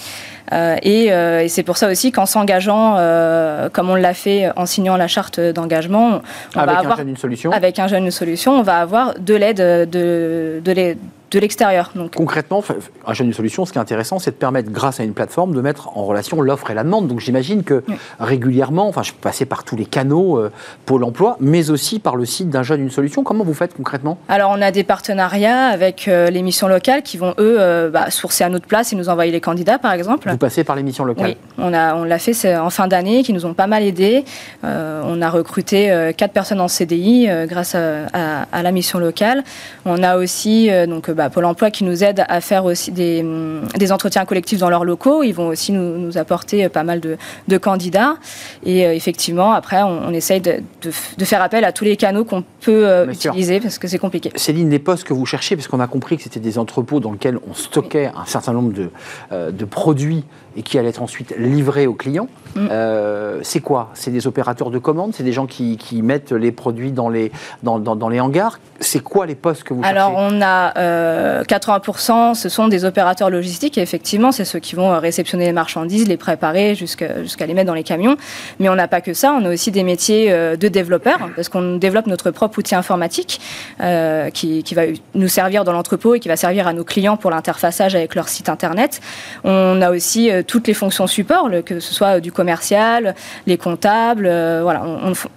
Euh, 0.52 0.76
et, 0.82 1.12
euh, 1.12 1.42
et 1.42 1.48
c'est 1.48 1.62
pour 1.62 1.76
ça 1.76 1.90
aussi 1.90 2.12
qu'en 2.12 2.26
s'engageant, 2.26 2.96
euh, 2.98 3.68
comme 3.70 3.88
on 3.88 3.94
l'a 3.94 4.14
fait 4.14 4.50
en 4.56 4.66
signant 4.66 4.96
la 4.96 5.08
charte 5.08 5.40
d'engagement, 5.40 6.20
Avec 6.54 6.54
va 6.54 6.62
un 6.62 6.80
avoir 6.80 6.96
jeune, 6.98 7.08
une 7.08 7.16
solution. 7.16 7.52
avec 7.52 7.78
un 7.78 7.86
jeune 7.86 8.04
une 8.04 8.10
solution, 8.10 8.58
on 8.58 8.62
va 8.62 8.80
avoir 8.80 9.14
de 9.18 9.34
l'aide 9.34 9.56
de, 9.56 10.60
de, 10.62 10.96
de 11.32 11.38
l'extérieur. 11.40 11.90
Donc 11.94 12.14
Concrètement, 12.14 12.62
un 13.06 13.12
jeune 13.14 13.28
une 13.28 13.32
solution, 13.32 13.64
ce 13.64 13.72
qui 13.72 13.78
est 13.78 13.80
intéressant, 13.80 14.18
c'est 14.18 14.30
de 14.32 14.36
permettre, 14.36 14.70
grâce 14.70 15.00
à 15.00 15.04
une 15.04 15.14
plateforme, 15.14 15.54
de 15.54 15.60
mettre 15.60 15.96
en 15.96 16.04
relation 16.04 16.40
l'offre 16.40 16.70
et 16.70 16.74
la 16.74 16.84
demande. 16.84 17.08
Donc 17.08 17.20
j'imagine 17.20 17.64
que 17.64 17.82
Oui. 17.88 17.94
régulièrement, 18.20 18.86
enfin, 18.88 19.02
je 19.02 19.12
peux 19.12 19.18
passer 19.20 19.44
par 19.46 19.64
tous 19.64 19.76
les 19.76 19.86
canaux 19.86 20.38
euh, 20.38 20.50
Pôle 20.86 21.04
emploi, 21.04 21.36
mais 21.40 21.70
aussi 21.70 21.98
par 21.98 22.16
le 22.16 22.24
site 22.24 22.50
d'un 22.50 22.62
jeune 22.62 22.82
une 22.82 22.90
solution. 22.90 23.22
Comment 23.24 23.44
vous 23.44 23.54
faites 23.54 23.74
concrètement? 23.74 24.18
Alors, 24.28 24.50
on 24.54 24.60
a 24.62 24.70
des 24.70 24.84
partenariats 24.84 25.66
avec 25.66 26.06
euh, 26.08 26.28
les 26.30 26.42
missions 26.42 26.68
locales 26.68 27.02
qui 27.02 27.16
vont, 27.16 27.30
eux, 27.38 27.56
euh, 27.60 27.88
bah, 27.90 28.10
sourcer 28.10 28.44
à 28.44 28.48
notre 28.48 28.66
place 28.66 28.92
et 28.92 28.96
nous 28.96 29.08
envoyer 29.08 29.32
les 29.32 29.40
candidats, 29.40 29.78
par 29.78 29.92
exemple. 29.92 30.30
Vous 30.30 30.36
passez 30.36 30.64
par 30.64 30.76
les 30.76 30.82
missions 30.82 31.04
locales? 31.04 31.26
Oui, 31.28 31.36
on 31.58 31.72
a, 31.72 31.94
on 31.94 32.04
l'a 32.04 32.18
fait 32.18 32.32
c'est 32.34 32.56
en 32.56 32.70
fin 32.70 32.88
d'année, 32.88 33.22
qui 33.22 33.32
nous 33.32 33.46
ont 33.46 33.54
pas 33.54 33.66
mal 33.66 33.82
aidés. 33.82 34.24
Euh, 34.64 35.02
on 35.04 35.20
a 35.22 35.30
recruté 35.30 36.12
quatre 36.16 36.32
personnes 36.32 36.60
en 36.60 36.68
CDI 36.68 37.28
grâce 37.46 37.74
à, 37.74 38.06
à- 38.12 38.46
à 38.52 38.62
la 38.62 38.72
mission 38.72 38.98
locale. 38.98 39.44
On 39.84 40.02
a 40.02 40.16
aussi 40.16 40.70
donc 40.88 41.08
euh, 41.08 41.14
bah, 41.22 41.30
Pôle 41.30 41.44
Emploi 41.44 41.70
qui 41.70 41.84
nous 41.84 42.02
aide 42.02 42.24
à 42.28 42.40
faire 42.40 42.64
aussi 42.64 42.90
des, 42.90 43.20
hum, 43.20 43.62
des 43.78 43.92
entretiens 43.92 44.24
collectifs 44.24 44.58
dans 44.58 44.70
leurs 44.70 44.84
locaux. 44.84 45.22
Ils 45.22 45.32
vont 45.32 45.48
aussi 45.48 45.72
nous, 45.72 45.98
nous 45.98 46.18
apporter 46.18 46.64
euh, 46.64 46.68
pas 46.68 46.82
mal 46.82 47.00
de, 47.00 47.16
de 47.48 47.58
candidats. 47.58 48.16
Et 48.64 48.84
euh, 48.86 48.94
effectivement, 48.94 49.52
après, 49.52 49.82
on, 49.82 50.08
on 50.08 50.12
essaye 50.12 50.40
de, 50.40 50.54
de 50.82 50.90
f- 50.90 51.16
de 51.16 51.24
faire 51.24 51.42
appel 51.42 51.64
à 51.64 51.72
tous 51.72 51.84
les 51.84 51.96
canaux 51.96 52.24
qu'on 52.24 52.42
peut 52.60 52.88
euh, 52.88 53.12
sûr. 53.14 53.30
utiliser 53.30 53.60
parce 53.60 53.78
que 53.78 53.86
c'est 53.88 53.98
compliqué. 53.98 54.32
Céline, 54.34 54.70
les 54.70 54.78
postes 54.78 55.04
que 55.04 55.14
vous 55.14 55.26
cherchez, 55.26 55.54
parce 55.56 55.68
qu'on 55.68 55.80
a 55.80 55.86
compris 55.86 56.16
que 56.16 56.24
c'était 56.24 56.40
des 56.40 56.58
entrepôts 56.58 57.00
dans 57.00 57.12
lesquels 57.12 57.38
on 57.48 57.54
stockait 57.54 58.10
un 58.16 58.26
certain 58.26 58.52
nombre 58.52 58.72
de, 58.72 58.90
euh, 59.30 59.50
de 59.50 59.64
produits 59.64 60.24
et 60.56 60.62
qui 60.62 60.78
allaient 60.78 60.88
être 60.90 61.02
ensuite 61.02 61.34
livrés 61.38 61.86
aux 61.86 61.94
clients, 61.94 62.28
Mm. 62.54 62.68
euh, 62.70 63.38
c'est 63.42 63.60
quoi? 63.60 63.88
C'est 63.94 64.10
des 64.10 64.26
opérateurs 64.26 64.70
de 64.70 64.78
commande? 64.78 65.14
C'est 65.14 65.22
des 65.22 65.32
gens 65.32 65.46
qui, 65.46 65.78
qui 65.78 66.02
mettent 66.02 66.32
les 66.32 66.52
produits 66.52 66.92
dans 66.92 67.08
les, 67.08 67.32
dans, 67.62 67.78
dans- 67.78 67.96
dans 67.96 68.10
les 68.10 68.20
hangars? 68.20 68.58
C'est 68.78 69.00
quoi 69.00 69.24
les 69.24 69.34
postes 69.34 69.62
que 69.64 69.72
vous 69.72 69.80
Alors, 69.82 70.10
cherchez? 70.10 70.36
on 70.36 70.42
a 70.42 70.76
euh, 70.78 71.44
80%, 71.44 72.34
ce 72.34 72.48
sont 72.50 72.68
des 72.68 72.84
opérateurs 72.84 73.30
logistiques, 73.30 73.78
et 73.78 73.80
effectivement, 73.80 74.32
c'est 74.32 74.44
ceux 74.44 74.58
qui 74.58 74.74
vont 74.74 74.92
euh, 74.92 74.98
réceptionner 74.98 75.46
les 75.46 75.52
marchandises, 75.52 76.06
les 76.08 76.18
préparer 76.18 76.74
jusqu'à 76.74 77.22
jusqu'à 77.22 77.46
les 77.46 77.54
mettre 77.54 77.68
dans 77.68 77.74
les 77.74 77.84
camions. 77.84 78.16
Mais 78.60 78.68
on 78.68 78.74
n'a 78.74 78.86
pas 78.88 79.00
que 79.00 79.14
ça, 79.14 79.32
on 79.40 79.44
a 79.46 79.50
aussi 79.50 79.70
des 79.70 79.82
métiers 79.82 80.30
euh, 80.30 80.56
de 80.56 80.68
développeurs, 80.68 81.30
parce 81.34 81.48
qu'on 81.48 81.76
développe 81.76 82.06
notre 82.06 82.30
propre 82.30 82.58
outil 82.58 82.74
informatique 82.74 83.40
euh, 83.80 84.28
qui, 84.28 84.62
qui 84.62 84.74
va 84.74 84.82
nous 85.14 85.28
servir 85.28 85.64
dans 85.64 85.72
l'entrepôt 85.72 86.14
et 86.16 86.20
qui 86.20 86.28
va 86.28 86.36
servir 86.36 86.66
à 86.68 86.74
nos 86.74 86.84
clients 86.84 87.16
pour 87.16 87.30
l'interfaçage 87.30 87.94
avec 87.94 88.14
leur 88.14 88.28
site 88.28 88.50
internet. 88.50 89.00
On 89.44 89.80
a 89.80 89.90
aussi 89.90 90.30
euh, 90.30 90.41
toutes 90.46 90.66
les 90.66 90.74
fonctions 90.74 91.06
support, 91.06 91.50
que 91.64 91.80
ce 91.80 91.94
soit 91.94 92.20
du 92.20 92.32
commercial, 92.32 93.14
les 93.46 93.56
comptables, 93.56 94.26
euh, 94.26 94.60
voilà, 94.62 94.84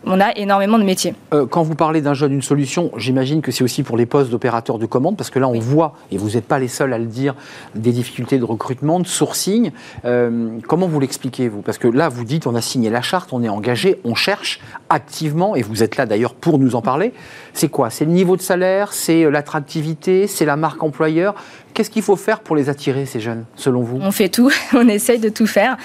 on, 0.06 0.20
a 0.20 0.32
énormément 0.36 0.78
de 0.78 0.84
métiers. 0.84 1.16
Euh, 1.34 1.46
quand 1.46 1.64
vous 1.64 1.76
parlez 1.76 2.02
d'un 2.02 2.14
jeune, 2.14 2.34
une 2.34 2.42
solution, 2.42 2.92
j'imagine 2.98 3.42
que 3.42 3.52
c'est 3.52 3.64
aussi 3.64 3.84
pour 3.84 3.98
les 3.98 4.06
postes 4.06 4.30
d'opérateurs 4.30 4.80
de 4.80 4.86
commande, 4.86 5.18
parce 5.18 5.30
que 5.30 5.40
là, 5.40 5.48
on 5.48 5.60
voit, 5.60 5.96
et 6.12 6.18
vous 6.18 6.32
n'êtes 6.32 6.46
pas 6.46 6.60
les 6.60 6.68
seuls 6.68 6.94
à 6.94 6.98
le 6.98 7.06
dire, 7.06 7.36
des 7.76 7.92
difficultés 7.92 8.38
de 8.38 8.44
recrutement, 8.44 9.00
de 9.00 9.08
sourcing. 9.08 9.72
Euh, 10.06 10.58
comment 10.68 10.88
vous 10.88 11.00
l'expliquez, 11.00 11.50
vous? 11.50 11.62
Parce 11.62 11.78
que 11.78 11.88
là, 11.88 12.10
vous 12.10 12.26
dites, 12.26 12.48
on 12.48 12.56
a 12.56 12.62
signé 12.62 12.90
la 12.90 13.02
charte, 13.02 13.34
on 13.34 13.44
est 13.44 13.50
engagé, 13.50 14.00
on 14.04 14.16
cherche 14.16 14.60
activement, 14.90 15.56
et 15.56 15.62
vous 15.62 15.84
êtes 15.84 15.98
là 15.98 16.06
d'ailleurs 16.06 16.34
pour 16.34 16.60
nous 16.60 16.76
en 16.76 16.82
parler. 16.82 17.14
C'est 17.54 17.70
quoi? 17.70 17.90
C'est 17.90 18.06
le 18.06 18.12
niveau 18.12 18.36
de 18.36 18.42
salaire? 18.42 18.94
C'est 18.94 19.30
l'attractivité? 19.30 20.28
C'est 20.28 20.46
la 20.46 20.56
marque 20.56 20.84
employeur? 20.84 21.36
Qu'est-ce 21.76 21.90
qu'il 21.90 22.02
faut 22.04 22.16
faire 22.16 22.40
pour 22.40 22.56
les 22.56 22.70
attirer, 22.70 23.06
ces 23.06 23.20
jeunes, 23.20 23.44
selon 23.58 23.82
vous 23.82 24.00
On 24.02 24.12
fait 24.12 24.30
tout, 24.30 24.50
on 24.74 24.88
essaye 24.88 25.20
de 25.20 25.28
tout 25.28 25.46
faire. 25.46 25.76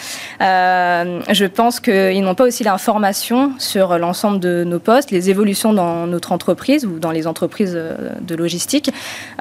Euh, 0.40 1.20
je 1.30 1.44
pense 1.46 1.80
qu'ils 1.80 2.22
n'ont 2.22 2.36
pas 2.36 2.44
aussi 2.44 2.62
l'information 2.62 3.52
sur 3.58 3.98
l'ensemble 3.98 4.38
de 4.38 4.62
nos 4.62 4.78
postes, 4.78 5.10
les 5.10 5.30
évolutions 5.30 5.72
dans 5.72 6.06
notre 6.06 6.30
entreprise 6.30 6.86
ou 6.86 7.00
dans 7.00 7.10
les 7.10 7.26
entreprises 7.26 7.72
euh, 7.74 7.96
de 8.20 8.34
logistique. 8.36 8.90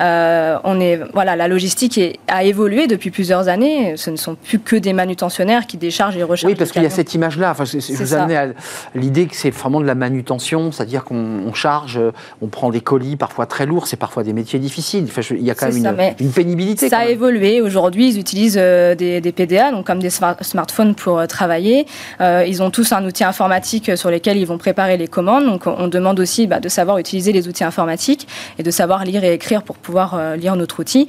Euh, 0.01 0.57
on 0.63 0.81
est, 0.81 0.99
voilà, 1.13 1.35
la 1.35 1.47
logistique 1.47 1.99
a 2.27 2.43
évolué 2.43 2.87
depuis 2.87 3.11
plusieurs 3.11 3.47
années. 3.47 3.95
Ce 3.95 4.09
ne 4.09 4.15
sont 4.15 4.33
plus 4.35 4.57
que 4.59 4.75
des 4.75 4.93
manutentionnaires 4.93 5.67
qui 5.67 5.77
déchargent 5.77 6.17
et 6.17 6.23
rechargent. 6.23 6.51
Oui, 6.51 6.55
parce 6.57 6.71
qu'il 6.71 6.81
y 6.81 6.87
a 6.87 6.89
cette 6.89 7.13
image-là. 7.13 7.51
Enfin, 7.51 7.65
je 7.65 7.77
vous 7.93 8.13
amenais 8.15 8.37
à 8.37 8.47
l'idée 8.95 9.27
que 9.27 9.35
c'est 9.35 9.51
vraiment 9.51 9.79
de 9.81 9.85
la 9.85 9.93
manutention, 9.95 10.71
c'est-à-dire 10.71 11.03
qu'on 11.03 11.43
on 11.45 11.53
charge, 11.53 11.99
on 12.41 12.47
prend 12.47 12.71
des 12.71 12.81
colis 12.81 13.17
parfois 13.17 13.45
très 13.45 13.67
lourds, 13.67 13.85
c'est 13.85 13.97
parfois 13.97 14.23
des 14.23 14.33
métiers 14.33 14.57
difficiles. 14.57 15.05
Enfin, 15.07 15.21
je- 15.21 15.35
il 15.35 15.43
y 15.43 15.51
a 15.51 15.55
quand 15.55 15.67
même 15.71 15.81
ça, 15.83 15.91
une, 16.19 16.25
une 16.25 16.31
pénibilité. 16.43 16.89
Ça 16.89 16.99
a 16.99 17.05
évolué. 17.07 17.61
Aujourd'hui, 17.61 18.09
ils 18.09 18.19
utilisent 18.19 18.57
euh, 18.59 18.95
des, 18.95 19.19
des 19.21 19.31
PDA, 19.31 19.71
donc 19.71 19.85
comme 19.87 19.99
des 19.99 20.09
smart- 20.09 20.37
smartphones 20.41 20.95
pour 20.95 21.19
euh, 21.19 21.25
travailler. 21.25 21.85
Euh, 22.21 22.45
ils 22.47 22.61
ont 22.63 22.71
tous 22.71 22.91
un 22.93 23.03
outil 23.05 23.23
informatique 23.23 23.91
sur 23.97 24.09
lequel 24.11 24.37
ils 24.37 24.45
vont 24.45 24.57
préparer 24.57 24.95
les 24.97 25.07
commandes. 25.07 25.45
Donc, 25.45 25.67
on, 25.67 25.87
demande 25.89 26.19
aussi 26.19 26.47
bah, 26.47 26.59
de 26.59 26.69
savoir 26.69 26.97
utiliser 26.97 27.31
les 27.31 27.47
outils 27.47 27.63
informatiques 27.63 28.27
et 28.57 28.63
de 28.63 28.71
savoir 28.71 29.03
lire 29.05 29.23
et 29.23 29.33
écrire 29.33 29.63
pour 29.63 29.75
pouvoir 29.77 30.35
lire 30.37 30.55
notre 30.55 30.79
outil. 30.79 31.07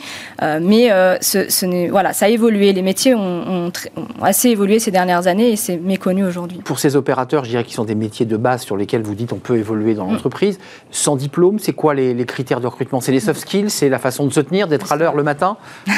Mais 0.60 0.88
ce, 1.20 1.48
ce 1.48 1.66
n'est- 1.66 1.88
voilà, 1.88 2.12
ça 2.12 2.26
a 2.26 2.28
évolué. 2.28 2.72
Les 2.72 2.82
métiers 2.82 3.14
ont, 3.14 3.20
ont 3.20 3.68
tr- 3.68 3.88
ont 3.96 4.24
assez 4.24 4.48
évolué 4.48 4.78
ces 4.78 4.90
dernières 4.90 5.26
années 5.26 5.50
et 5.52 5.56
c'est 5.56 5.76
méconnu 5.76 6.24
aujourd'hui. 6.24 6.58
Pour 6.64 6.78
ces 6.78 6.96
opérateurs, 6.96 7.44
je 7.44 7.50
dirais 7.50 7.64
qu'ils 7.64 7.74
sont 7.74 7.84
des 7.84 7.94
métiers 7.94 8.26
de 8.26 8.36
base 8.36 8.62
sur 8.62 8.76
lesquels 8.76 9.02
vous 9.02 9.14
dites 9.14 9.32
on 9.32 9.36
peut 9.38 9.56
évoluer 9.58 9.92
Mm. 9.92 9.96
dans 9.96 10.06
l'entreprise. 10.10 10.58
Sans 10.90 11.16
diplôme, 11.16 11.58
c'est 11.58 11.72
quoi 11.72 11.94
les, 11.94 12.14
les 12.14 12.24
critères 12.24 12.60
de 12.60 12.66
recrutement? 12.66 13.00
C'est 13.00 13.12
les 13.12 13.20
soft 13.20 13.40
skills, 13.40 13.70
c'est 13.70 13.88
la 13.88 13.98
façon 13.98 14.26
de 14.26 14.32
se 14.32 14.40
tenir, 14.40 14.66
d'être 14.68 14.90
à 14.92 14.96
l'heure 14.96 15.14
le 15.20 15.24
matin 15.24 15.56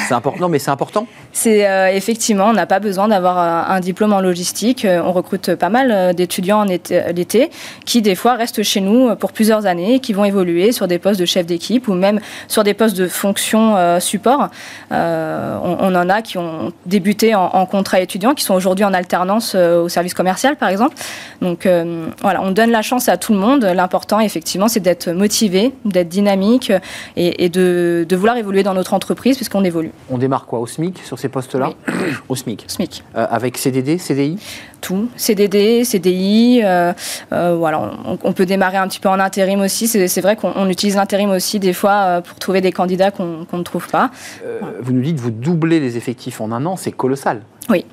C'est 0.09 0.15
important, 0.15 0.49
mais 0.49 0.59
c'est 0.59 0.71
important. 0.71 1.07
C'est 1.33 1.67
euh, 1.69 1.89
effectivement, 1.93 2.47
on 2.49 2.53
n'a 2.53 2.67
pas 2.67 2.81
besoin 2.81 3.09
d'avoir 3.09 3.39
un, 3.39 3.75
un 3.77 3.81
diplôme 3.81 4.13
en 4.13 4.21
logistique. 4.21 4.85
Euh, 4.85 5.01
on 5.05 5.13
recrute 5.13 5.55
pas 5.55 5.69
mal 5.71 5.91
euh, 5.91 6.13
d'étudiants 6.13 6.61
en 6.61 6.69
été- 6.69 7.03
l'été 7.15 7.51
qui, 7.87 8.03
des 8.03 8.15
fois, 8.15 8.35
restent 8.35 8.63
chez 8.63 8.81
nous 8.81 9.09
euh, 9.09 9.15
pour 9.15 9.33
plusieurs 9.33 9.67
années 9.67 9.95
et 9.95 10.01
qui 10.01 10.13
vont 10.13 10.25
évoluer 10.25 10.73
sur 10.73 10.87
des 10.89 10.99
postes 10.99 11.21
de 11.21 11.25
chef 11.27 11.47
d'équipe 11.47 11.89
ou 11.89 11.95
même 11.95 12.21
sur 12.49 12.65
des 12.65 12.75
postes 12.75 12.97
de 12.97 13.09
fonction 13.09 13.77
euh, 13.77 14.01
support. 14.01 14.49
Euh, 14.91 15.59
on, 15.63 15.95
en 15.95 16.09
a 16.09 16.23
qui 16.23 16.39
ont 16.39 16.73
débuté 16.87 17.35
en, 17.35 17.67
contrat 17.67 18.01
étudiant, 18.01 18.35
qui 18.35 18.45
sont 18.45 18.55
aujourd'hui 18.55 18.85
en 18.85 18.93
alternance 18.93 19.53
euh, 19.55 19.83
au 19.83 19.89
service 19.89 20.15
commercial, 20.15 20.57
par 20.57 20.69
exemple. 20.69 20.97
Donc 21.41 21.67
euh, 21.67 22.07
voilà, 22.21 22.43
on 22.43 22.51
donne 22.51 22.71
la 22.71 22.83
chance 22.83 23.09
à 23.09 23.17
tout 23.17 23.33
le 23.33 23.39
monde. 23.39 23.65
L'important, 23.65 24.21
effectivement, 24.21 24.69
c'est 24.69 24.81
d'être 24.81 25.11
motivé, 25.11 25.73
d'être 25.85 26.09
dynamique 26.09 26.71
euh, 26.71 26.79
et, 27.17 27.49
de 27.49 28.17
vouloir 28.17 28.37
évoluer 28.37 28.63
dans 28.63 28.75
notre 28.75 28.95
entreprise 28.95 29.12
puisqu'on 29.15 29.65
évolue. 29.65 29.91
On 30.11 30.19
démarre 30.19 30.47
quoi 30.47 30.59
Au 30.61 30.67
SMIC 30.67 30.99
sur 30.99 31.19
ces 31.19 31.29
postes-là 31.29 31.73
Au 32.29 32.37
SMIC. 32.37 32.65
SMIC. 32.69 33.05
Euh, 33.17 33.27
avec 33.31 33.59
CDD, 33.59 33.99
CDI 33.99 34.39
tout, 34.83 35.09
CDD, 35.17 35.85
CDI, 35.85 36.61
euh, 36.63 36.93
euh, 37.33 37.55
voilà, 37.57 37.81
on, 38.05 38.19
on 38.23 38.33
peut 38.35 38.45
démarrer 38.45 38.77
un 38.77 38.87
petit 38.89 39.01
peu 39.01 39.09
en 39.09 39.19
intérim 39.19 39.61
aussi. 39.63 39.89
C'est 39.89 40.21
vrai 40.21 40.37
qu'on 40.37 40.53
on 40.55 40.69
utilise 40.69 40.97
l'intérim 40.97 41.31
aussi 41.31 41.59
des 41.59 41.73
fois 41.73 41.93
euh, 41.93 42.21
pour 42.21 42.39
trouver 42.39 42.61
des 42.61 42.73
candidats 42.73 43.11
qu'on 43.11 43.47
ne 43.51 43.63
trouve 43.63 43.89
pas. 43.89 44.11
Euh, 44.45 44.59
Vous 44.83 44.93
nous 44.93 45.01
dites 45.01 45.19
vous 45.19 45.31
doublez 45.31 45.81
les 45.81 45.97
effectifs 45.97 46.41
en 46.43 46.53
un 46.53 46.67
an, 46.67 46.77
c'est 46.77 46.93
colossal. 46.93 47.41
Oui. 47.71 47.87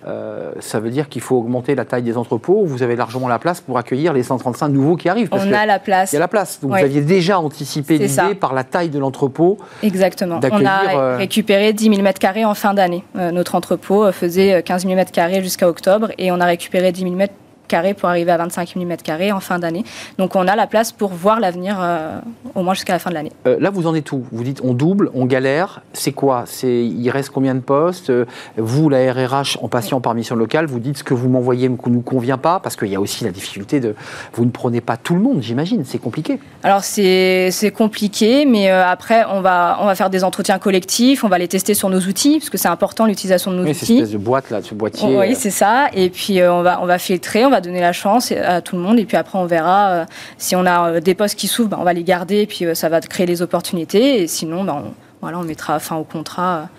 Ça 0.62 0.80
veut 0.80 0.90
dire 0.90 1.10
qu'il 1.10 1.22
faut 1.22 1.38
augmenter 1.38 1.76
la 1.76 1.86
taille 1.86 2.02
des 2.02 2.18
entrepôts. 2.18 2.66
Vous 2.66 2.82
avez 2.82 2.96
largement 2.96 3.28
la 3.28 3.38
place 3.38 3.62
pour 3.62 3.78
accueillir 3.78 4.14
les 4.14 4.24
135 4.24 4.70
nouveaux 4.70 4.96
qui 4.96 5.08
arrivent? 5.10 5.30
parce 5.30 5.46
On 5.46 5.50
que 5.50 5.54
a 5.54 5.68
la 5.68 5.78
place. 5.78 6.12
Il 6.12 6.16
y 6.16 6.18
a 6.18 6.22
la 6.22 6.28
place. 6.28 6.60
Donc 6.60 6.72
Oui. 6.74 6.80
vous 6.80 6.86
aviez 6.86 7.02
déjà 7.02 7.40
anticipé 7.40 8.00
l'idée 8.00 8.34
par 8.34 8.56
la 8.56 8.64
taille 8.64 8.90
de 8.90 8.98
l'entrepôt. 8.98 9.60
Exactement. 9.84 10.40
On 10.52 10.66
a 10.66 11.18
récupéré 11.18 11.72
10 11.72 11.84
000 11.96 11.96
m2 12.02 12.46
en 12.46 12.56
fin 12.56 12.74
d'année. 12.74 13.04
Notre 13.14 13.54
entrepôt 13.54 14.12
faisait 14.12 14.64
15 14.64 14.88
000 14.88 15.00
m2 15.00 15.44
jusqu'à 15.44 15.70
octobre 15.70 16.10
et 16.18 16.32
on 16.32 16.42
a 16.42 16.46
récupéré 16.46 16.79
10 16.82 17.04
000 17.04 17.49
m2 17.70 17.94
pour 17.96 18.10
arriver 18.10 18.32
à 18.32 18.38
25 18.38 18.74
000 18.76 18.86
m2 18.86 19.32
en 19.34 19.40
fin 19.40 19.60
d'année. 19.60 19.84
Donc 20.18 20.36
on 20.36 20.48
a 20.48 20.56
la 20.56 20.68
place 20.68 20.92
pour 20.92 21.10
voir 21.12 21.40
l'avenir 21.40 21.78
euh, 21.80 22.20
au 22.56 22.64
moins 22.64 22.74
jusqu'à 22.74 22.94
la 22.94 23.00
fin 23.00 23.10
de 23.10 23.16
l'année. 23.16 23.32
Euh, 23.48 23.58
là, 23.60 23.70
vous 23.70 23.88
en 23.88 23.96
êtes 23.96 24.12
où? 24.12 24.24
Vous 24.32 24.44
dites 24.44 24.62
on 24.64 24.74
double, 24.74 25.10
on 25.14 25.26
galère. 25.26 25.82
C'est 25.94 26.12
quoi? 26.12 26.44
C'est 26.46 26.84
il 26.86 27.10
reste 27.10 27.30
combien 27.30 27.56
de 27.56 27.60
postes? 27.60 28.10
Euh, 28.10 28.26
Vous, 28.58 28.90
la 28.90 29.12
RRH, 29.14 29.58
en 29.62 29.68
passant 29.68 30.02
par 30.02 30.14
mission 30.16 30.36
locale, 30.36 30.66
vous 30.66 30.80
dites 30.80 30.98
ce 30.98 31.04
que 31.04 31.14
vous 31.14 31.30
m'envoyez 31.30 31.70
ne 31.70 31.76
nous 31.88 32.02
convient 32.02 32.38
pas 32.38 32.60
parce 32.60 32.76
qu'il 32.76 32.90
y 32.90 32.96
a 32.96 33.00
aussi 33.02 33.24
la 33.24 33.32
difficulté 33.32 33.80
de 33.80 33.96
vous 34.34 34.46
ne 34.46 34.52
prenez 34.52 34.82
pas 34.82 34.98
tout 34.98 35.16
le 35.16 35.22
monde, 35.22 35.42
j'imagine. 35.42 35.84
C'est 35.86 35.98
compliqué. 36.00 36.40
Alors 36.64 36.84
c'est 36.84 37.74
compliqué, 37.76 38.46
mais 38.46 38.70
euh, 38.72 38.86
après 38.86 39.26
on 39.32 39.42
va 39.42 39.78
on 39.82 39.86
va 39.86 39.96
faire 39.96 40.10
des 40.10 40.24
entretiens 40.24 40.60
collectifs, 40.60 41.24
on 41.24 41.28
va 41.30 41.38
les 41.38 41.48
tester 41.48 41.74
sur 41.74 41.90
nos 41.90 42.00
outils 42.00 42.40
parce 42.40 42.50
que 42.50 42.58
c'est 42.58 42.68
important 42.68 43.06
l'utilisation 43.06 43.52
de 43.52 43.58
nos 43.58 43.64
Oui, 43.64 43.72
outils. 43.72 43.94
espèce 43.98 44.12
de 44.12 44.18
boîte 44.18 44.50
là, 44.50 44.62
ce 44.62 44.74
boîtier. 44.74 45.18
Oui, 45.18 45.36
c'est 45.36 45.50
ça. 45.50 45.88
Et 45.94 46.10
puis 46.10 46.42
on 46.44 46.62
va 46.62 46.80
on 46.82 46.86
va 46.86 46.98
filtrer, 46.98 47.46
on 47.46 47.50
va 47.50 47.59
donner 47.62 47.82
la 47.82 47.94
chance 47.94 48.32
à 48.32 48.62
tout 48.62 48.76
le 48.76 48.82
monde. 48.82 49.00
Et 49.00 49.06
puis 49.06 49.18
après 49.18 49.38
on 49.40 49.46
verra 49.46 49.90
euh, 49.90 50.06
si 50.38 50.56
on 50.56 50.66
a 50.66 50.90
euh, 50.92 51.00
des 51.00 51.16
postes 51.16 51.36
qui 51.38 51.48
s'ouvrent, 51.48 51.70
ben, 51.70 51.78
on 51.80 51.84
va 51.84 51.94
les 51.94 52.04
garder. 52.04 52.38
Et 52.42 52.48
puis 52.48 52.66
euh, 52.66 52.74
ça 52.76 52.90
va 52.90 53.02
créer 53.02 53.26
les 53.26 53.42
opportunités. 53.42 54.22
Et 54.22 54.28
sinon, 54.28 54.64
ben, 54.64 54.84
on, 54.86 54.94
voilà, 55.22 55.40
on 55.40 55.44
mettra 55.44 55.80
fin 55.80 55.96
au 55.98 56.04
contrat. 56.04 56.70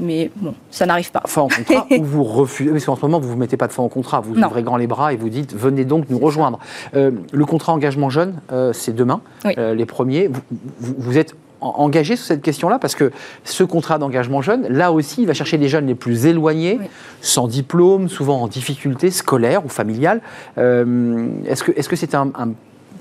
Mais 0.00 0.30
bon, 0.36 0.54
ça 0.70 0.86
n'arrive 0.86 1.10
pas. 1.10 1.22
fin 1.26 1.42
en 1.42 1.48
contrat 1.48 1.86
ou 1.98 2.04
vous 2.04 2.22
refusez? 2.22 2.70
Parce 2.70 2.84
qu'en 2.84 2.94
ce 2.94 3.00
moment, 3.02 3.18
vous 3.18 3.26
ne 3.26 3.32
vous 3.32 3.38
mettez 3.38 3.56
pas 3.56 3.66
de 3.66 3.72
fin 3.72 3.82
au 3.82 3.88
contrat. 3.88 4.20
Vous 4.20 4.34
Non. 4.36 4.46
ouvrez 4.46 4.62
grand 4.62 4.76
les 4.76 4.86
bras 4.86 5.12
et 5.12 5.16
vous 5.16 5.28
dites 5.28 5.52
venez 5.56 5.84
donc 5.84 6.04
nous 6.08 6.18
rejoindre. 6.20 6.60
Euh, 6.94 7.10
le 7.32 7.44
contrat 7.46 7.72
engagement 7.72 8.08
jeune, 8.08 8.34
euh, 8.52 8.72
c'est 8.72 8.94
demain, 8.94 9.20
Oui. 9.44 9.54
euh, 9.58 9.74
les 9.74 9.86
premiers. 9.86 10.28
Vous, 10.28 10.40
vous- 10.78 10.94
vous 10.98 11.18
êtes 11.18 11.34
engagé 11.60 12.16
sur 12.16 12.26
cette 12.26 12.42
question-là 12.42 12.78
Parce 12.78 12.94
que 12.94 13.10
ce 13.44 13.64
contrat 13.64 13.98
d'engagement 13.98 14.42
jeune, 14.42 14.66
là 14.68 14.92
aussi, 14.92 15.22
il 15.22 15.26
va 15.26 15.34
chercher 15.34 15.56
les 15.56 15.68
jeunes 15.68 15.86
les 15.86 15.94
plus 15.94 16.26
éloignés, 16.26 16.78
sans 17.20 17.48
diplôme, 17.48 18.08
souvent 18.08 18.42
en 18.42 18.48
difficulté 18.48 19.10
scolaire 19.10 19.64
ou 19.64 19.68
familiale. 19.68 20.20
Euh, 20.58 21.28
est-ce 21.46 21.64
que 21.64 21.72
c'est 21.76 21.94
-ce 21.94 21.96
c'est 21.96 22.14
un, 22.14 22.30
un 22.34 22.50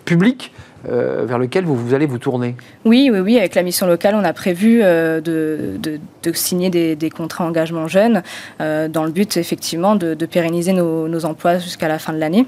public 0.06 0.52
euh, 0.90 1.26
vers 1.28 1.38
lequel 1.38 1.66
vous, 1.66 1.76
vous, 1.76 1.94
allez 1.94 2.06
vous 2.06 2.18
tourner? 2.18 2.56
Oui, 2.86 3.10
oui, 3.12 3.20
oui. 3.20 3.38
Avec 3.38 3.56
la 3.56 3.64
mission 3.64 3.88
locale, 3.88 4.16
on 4.16 4.24
a 4.24 4.34
prévu 4.34 4.82
euh, 4.82 5.20
de, 5.22 5.80
de, 6.24 6.34
signer 6.34 6.70
des, 6.70 6.96
des, 6.96 7.10
contrats 7.10 7.46
engagement 7.46 7.88
jeunes 7.88 8.24
euh, 8.62 8.88
dans 8.88 9.04
le 9.04 9.12
but, 9.12 9.38
effectivement, 9.38 9.96
de, 9.96 10.14
pérenniser 10.26 10.74
nos, 10.74 11.08
nos 11.08 11.26
emplois 11.26 11.58
jusqu'à 11.58 11.88
la 11.88 12.00
fin 12.00 12.14
de 12.14 12.20
l'année. 12.20 12.46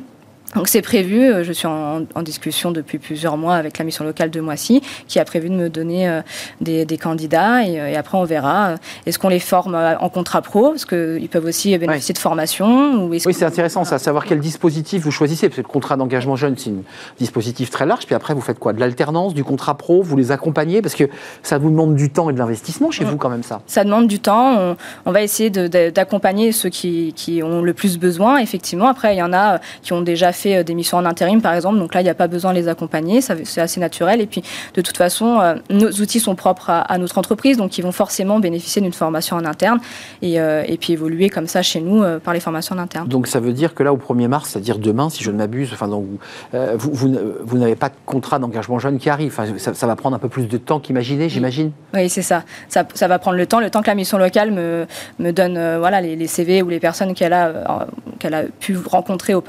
Donc 0.55 0.67
c'est 0.67 0.81
prévu, 0.81 1.21
euh, 1.21 1.43
je 1.43 1.53
suis 1.53 1.67
en, 1.67 2.01
discussion 2.23 2.71
depuis 2.71 2.97
plusieurs 2.97 3.37
mois 3.37 3.55
avec 3.55 3.77
la 3.77 3.85
mission 3.85 4.03
locale 4.03 4.29
de 4.29 4.41
Moissy, 4.41 4.81
qui 5.07 5.19
a 5.19 5.25
prévu 5.25 5.49
de 5.49 5.55
me 5.55 5.69
donner 5.69 6.09
euh, 6.09 6.21
des, 6.59 6.97
candidats 6.97 7.63
et, 7.63 7.95
après 7.95 8.17
on 8.17 8.23
verra. 8.23 8.69
Euh, 8.69 8.77
est-ce 9.05 9.19
qu'on 9.19 9.29
les 9.29 9.39
forme 9.39 9.75
en 9.75 10.09
contrat 10.09 10.41
pro 10.41 10.69
Parce 10.69 10.85
qu'ils 10.85 11.29
peuvent 11.29 11.45
aussi 11.45 11.77
bénéficier 11.77 12.13
de 12.13 12.19
formation 12.19 13.05
Oui, 13.05 13.19
c'est 13.19 13.43
intéressant 13.43 13.85
ça, 13.85 13.99
savoir 13.99 14.25
quel 14.25 14.39
dispositif 14.39 15.03
vous 15.03 15.11
choisissez. 15.11 15.49
Parce 15.49 15.57
que 15.57 15.61
le 15.61 15.67
contrat 15.67 15.95
d'engagement 15.97 16.35
jeune, 16.35 16.57
c'est 16.57 16.71
un 16.71 16.83
dispositif 17.19 17.69
très 17.69 17.85
large. 17.85 18.05
Puis 18.05 18.15
après, 18.15 18.33
vous 18.33 18.41
faites 18.41 18.59
quoi? 18.59 18.73
De 18.73 18.79
l'alternance, 18.79 19.33
du 19.33 19.43
contrat 19.43 19.77
pro 19.77 20.01
Vous 20.01 20.17
les 20.17 20.31
accompagnez? 20.31 20.81
Parce 20.81 20.95
que 20.95 21.05
ça 21.43 21.57
vous 21.57 21.69
demande 21.69 21.95
du 21.95 22.09
temps 22.09 22.29
et 22.29 22.33
de 22.33 22.39
l'investissement 22.39 22.91
chez 22.91 23.05
vous 23.05 23.17
quand 23.17 23.29
même 23.29 23.43
ça. 23.43 23.61
Ça 23.67 23.83
demande 23.83 24.07
du 24.07 24.19
temps. 24.19 24.75
On, 25.05 25.11
va 25.11 25.21
essayer 25.21 25.49
d'accompagner 25.49 26.51
ceux 26.51 26.69
qui, 26.69 27.13
qui, 27.15 27.43
ont 27.43 27.61
le 27.61 27.73
plus 27.73 27.97
besoin, 27.97 28.37
effectivement. 28.39 28.87
Après, 28.87 29.15
il 29.15 29.19
y 29.19 29.23
en 29.23 29.33
a 29.33 29.59
qui 29.81 29.93
ont 29.93 30.01
déjà 30.01 30.31
fait 30.31 30.38
fait 30.39 30.57
euh, 30.57 30.63
des 30.63 30.73
missions 30.73 30.97
en 30.97 31.05
intérim, 31.05 31.41
par 31.41 31.53
exemple. 31.53 31.77
Donc 31.77 31.93
là, 31.93 32.01
il 32.01 32.05
n'y 32.05 32.09
a 32.09 32.15
pas 32.15 32.27
besoin 32.27 32.51
de 32.51 32.57
les 32.57 32.67
accompagner. 32.67 33.21
C'est 33.21 33.61
assez 33.61 33.79
naturel. 33.79 34.21
Et 34.21 34.25
puis, 34.25 34.43
de 34.73 34.81
toute 34.81 34.97
façon, 34.97 35.39
euh, 35.39 35.55
nos 35.69 35.89
outils 35.89 36.19
sont 36.19 36.35
propres 36.35 36.69
à, 36.69 36.97
notre 36.97 37.17
entreprise. 37.17 37.57
Donc, 37.57 37.77
ils 37.77 37.81
vont 37.81 37.91
forcément 37.91 38.39
bénéficier 38.39 38.81
d'une 38.81 38.93
formation 38.93 39.35
en 39.35 39.45
interne 39.45 39.79
et, 40.21 40.39
euh, 40.39 40.63
et, 40.67 40.77
puis 40.77 40.93
évoluer 40.93 41.29
comme 41.29 41.47
ça 41.47 41.61
chez 41.61 41.81
nous 41.81 42.03
par 42.23 42.33
les 42.33 42.39
formations 42.39 42.75
en 42.75 42.79
interne. 42.79 43.07
Donc, 43.07 43.27
ça 43.27 43.39
veut 43.39 43.53
dire 43.53 43.73
que 43.73 43.83
là, 43.83 43.93
au 43.93 43.97
1er 43.97 44.27
mars, 44.27 44.49
c'est-à-dire 44.49 44.79
demain, 44.79 45.09
si 45.09 45.23
je 45.23 45.31
ne 45.31 45.37
m'abuse, 45.37 45.71
enfin, 45.73 45.87
donc, 45.87 46.05
vous, 46.53 46.91
vous, 46.93 47.15
vous 47.43 47.57
n'avez 47.57 47.75
pas 47.75 47.89
de 47.89 47.95
contrat 48.05 48.39
d'engagement 48.39 48.79
jeune 48.79 48.97
qui 48.97 49.09
arrive. 49.09 49.33
Enfin, 49.37 49.45
ça, 49.57 49.87
va 49.87 49.95
prendre 49.95 50.15
un 50.15 50.19
peu 50.19 50.29
plus 50.29 50.47
de 50.47 50.57
temps 50.57 50.79
qu'imaginer, 50.79 51.29
j'imagine 51.29 51.71
Oui, 51.93 52.09
c'est 52.09 52.21
ça. 52.21 52.43
ça. 52.69 52.85
ça. 52.93 53.07
va 53.07 53.19
prendre 53.19 53.37
le 53.37 53.45
temps. 53.45 53.59
Le 53.59 53.69
temps 53.69 53.81
que 53.81 53.87
la 53.87 53.95
mission 53.95 54.17
locale 54.17 54.51
me, 54.51 54.85
me 55.19 55.31
donne 55.31 55.53
voilà, 55.77 56.01
les, 56.01 56.27
CV 56.27 56.61
ou 56.61 56.69
les 56.69 56.79
personnes 56.79 57.13
qu'elle 57.13 57.33
a, 57.33 57.87
qu'elle 58.19 58.33
a 58.33 58.43
pu 58.43 58.77
rencontrer 58.77 59.33
au, 59.33 59.43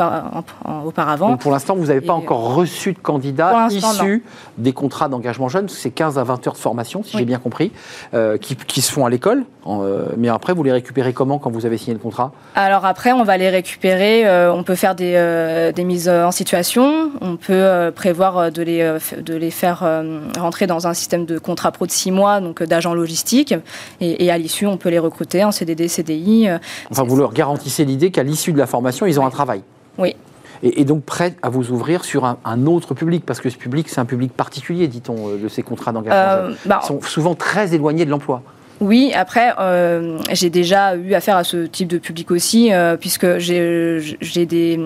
en, 0.65 0.80
auparavant. 0.85 1.37
pour 1.37 1.53
l'instant, 1.53 1.75
vous 1.75 1.87
n'avez 1.87 2.01
pas 2.01 2.13
encore 2.13 2.55
reçu 2.55 2.93
de 2.93 2.99
candidats 2.99 3.69
issus 3.71 4.25
des 4.59 4.73
contrats 4.73 5.09
d'engagement 5.09 5.49
jeune, 5.49 5.69
c'est 5.69 5.91
15 5.91 6.19
à 6.19 6.25
20 6.25 6.47
heures 6.47 6.53
de 6.55 6.59
formation, 6.59 7.03
si 7.03 7.17
j'ai 7.19 7.25
bien 7.25 7.39
compris, 7.39 7.73
euh, 8.15 8.37
qui, 8.39 8.83
se 8.83 8.93
font 8.93 9.07
à 9.07 9.11
l'école. 9.11 9.45
Euh, 9.67 10.07
mais 10.17 10.29
après, 10.29 10.53
vous 10.53 10.63
les 10.63 10.73
récupérez 10.73 11.13
comment 11.13 11.39
quand 11.39 11.51
vous 11.51 11.67
avez 11.67 11.77
signé 11.77 11.93
le 11.93 11.99
contrat? 11.99 12.33
Alors 12.55 12.85
après, 12.85 13.13
on 13.13 13.25
va 13.25 13.37
les 13.37 13.49
récupérer. 13.49 14.27
Euh, 14.27 14.53
on 14.53 14.63
peut 14.63 14.75
faire 14.75 14.95
des, 14.95 15.73
des, 15.75 15.85
mises 15.85 16.09
en 16.09 16.31
situation. 16.31 17.11
On 17.21 17.37
peut 17.37 17.91
prévoir 17.95 18.51
de 18.51 18.63
les, 18.63 18.99
de 19.19 19.35
les 19.35 19.51
faire 19.51 19.85
rentrer 20.39 20.67
dans 20.67 20.87
un 20.87 20.95
système 20.95 21.25
de 21.25 21.39
contrat 21.39 21.73
pro 21.73 21.87
de 21.87 21.91
6 21.91 22.11
mois, 22.11 22.41
donc 22.41 22.63
d'agents 22.63 22.95
logistiques. 22.95 23.55
Et, 24.01 24.25
et 24.25 24.31
à 24.31 24.39
l'issue, 24.39 24.67
on 24.67 24.77
peut 24.77 24.89
les 24.89 24.99
recruter 24.99 25.45
en 25.45 25.53
CDD, 25.53 25.89
CDI. 25.89 26.49
Enfin, 26.91 27.05
vous 27.05 27.17
leur 27.17 27.33
garantissez 27.33 27.85
l'idée 27.85 28.11
qu'à 28.11 28.23
l'issue 28.23 28.53
de 28.53 28.59
la 28.59 28.67
formation, 28.67 29.07
ils 29.07 29.21
ont 29.21 29.27
un 29.27 29.31
travail. 29.31 29.63
Oui, 29.99 30.15
et, 30.63 30.85
donc 30.85 31.05
prêt 31.05 31.35
à 31.43 31.49
vous 31.49 31.71
ouvrir 31.71 32.05
sur 32.05 32.25
un, 32.25 32.67
autre 32.67 32.95
public, 32.95 33.25
parce 33.25 33.41
que 33.41 33.51
ce 33.51 33.57
public, 33.57 33.89
c'est 33.89 34.01
un 34.01 34.05
public 34.05 34.33
particulier, 34.33 34.89
dit-on, 34.89 35.29
euh, 35.29 35.37
de 35.43 35.49
ces 35.49 35.63
contrats 35.63 35.93
d'engagement. 35.93 36.19
Euh, 36.19 36.53
bah, 36.67 36.81
Ils 36.83 36.87
sont 36.87 37.01
souvent 37.01 37.35
très 37.35 37.75
éloignés 37.75 38.05
de 38.05 38.11
l'emploi. 38.11 38.43
Oui, 38.81 39.13
après, 39.15 39.53
euh, 39.59 40.19
j'ai 40.33 40.49
déjà 40.49 40.97
eu 40.97 41.13
affaire 41.15 41.37
à 41.37 41.45
ce 41.45 41.67
type 41.67 41.89
de 41.89 41.99
public 41.99 42.31
aussi, 42.31 42.71
puisque 42.99 43.39
j'ai 43.39 44.47
des, 44.47 44.81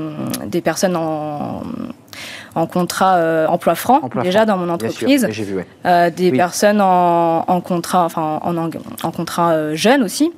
des, 0.46 0.60
personnes 0.60 0.96
en, 0.96 1.62
en 2.56 2.66
contrat 2.66 3.46
emploi 3.48 3.76
franc 3.76 4.10
déjà 4.20 4.46
dans 4.46 4.56
mon 4.56 4.68
entreprise, 4.68 5.28
vu, 5.28 5.64
des 6.16 6.32
personnes 6.32 6.80
en, 6.80 7.44
en, 7.46 7.60
contrat, 7.60 8.04
enfin 8.04 8.40
en, 8.42 8.56
en 8.56 9.10
contrat 9.12 9.74
jeune 9.76 10.02
aussi. 10.02 10.32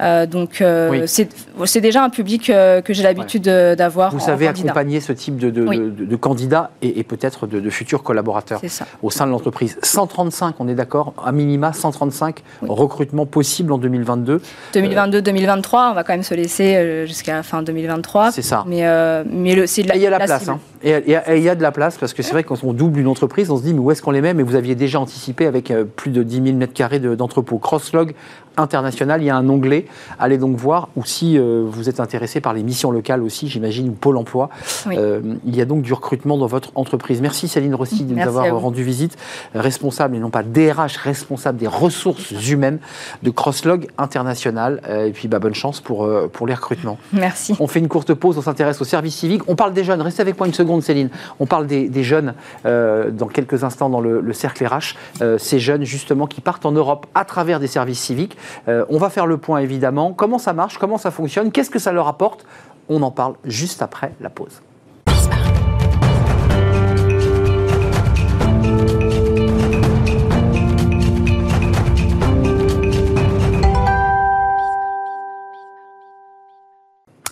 Euh, 0.00 0.26
donc 0.26 0.60
euh, 0.60 1.06
c'est 1.06 1.80
déjà 1.80 2.04
un 2.04 2.10
public 2.10 2.50
euh, 2.50 2.80
que 2.80 2.92
j'ai 2.92 3.02
l'habitude 3.02 3.44
d'avoir. 3.44 4.12
Vous 4.12 4.20
savez 4.20 4.46
accompagner 4.46 5.00
ce 5.00 5.12
type 5.12 5.36
de, 5.36 5.50
de, 5.50 6.16
candidats 6.16 6.70
et, 6.82 7.02
peut-être 7.04 7.46
de, 7.46 7.70
futurs 7.70 8.02
collaborateurs 8.02 8.60
au 9.02 9.10
sein 9.10 9.26
de 9.26 9.30
l'entreprise. 9.30 9.78
135, 9.82 10.56
on 10.58 10.68
est 10.68 10.74
d'accord, 10.74 11.14
à 11.24 11.32
minima 11.32 11.72
135 11.72 12.42
recrutements 12.62 13.26
possibles 13.26 13.72
en 13.72 13.78
2022. 13.78 14.40
2022-2023, 14.74 15.90
on 15.90 15.94
va 15.94 16.04
quand 16.04 16.12
même 16.12 16.22
se 16.22 16.34
laisser 16.34 17.06
jusqu'à 17.06 17.42
fin 17.42 17.62
2023. 17.62 18.32
C'est 18.32 18.42
ça. 18.42 18.64
Mais, 18.66 18.84
mais 19.24 19.66
c'est 19.66 19.82
de 19.82 19.88
la, 19.88 19.96
il 19.96 20.02
y 20.02 20.06
a 20.06 20.10
la, 20.10 20.18
place. 20.18 20.48
Hein. 20.48 20.60
Et 20.82 21.02
il 21.06 21.42
y 21.42 21.48
a 21.48 21.54
de 21.54 21.62
la 21.62 21.72
place 21.72 21.98
parce 21.98 22.12
que 22.12 22.22
c'est 22.22 22.32
vrai 22.32 22.42
que 22.42 22.48
quand 22.48 22.62
on 22.64 22.72
double 22.72 23.00
une 23.00 23.06
entreprise, 23.06 23.50
on 23.50 23.56
se 23.56 23.62
dit 23.62 23.74
mais 23.74 23.80
où 23.80 23.90
est-ce 23.90 24.02
qu'on 24.02 24.10
les 24.10 24.20
met? 24.20 24.34
Mais 24.34 24.42
vous 24.42 24.56
aviez 24.56 24.74
déjà 24.74 25.00
anticipé 25.00 25.46
avec 25.46 25.72
plus 25.96 26.10
de 26.10 26.22
10 26.22 26.42
000 26.42 26.58
m2 26.58 27.16
d'entrepôt. 27.16 27.58
Crosslog 27.58 28.14
international, 28.56 29.22
il 29.22 29.26
y 29.26 29.30
a 29.30 29.36
un 29.36 29.48
onglet. 29.48 29.86
Allez 30.18 30.38
donc 30.38 30.56
voir. 30.56 30.88
Ou 30.96 31.04
si 31.04 31.38
euh, 31.38 31.64
vous 31.66 31.88
êtes 31.88 32.00
intéressé 32.00 32.40
par 32.40 32.54
les 32.54 32.62
missions 32.62 32.90
locales 32.90 33.22
aussi, 33.22 33.48
j'imagine, 33.48 33.88
ou 33.88 33.92
Pôle 33.92 34.16
emploi, 34.16 34.50
euh, 34.88 35.20
il 35.44 35.56
y 35.56 35.60
a 35.60 35.64
donc 35.64 35.82
du 35.82 35.92
recrutement 35.92 36.38
dans 36.38 36.46
votre 36.46 36.70
entreprise. 36.74 37.20
Merci 37.20 37.48
Céline 37.48 37.74
Rossi 37.74 38.04
de 38.04 38.14
nous 38.14 38.20
avoir 38.20 38.58
rendu 38.58 38.82
visite. 38.82 39.16
Responsable, 39.54 40.16
et 40.16 40.18
non 40.18 40.30
pas 40.30 40.42
DRH, 40.42 40.96
responsable 40.96 41.58
des 41.58 41.66
ressources 41.66 42.30
humaines 42.48 42.78
de 43.22 43.30
Crosslog 43.30 43.88
International. 43.98 44.80
Euh, 44.88 45.06
et 45.06 45.12
puis 45.12 45.28
bah, 45.28 45.38
bonne 45.38 45.54
chance 45.54 45.80
pour, 45.80 46.08
pour 46.32 46.46
les 46.46 46.54
recrutements. 46.54 46.98
Merci. 47.12 47.54
On 47.60 47.66
fait 47.66 47.80
une 47.80 47.88
courte 47.88 48.14
pause, 48.14 48.38
on 48.38 48.42
s'intéresse 48.42 48.80
au 48.80 48.84
service 48.84 49.16
civique. 49.16 49.42
On 49.48 49.56
parle 49.56 49.72
des 49.72 49.84
jeunes. 49.84 50.00
Restez 50.00 50.22
avec 50.22 50.38
moi 50.38 50.46
une 50.46 50.54
seconde, 50.54 50.75
Céline. 50.80 51.10
On 51.40 51.46
parle 51.46 51.66
des, 51.66 52.02
jeunes 52.02 52.34
dans 52.64 53.28
quelques 53.32 53.64
instants 53.64 53.88
dans 53.88 54.00
le, 54.00 54.20
le 54.20 54.32
cercle 54.32 54.66
RH. 54.66 54.96
ces 55.38 55.58
jeunes, 55.58 55.84
justement, 55.84 56.26
qui 56.26 56.40
partent 56.40 56.66
en 56.66 56.72
Europe 56.72 57.06
à 57.14 57.24
travers 57.24 57.60
des 57.60 57.66
services 57.66 58.00
civiques. 58.00 58.36
Euh, 58.68 58.84
on 58.88 58.98
va 58.98 59.10
faire 59.10 59.26
le 59.26 59.38
point 59.38 59.58
évidemment. 59.58 60.12
Comment 60.12 60.38
ça 60.38 60.52
marche? 60.52 60.78
Comment 60.78 60.98
ça 60.98 61.10
fonctionne? 61.10 61.50
Qu'est-ce 61.50 61.70
que 61.70 61.78
ça 61.78 61.92
leur 61.92 62.08
apporte? 62.08 62.46
On 62.88 63.02
en 63.02 63.10
parle 63.10 63.34
juste 63.44 63.82
après 63.82 64.12
la 64.20 64.30
pause. 64.30 64.62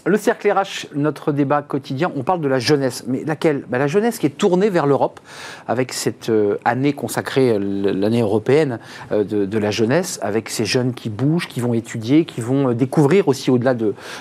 Le 0.07 0.19
cercle 0.19 0.53
RH, 0.53 0.89
notre 0.95 1.33
débat 1.33 1.63
quotidien, 1.63 2.13
on 2.15 2.25
parle 2.25 2.43
de 2.43 2.49
la 2.49 2.59
jeunesse. 2.59 3.05
Mais 3.07 3.25
laquelle? 3.25 3.65
Ben, 3.71 3.79
La 3.79 3.87
jeunesse 3.87 4.19
qui 4.19 4.27
est 4.27 4.37
tournée 4.37 4.69
vers 4.69 4.87
l'Europe, 4.87 5.19
avec 5.67 5.95
cette 5.95 6.29
euh, 6.29 6.59
année 6.67 6.93
consacrée, 6.93 7.53
euh, 7.53 7.95
l'année 7.95 8.21
européenne 8.21 8.81
euh, 9.13 9.25
de, 9.25 9.59
la 9.59 9.71
jeunesse, 9.71 10.19
avec 10.21 10.51
ces 10.51 10.67
jeunes 10.67 10.93
qui 10.93 11.09
bougent, 11.09 11.49
qui 11.49 11.61
vont 11.61 11.73
étudier, 11.73 12.27
qui 12.27 12.43
vont 12.43 12.75
découvrir 12.75 13.29
aussi 13.29 13.51
au-delà 13.51 13.75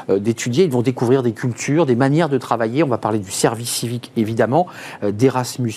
d'étudier, 0.09 0.63
ils 0.63 0.71
vont 0.71 0.83
découvrir 0.83 1.21
des 1.21 1.33
cultures, 1.33 1.85
des 1.85 1.97
manières 1.97 2.29
de 2.29 2.37
travailler. 2.37 2.81
On 2.83 2.87
va 2.87 2.97
parler 2.97 3.19
du 3.19 3.31
service 3.31 3.69
civique, 3.69 4.13
évidemment, 4.15 4.67
d'Erasmus, 5.01 5.73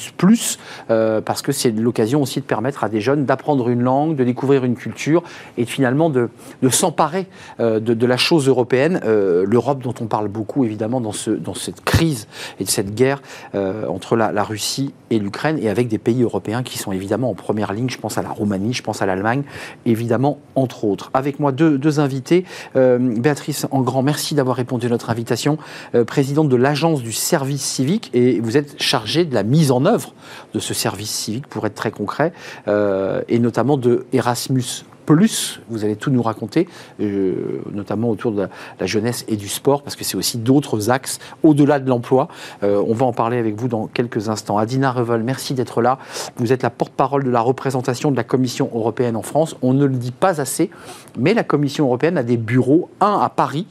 parce 0.88 1.42
que 1.42 1.50
c'est 1.50 1.70
l'occasion 1.70 2.22
aussi 2.22 2.40
de 2.40 2.44
permettre 2.44 2.84
à 2.84 2.88
des 2.88 3.00
jeunes 3.00 3.24
d'apprendre 3.24 3.68
une 3.70 3.82
langue, 3.82 4.14
de 4.14 4.24
découvrir 4.24 4.64
une 4.64 4.76
culture 4.76 5.24
et 5.56 5.64
finalement 5.64 6.10
de, 6.10 6.28
s'emparer 6.70 7.26
de, 7.58 7.78
de, 7.78 8.06
la 8.06 8.16
chose 8.16 8.46
européenne, 8.46 9.00
l'Europe 9.04 9.82
dont 9.82 9.95
on 10.00 10.06
parle 10.06 10.28
beaucoup 10.28 10.64
évidemment 10.64 11.00
dans, 11.00 11.12
ce, 11.12 11.30
dans 11.30 11.54
cette 11.54 11.84
crise 11.84 12.26
et 12.60 12.64
de 12.64 12.68
cette 12.68 12.94
guerre 12.94 13.22
euh, 13.54 13.86
entre 13.86 14.16
la, 14.16 14.44
Russie 14.44 14.92
et 15.10 15.18
l'Ukraine 15.18 15.58
et 15.60 15.68
avec 15.68 15.88
des 15.88 15.98
pays 15.98 16.22
européens 16.22 16.62
qui 16.62 16.78
sont 16.78 16.92
évidemment 16.92 17.30
en 17.30 17.34
première 17.34 17.72
ligne. 17.72 17.88
Je 17.88 17.98
pense 17.98 18.18
à 18.18 18.22
la 18.22 18.28
Roumanie, 18.28 18.72
je 18.72 18.82
pense 18.82 19.02
à 19.02 19.06
l'Allemagne, 19.06 19.42
évidemment, 19.84 20.38
entre 20.54 20.84
autres. 20.84 21.10
Avec 21.14 21.40
moi, 21.40 21.52
deux, 21.52 21.78
deux 21.78 22.00
invités. 22.00 22.44
Euh, 22.76 22.98
Béatrice 22.98 23.66
Engrand, 23.70 24.02
merci 24.02 24.34
d'avoir 24.34 24.56
répondu 24.56 24.86
à 24.86 24.90
notre 24.90 25.10
invitation. 25.10 25.58
Euh, 25.94 26.04
présidente 26.04 26.48
de 26.48 26.56
l'Agence 26.56 27.02
du 27.02 27.12
service 27.12 27.62
civique 27.62 28.10
et 28.14 28.40
vous 28.40 28.56
êtes 28.56 28.80
chargée 28.80 29.24
de 29.24 29.34
la 29.34 29.42
mise 29.42 29.70
en 29.70 29.84
œuvre 29.84 30.14
de 30.54 30.58
ce 30.60 30.74
service 30.74 31.10
civique, 31.10 31.46
pour 31.48 31.66
être 31.66 31.74
très 31.74 31.90
concret, 31.90 32.32
et 32.66 33.38
notamment 33.38 33.76
de 33.76 34.06
Erasmus 34.12 34.84
plus. 35.06 35.60
Vous 35.70 35.84
allez 35.84 35.96
tout 35.96 36.10
nous 36.10 36.20
raconter, 36.20 36.68
euh, 37.00 37.62
notamment 37.72 38.10
autour 38.10 38.32
de 38.32 38.48
la, 38.78 38.86
jeunesse 38.86 39.24
et 39.28 39.36
du 39.36 39.48
sport, 39.48 39.82
parce 39.82 39.96
que 39.96 40.04
c'est 40.04 40.16
aussi 40.16 40.38
d'autres 40.38 40.90
axes 40.90 41.18
au-delà 41.42 41.78
de 41.80 41.88
l'emploi. 41.88 42.28
Euh, 42.62 42.82
on 42.86 42.92
va 42.92 43.06
en 43.06 43.12
parler 43.12 43.38
avec 43.38 43.56
vous 43.56 43.68
dans 43.68 43.86
quelques 43.86 44.28
instants. 44.28 44.58
Adina 44.58 44.92
Revel, 44.92 45.22
merci 45.22 45.54
d'être 45.54 45.80
là. 45.80 45.98
Vous 46.36 46.52
êtes 46.52 46.62
la 46.62 46.70
porte-parole 46.70 47.24
de 47.24 47.30
la 47.30 47.40
représentation 47.40 48.10
de 48.10 48.16
la 48.16 48.24
Commission 48.24 48.70
européenne 48.74 49.16
en 49.16 49.22
France. 49.22 49.56
On 49.62 49.72
ne 49.72 49.86
le 49.86 49.96
dit 49.96 50.12
pas 50.12 50.40
assez, 50.40 50.70
mais 51.18 51.32
la 51.32 51.44
Commission 51.44 51.86
européenne 51.86 52.18
a 52.18 52.22
des 52.22 52.36
bureaux, 52.36 52.90
un 53.00 53.20
à 53.20 53.28
Paris, 53.28 53.66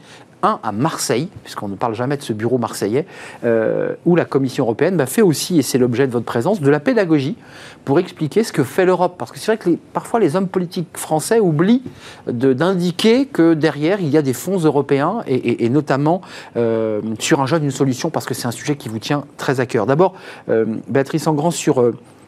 à 0.63 0.71
Marseille, 0.71 1.29
puisqu'on 1.43 1.67
ne 1.67 1.75
parle 1.75 1.95
jamais 1.95 2.17
de 2.17 2.21
ce 2.21 2.33
bureau 2.33 2.57
marseillais, 2.57 3.05
euh, 3.43 3.93
où 4.05 4.15
la 4.15 4.25
Commission 4.25 4.63
européenne 4.63 4.97
bah, 4.97 5.05
fait 5.05 5.21
aussi, 5.21 5.59
et 5.59 5.61
c'est 5.61 5.77
l'objet 5.77 6.07
de 6.07 6.11
votre 6.11 6.25
présence, 6.25 6.61
de 6.61 6.69
la 6.69 6.79
pédagogie 6.79 7.35
pour 7.83 7.99
expliquer 7.99 8.43
ce 8.43 8.51
que 8.51 8.63
fait 8.63 8.85
l'Europe. 8.85 9.15
Parce 9.17 9.31
que 9.31 9.39
c'est 9.39 9.47
vrai 9.47 9.57
que 9.57 9.77
parfois 9.93 10.19
les 10.19 10.35
hommes 10.35 10.47
politiques 10.47 10.97
français 10.97 11.39
oublient 11.39 11.83
d'indiquer 12.27 13.25
que 13.25 13.53
derrière, 13.53 13.99
il 14.01 14.09
y 14.09 14.17
a 14.17 14.21
des 14.21 14.33
fonds 14.33 14.57
européens, 14.57 15.23
et, 15.27 15.69
notamment 15.69 16.21
euh, 16.57 17.01
sur 17.19 17.41
un 17.41 17.45
jeune, 17.45 17.63
une 17.63 17.71
solution, 17.71 18.09
parce 18.09 18.25
que 18.25 18.33
c'est 18.33 18.47
un 18.47 18.51
sujet 18.51 18.75
qui 18.75 18.89
vous 18.89 18.99
tient 18.99 19.25
très 19.37 19.59
à 19.59 19.65
cœur. 19.65 19.85
D'abord, 19.85 20.13
euh, 20.49 20.65
Béatrice 20.87 21.27
Engrand, 21.27 21.51
sur 21.51 21.81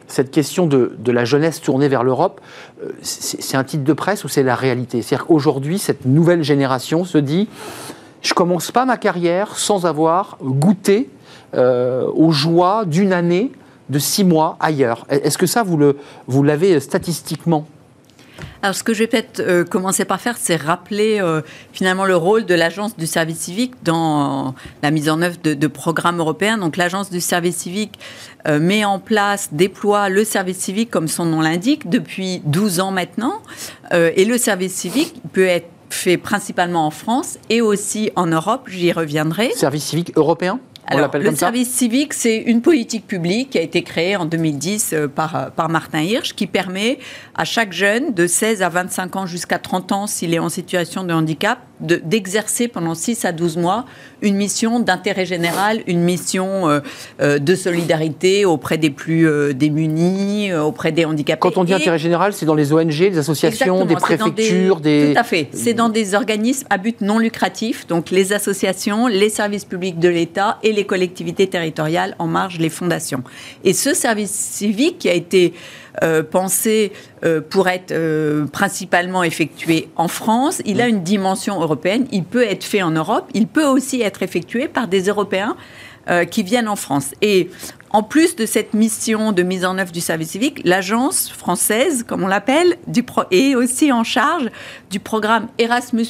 cette 0.08 0.30
question 0.30 0.66
de, 0.66 0.96
la 1.06 1.24
jeunesse 1.24 1.60
tournée 1.60 1.88
vers 1.88 2.02
l'Europe, 2.02 2.40
euh, 2.82 2.90
c'est 3.02 3.56
un 3.56 3.64
titre 3.64 3.84
de 3.84 3.92
presse 3.92 4.24
ou 4.24 4.28
c'est 4.28 4.42
la 4.42 4.54
réalité? 4.54 5.02
C'est-à-dire 5.02 5.26
qu'aujourd'hui, 5.26 5.78
cette 5.78 6.06
nouvelle 6.06 6.42
génération 6.42 7.04
se 7.04 7.18
dit 7.18 7.48
je 8.22 8.34
commence 8.34 8.70
pas 8.70 8.84
ma 8.84 8.96
carrière 8.96 9.56
sans 9.56 9.86
avoir 9.86 10.38
goûté 10.42 11.10
euh, 11.54 12.06
aux 12.14 12.32
joies 12.32 12.84
d'une 12.84 13.12
année, 13.12 13.52
de 13.88 13.98
six 13.98 14.24
mois 14.24 14.56
ailleurs. 14.60 15.06
Est-ce 15.08 15.38
que 15.38 15.46
ça, 15.46 15.62
vous 15.62 16.42
l'avez 16.42 16.78
statistiquement? 16.80 17.66
Alors, 18.62 18.74
ce 18.74 18.82
que 18.82 18.92
je 18.92 19.00
vais 19.00 19.06
peut-être 19.06 19.40
euh, 19.40 19.64
commencer 19.64 20.04
par 20.04 20.20
faire, 20.20 20.36
c'est 20.36 20.56
rappeler 20.56 21.20
euh, 21.20 21.42
finalement 21.72 22.04
le 22.04 22.16
rôle 22.16 22.44
de 22.44 22.54
l'Agence 22.54 22.96
du 22.96 23.06
service 23.06 23.38
civique 23.38 23.74
dans 23.84 24.54
la 24.82 24.90
mise 24.90 25.08
en 25.08 25.22
œuvre 25.22 25.36
de, 25.42 25.66
programmes 25.68 26.18
européens. 26.18 26.58
Donc, 26.58 26.76
l'Agence 26.76 27.10
du 27.10 27.20
service 27.20 27.56
civique 27.56 27.98
euh, 28.48 28.58
met 28.58 28.84
en 28.84 28.98
place, 28.98 29.50
déploie 29.52 30.08
le 30.08 30.24
service 30.24 30.58
civique, 30.58 30.90
comme 30.90 31.08
son 31.08 31.24
nom 31.24 31.40
l'indique, 31.40 31.88
depuis 31.88 32.42
12 32.46 32.80
ans 32.80 32.90
maintenant. 32.90 33.40
et 33.92 34.24
le 34.24 34.38
service 34.38 34.74
civique 34.74 35.14
peut 35.32 35.46
être 35.46 35.68
fait 35.90 36.16
principalement 36.16 36.86
en 36.86 36.90
France 36.90 37.38
et 37.50 37.60
aussi 37.60 38.10
en 38.16 38.26
Europe, 38.26 38.68
j'y 38.68 38.92
reviendrai. 38.92 39.50
Service 39.54 39.84
civique 39.84 40.12
européen 40.16 40.60
alors, 40.90 41.10
le 41.14 41.36
service 41.36 41.68
civique, 41.68 42.14
c'est 42.14 42.38
une 42.38 42.62
politique 42.62 43.06
publique 43.06 43.50
qui 43.50 43.58
a 43.58 43.60
été 43.60 43.82
créée 43.82 44.16
en 44.16 44.24
2010 44.24 44.94
euh, 44.94 45.06
par, 45.06 45.36
euh, 45.36 45.50
par 45.54 45.68
Martin 45.68 46.00
Hirsch, 46.00 46.34
qui 46.34 46.46
permet 46.46 46.98
à 47.34 47.44
chaque 47.44 47.74
jeune 47.74 48.14
de 48.14 48.26
16 48.26 48.62
à 48.62 48.70
25 48.70 49.16
ans 49.16 49.26
jusqu'à 49.26 49.58
30 49.58 49.92
ans, 49.92 50.06
s'il 50.06 50.32
est 50.32 50.38
en 50.38 50.48
situation 50.48 51.04
de 51.04 51.12
handicap, 51.12 51.58
d'exercer 51.80 52.68
pendant 52.68 52.94
6 52.94 53.24
à 53.24 53.32
12 53.32 53.56
mois 53.56 53.84
une 54.20 54.36
mission 54.36 54.80
d'intérêt 54.80 55.26
général, 55.26 55.80
une 55.86 56.00
mission 56.00 56.68
euh, 56.68 56.80
euh, 57.20 57.38
de 57.38 57.54
solidarité 57.54 58.44
auprès 58.44 58.78
des 58.78 58.90
plus 58.90 59.28
euh, 59.28 59.52
démunis, 59.52 60.52
auprès 60.54 60.92
des 60.92 61.04
handicapés. 61.04 61.38
Quand 61.40 61.56
on 61.56 61.64
dit 61.64 61.74
intérêt 61.74 61.98
général, 61.98 62.32
c'est 62.32 62.46
dans 62.46 62.54
les 62.54 62.72
ONG, 62.72 62.90
les 62.90 63.18
associations, 63.18 63.84
des 63.84 63.94
préfectures, 63.94 64.80
des, 64.80 65.12
Tout 65.12 65.20
à 65.20 65.24
fait. 65.24 65.48
C'est 65.52 65.74
dans 65.74 65.88
des 65.88 66.14
organismes 66.14 66.66
à 66.70 66.78
but 66.78 67.00
non 67.00 67.18
lucratif, 67.18 67.86
donc 67.86 68.10
les 68.10 68.32
associations, 68.32 69.06
les 69.06 69.30
services 69.30 69.64
publics 69.64 69.98
de 69.98 70.08
l'État 70.08 70.58
et 70.62 70.72
les 70.72 70.84
collectivités 70.84 71.46
territoriales 71.46 72.16
en 72.18 72.26
marge, 72.26 72.58
les 72.58 72.70
fondations. 72.70 73.22
Et 73.64 73.72
ce 73.72 73.94
service 73.94 74.30
civique 74.30 74.98
qui 74.98 75.08
a 75.08 75.14
été 75.14 75.54
euh, 76.02 76.22
pensé 76.22 76.92
euh, 77.24 77.40
pour 77.40 77.68
être 77.68 77.92
euh, 77.92 78.46
principalement 78.46 79.24
effectué 79.24 79.88
en 79.96 80.08
France. 80.08 80.62
Il 80.64 80.80
a 80.80 80.86
mm. 80.86 80.90
une 80.90 81.02
dimension 81.02 81.60
européenne. 81.60 82.06
Il 82.12 82.24
peut 82.24 82.44
être 82.44 82.64
fait 82.64 82.82
en 82.82 82.90
Europe. 82.90 83.28
Il 83.34 83.46
peut 83.46 83.64
aussi 83.64 84.02
être 84.02 84.22
effectué 84.22 84.68
par 84.68 84.88
des 84.88 85.02
Européens 85.02 85.56
qui 86.30 86.42
viennent 86.42 86.68
en 86.68 86.76
France. 86.76 87.10
Et 87.20 87.50
en 87.90 88.02
plus 88.02 88.36
de 88.36 88.46
cette 88.46 88.74
mission 88.74 89.32
de 89.32 89.42
mise 89.42 89.64
en 89.64 89.78
œuvre 89.78 89.92
du 89.92 90.00
service 90.00 90.30
civique, 90.30 90.60
l'agence 90.64 91.30
française, 91.30 92.04
comme 92.06 92.22
on 92.22 92.26
l'appelle, 92.26 92.76
est 93.30 93.54
aussi 93.54 93.92
en 93.92 94.04
charge 94.04 94.48
du 94.90 95.00
programme 95.00 95.48
Erasmus 95.58 96.06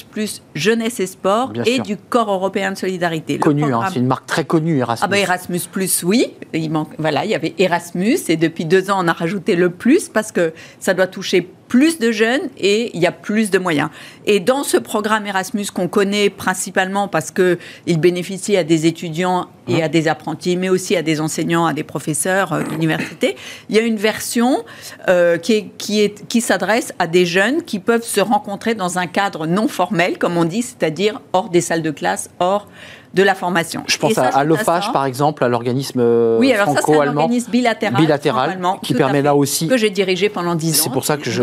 Jeunesse 0.54 1.00
et 1.00 1.06
Sport 1.06 1.52
et 1.66 1.78
du 1.80 1.96
Corps 1.96 2.30
européen 2.30 2.72
de 2.72 2.76
solidarité. 2.76 3.38
Connu, 3.38 3.72
hein, 3.72 3.82
c'est 3.92 3.98
une 3.98 4.06
marque 4.06 4.26
très 4.26 4.44
connue, 4.44 4.78
Erasmus. 4.78 5.04
Ah 5.04 5.08
bah 5.08 5.18
Erasmus 5.18 5.60
oui. 6.04 6.34
Il 6.52 6.70
manque, 6.70 6.90
voilà, 6.98 7.24
il 7.24 7.30
y 7.30 7.34
avait 7.34 7.54
Erasmus 7.58 8.18
et 8.28 8.36
depuis 8.36 8.64
deux 8.64 8.90
ans, 8.90 9.04
on 9.04 9.08
a 9.08 9.12
rajouté 9.12 9.56
le 9.56 9.70
plus 9.70 10.08
parce 10.08 10.32
que 10.32 10.52
ça 10.80 10.94
doit 10.94 11.06
toucher 11.06 11.48
plus 11.68 11.98
de 11.98 12.10
jeunes 12.10 12.48
et 12.56 12.90
il 12.94 13.00
y 13.00 13.06
a 13.06 13.12
plus 13.12 13.50
de 13.50 13.58
moyens. 13.58 13.90
Et 14.26 14.40
dans 14.40 14.64
ce 14.64 14.76
programme 14.76 15.26
Erasmus 15.26 15.66
qu'on 15.72 15.88
connaît 15.88 16.30
principalement 16.30 17.08
parce 17.08 17.30
qu'il 17.30 18.00
bénéficie 18.00 18.56
à 18.56 18.64
des 18.64 18.86
étudiants 18.86 19.48
et 19.68 19.82
à 19.82 19.88
des 19.88 20.08
apprentis, 20.08 20.56
mais 20.56 20.70
aussi 20.70 20.96
à 20.96 21.02
des 21.02 21.20
enseignants, 21.20 21.66
à 21.66 21.74
des 21.74 21.84
professeurs 21.84 22.54
euh, 22.54 22.62
d'université, 22.62 23.36
il 23.68 23.76
y 23.76 23.78
a 23.78 23.82
une 23.82 23.96
version 23.96 24.64
euh, 25.08 25.36
qui, 25.36 25.68
qui, 25.76 26.00
est, 26.00 26.26
qui 26.26 26.40
s'adresse 26.40 26.94
à 26.98 27.06
des 27.06 27.26
jeunes 27.26 27.62
qui 27.62 27.78
peuvent 27.78 28.04
se 28.04 28.20
rencontrer 28.20 28.74
dans 28.74 28.98
un 28.98 29.06
cadre 29.06 29.46
non 29.46 29.68
formel, 29.68 30.16
comme 30.16 30.38
on 30.38 30.46
dit, 30.46 30.62
c'est-à-dire 30.62 31.20
hors 31.34 31.50
des 31.50 31.60
salles 31.60 31.82
de 31.82 31.90
classe, 31.90 32.30
hors 32.40 32.66
de 33.14 33.22
la 33.22 33.34
formation. 33.34 33.82
Je 33.86 33.98
pense 33.98 34.18
à, 34.18 34.44
l'OFAGE, 34.44 34.92
par 34.92 35.04
exemple, 35.04 35.44
à 35.44 35.48
l'organisme 35.48 36.00
franco-allemand. 36.00 36.38
Oui, 36.38 36.52
alors 36.52 36.68
ça, 36.78 37.10
un 37.10 37.16
organisme 37.16 37.50
bilatéral, 37.50 38.00
bilatéral 38.00 38.60
qui 38.82 38.94
permet 38.94 39.22
là 39.22 39.34
aussi... 39.34 39.66
Que 39.68 39.76
j'ai 39.76 39.90
dirigé 39.90 40.28
pendant 40.28 40.54
10 40.54 40.80
ans. 40.80 40.82
C'est 40.84 40.92
pour 40.92 41.04
ça 41.04 41.16
que 41.16 41.30
je, 41.30 41.42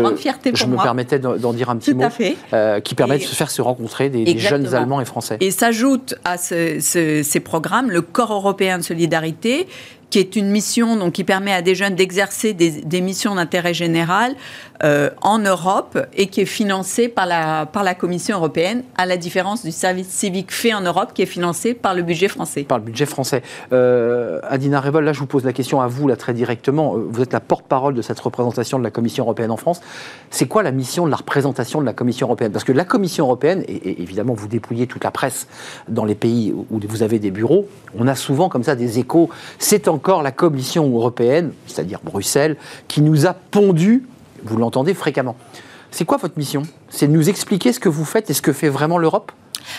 je 0.54 0.66
me 0.66 0.82
permettais 0.82 1.18
d'en 1.18 1.52
dire 1.52 1.70
un 1.70 1.76
petit 1.76 1.94
mot. 1.94 2.04
Euh, 2.52 2.80
qui 2.80 2.94
permet 2.94 3.18
de 3.18 3.22
se 3.22 3.34
faire 3.34 3.50
se 3.50 3.62
rencontrer 3.62 4.08
des, 4.08 4.38
jeunes 4.38 4.74
Allemands 4.74 5.00
et 5.00 5.04
Français. 5.04 5.36
Et 5.40 5.50
s'ajoute 5.50 6.14
à 6.24 6.36
ces 6.38 7.40
programmes 7.44 7.90
le 7.90 8.02
Corps 8.02 8.32
européen 8.32 8.78
de 8.78 8.82
solidarité 8.82 9.66
qui 10.10 10.18
est 10.18 10.36
une 10.36 10.50
mission 10.50 10.96
donc, 10.96 11.14
qui 11.14 11.24
permet 11.24 11.52
à 11.52 11.62
des 11.62 11.74
jeunes 11.74 11.94
d'exercer 11.94 12.54
des, 12.54 13.00
missions 13.00 13.34
d'intérêt 13.34 13.74
général 13.74 14.34
euh, 14.84 15.10
en 15.20 15.38
Europe 15.38 15.98
et 16.14 16.28
qui 16.28 16.42
est 16.42 16.46
financée 16.46 17.08
par 17.08 17.26
la, 17.26 17.66
par 17.66 17.82
la 17.82 17.94
Commission 17.94 18.36
européenne, 18.36 18.82
à 18.96 19.06
la 19.06 19.16
différence 19.16 19.64
du 19.64 19.72
service 19.72 20.08
civique 20.08 20.52
fait 20.52 20.74
en 20.74 20.80
Europe 20.80 21.10
qui 21.14 21.22
est 21.22 21.26
financé 21.26 21.74
par 21.74 21.94
le 21.94 22.02
budget 22.02 22.28
français. 22.28 22.62
Par 22.62 22.78
le 22.78 22.84
budget 22.84 23.06
français. 23.06 23.42
Euh, 23.72 24.40
Adina 24.44 24.80
Revol, 24.80 25.04
là 25.04 25.12
je 25.12 25.18
vous 25.18 25.26
pose 25.26 25.44
la 25.44 25.52
question 25.52 25.80
à 25.80 25.86
vous 25.86 26.06
là 26.08 26.16
très 26.16 26.34
directement. 26.34 26.96
Euh, 26.96 27.06
vous 27.08 27.22
êtes 27.22 27.32
la 27.32 27.40
porte-parole 27.40 27.94
de 27.94 28.02
cette 28.02 28.20
représentation 28.20 28.78
de 28.78 28.84
la 28.84 28.90
Commission 28.90 29.24
européenne 29.24 29.50
en 29.50 29.56
France. 29.56 29.80
C'est 30.30 30.46
quoi 30.46 30.62
la 30.62 30.72
mission 30.72 31.06
de 31.06 31.10
la 31.10 31.16
représentation 31.16 31.80
de 31.80 31.86
la 31.86 31.92
Commission 31.92 32.26
européenne? 32.26 32.52
Parce 32.52 32.64
que 32.64 32.72
la 32.72 32.84
Commission 32.84 33.24
européenne, 33.24 33.64
et, 33.68 34.02
évidemment 34.02 34.34
vous 34.34 34.48
dépouillez 34.48 34.86
toute 34.86 35.04
la 35.04 35.10
presse 35.10 35.48
dans 35.88 36.04
les 36.04 36.14
pays 36.14 36.52
où 36.52 36.80
vous 36.86 37.02
avez 37.02 37.18
des 37.18 37.30
bureaux, 37.30 37.66
on 37.98 38.06
a 38.06 38.14
souvent 38.14 38.48
comme 38.48 38.62
ça 38.62 38.76
des 38.76 38.98
échos. 38.98 39.30
C'est 39.58 39.88
encore 39.96 40.22
la 40.22 40.30
Commission 40.30 40.86
européenne, 40.94 41.52
c'est-à-dire 41.66 42.00
Bruxelles, 42.04 42.56
qui 42.86 43.00
nous 43.00 43.26
a 43.26 43.32
pondu, 43.32 44.06
vous 44.44 44.58
l'entendez 44.58 44.92
fréquemment. 44.92 45.36
C'est 45.90 46.04
quoi 46.04 46.18
votre 46.18 46.36
mission? 46.36 46.64
C'est 46.90 47.08
de 47.08 47.12
nous 47.12 47.30
expliquer 47.30 47.72
ce 47.72 47.80
que 47.80 47.88
vous 47.88 48.04
faites 48.04 48.28
et 48.28 48.34
ce 48.34 48.42
que 48.42 48.52
fait 48.52 48.68
vraiment 48.68 48.98
l'Europe? 48.98 49.32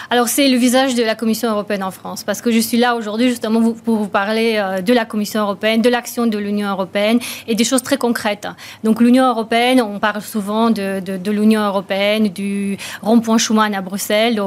Alors, 0.09 0.27
c'est 0.27 0.47
le 0.47 0.57
visage 0.57 0.95
de 0.95 1.03
la 1.03 1.15
Commission 1.15 1.49
européenne 1.49 1.83
en 1.83 1.91
France, 1.91 2.23
parce 2.23 2.41
que 2.41 2.51
je 2.51 2.59
suis 2.59 2.77
là 2.77 2.95
aujourd'hui 2.95 3.29
justement 3.29 3.73
pour 3.73 3.97
vous 3.97 4.07
parler 4.07 4.55
euh, 4.57 4.81
de 4.81 4.93
la 4.93 5.05
Commission 5.05 5.41
européenne, 5.41 5.81
de 5.81 5.89
l'action 5.89 6.27
de 6.27 6.37
l'Union 6.37 6.69
européenne 6.69 7.19
et 7.47 7.55
des 7.55 7.63
choses 7.63 7.81
très 7.81 7.97
concrètes. 7.97 8.47
Donc, 8.83 9.01
l'Union 9.01 9.27
européenne, 9.27 9.81
on 9.81 9.99
parle 9.99 10.21
souvent 10.21 10.69
de, 10.69 11.29
l'Union 11.29 11.61
européenne, 11.61 12.29
du 12.29 12.77
rond-point 13.01 13.37
Schuman 13.37 13.73
à 13.75 13.81
Bruxelles. 13.81 14.41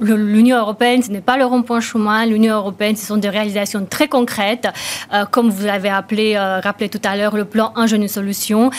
L'Union 0.00 0.58
européenne, 0.58 1.02
ce 1.02 1.10
n'est 1.10 1.20
pas 1.20 1.36
le 1.36 1.44
rond-point 1.44 1.80
Schuman. 1.80 2.28
L'Union 2.28 2.56
européenne, 2.56 2.96
ce 2.96 3.06
sont 3.06 3.16
des 3.16 3.28
réalisations 3.28 3.86
très 3.88 4.08
concrètes, 4.08 4.68
euh, 5.12 5.24
comme 5.26 5.50
vous 5.50 5.66
avez 5.66 5.90
appelé, 5.90 6.34
euh, 6.36 6.60
rappelé 6.60 6.88
tout 6.88 7.00
à 7.04 7.16
l'heure, 7.16 7.36
le 7.36 7.44
plan 7.44 7.72
Un 7.76 7.86
jeune, 7.86 8.02
une 8.02 8.08
solution, 8.08 8.70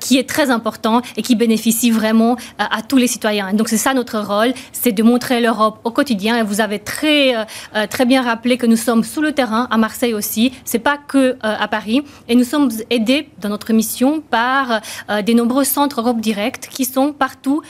qui 0.00 0.18
est 0.18 0.28
très 0.28 0.50
important 0.50 1.02
et 1.16 1.22
qui 1.22 1.34
bénéficie 1.36 1.90
vraiment 1.90 2.36
à 2.58 2.82
tous 2.82 2.96
les 2.96 3.06
citoyens. 3.06 3.52
donc, 3.52 3.68
c'est 3.68 3.76
ça 3.76 3.94
notre 3.94 4.18
rôle, 4.18 4.52
c'est 4.72 4.92
de 4.92 5.02
montrer 5.02 5.40
leur 5.40 5.51
au 5.60 5.90
quotidien. 5.90 6.38
Et 6.38 6.42
vous 6.42 6.60
avez 6.60 6.78
très, 6.78 7.36
euh, 7.36 7.44
euh, 7.76 7.86
très 7.86 8.04
bien 8.04 8.22
rappelé 8.22 8.56
que 8.56 8.66
nous 8.66 8.76
sommes 8.76 9.04
sous 9.04 9.20
le 9.20 9.32
terrain, 9.32 9.68
à 9.70 9.76
Marseille 9.76 10.14
aussi. 10.14 10.52
C'est 10.64 10.78
pas 10.78 10.96
que 10.96 11.18
euh, 11.18 11.34
à 11.42 11.68
Paris. 11.68 12.02
Et 12.28 12.34
nous 12.34 12.44
sommes 12.44 12.70
aidés 12.90 13.28
dans 13.40 13.48
notre 13.48 13.72
mission 13.72 14.20
par 14.20 14.80
des 15.24 15.34
nombreux 15.34 15.64
centres 15.64 16.00
Europe 16.00 16.20
Direct 16.20 16.68
qui 16.70 16.84
sont 16.84 17.12
partout 17.12 17.62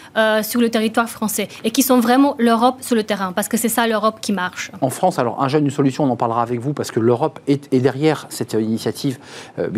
sur 0.43 0.61
le 0.61 0.69
territoire 0.69 1.09
français 1.09 1.49
et 1.65 1.71
qui 1.71 1.83
sont 1.83 2.01
vraiment 2.01 2.35
l'Europe 2.39 2.77
sur 2.81 2.95
le 2.95 3.03
terrain, 3.03 3.33
parce 3.33 3.49
que 3.49 3.57
c'est 3.57 3.69
ça 3.69 3.87
l'Europe 3.87 4.19
qui 4.21 4.33
marche. 4.33 4.71
En 4.81 4.91
France, 4.91 5.19
alors 5.19 5.43
un 5.43 5.49
jeune, 5.49 5.65
une 5.65 5.71
solution, 5.71 6.05
on 6.05 6.11
en 6.11 6.17
parlera 6.17 6.43
avec 6.43 6.61
vous, 6.61 6.73
parce 6.73 6.91
que 6.91 7.01
l'Europe 7.01 7.41
est, 7.47 7.73
est, 7.73 7.81
derrière 7.81 8.27
cette 8.29 8.53
initiative, 8.55 9.19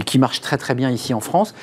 qui 0.05 0.19
marche 0.19 0.41
très 0.41 0.57
très 0.57 0.75
bien 0.75 0.91
ici 0.91 1.15
en 1.15 1.21
France. 1.21 1.55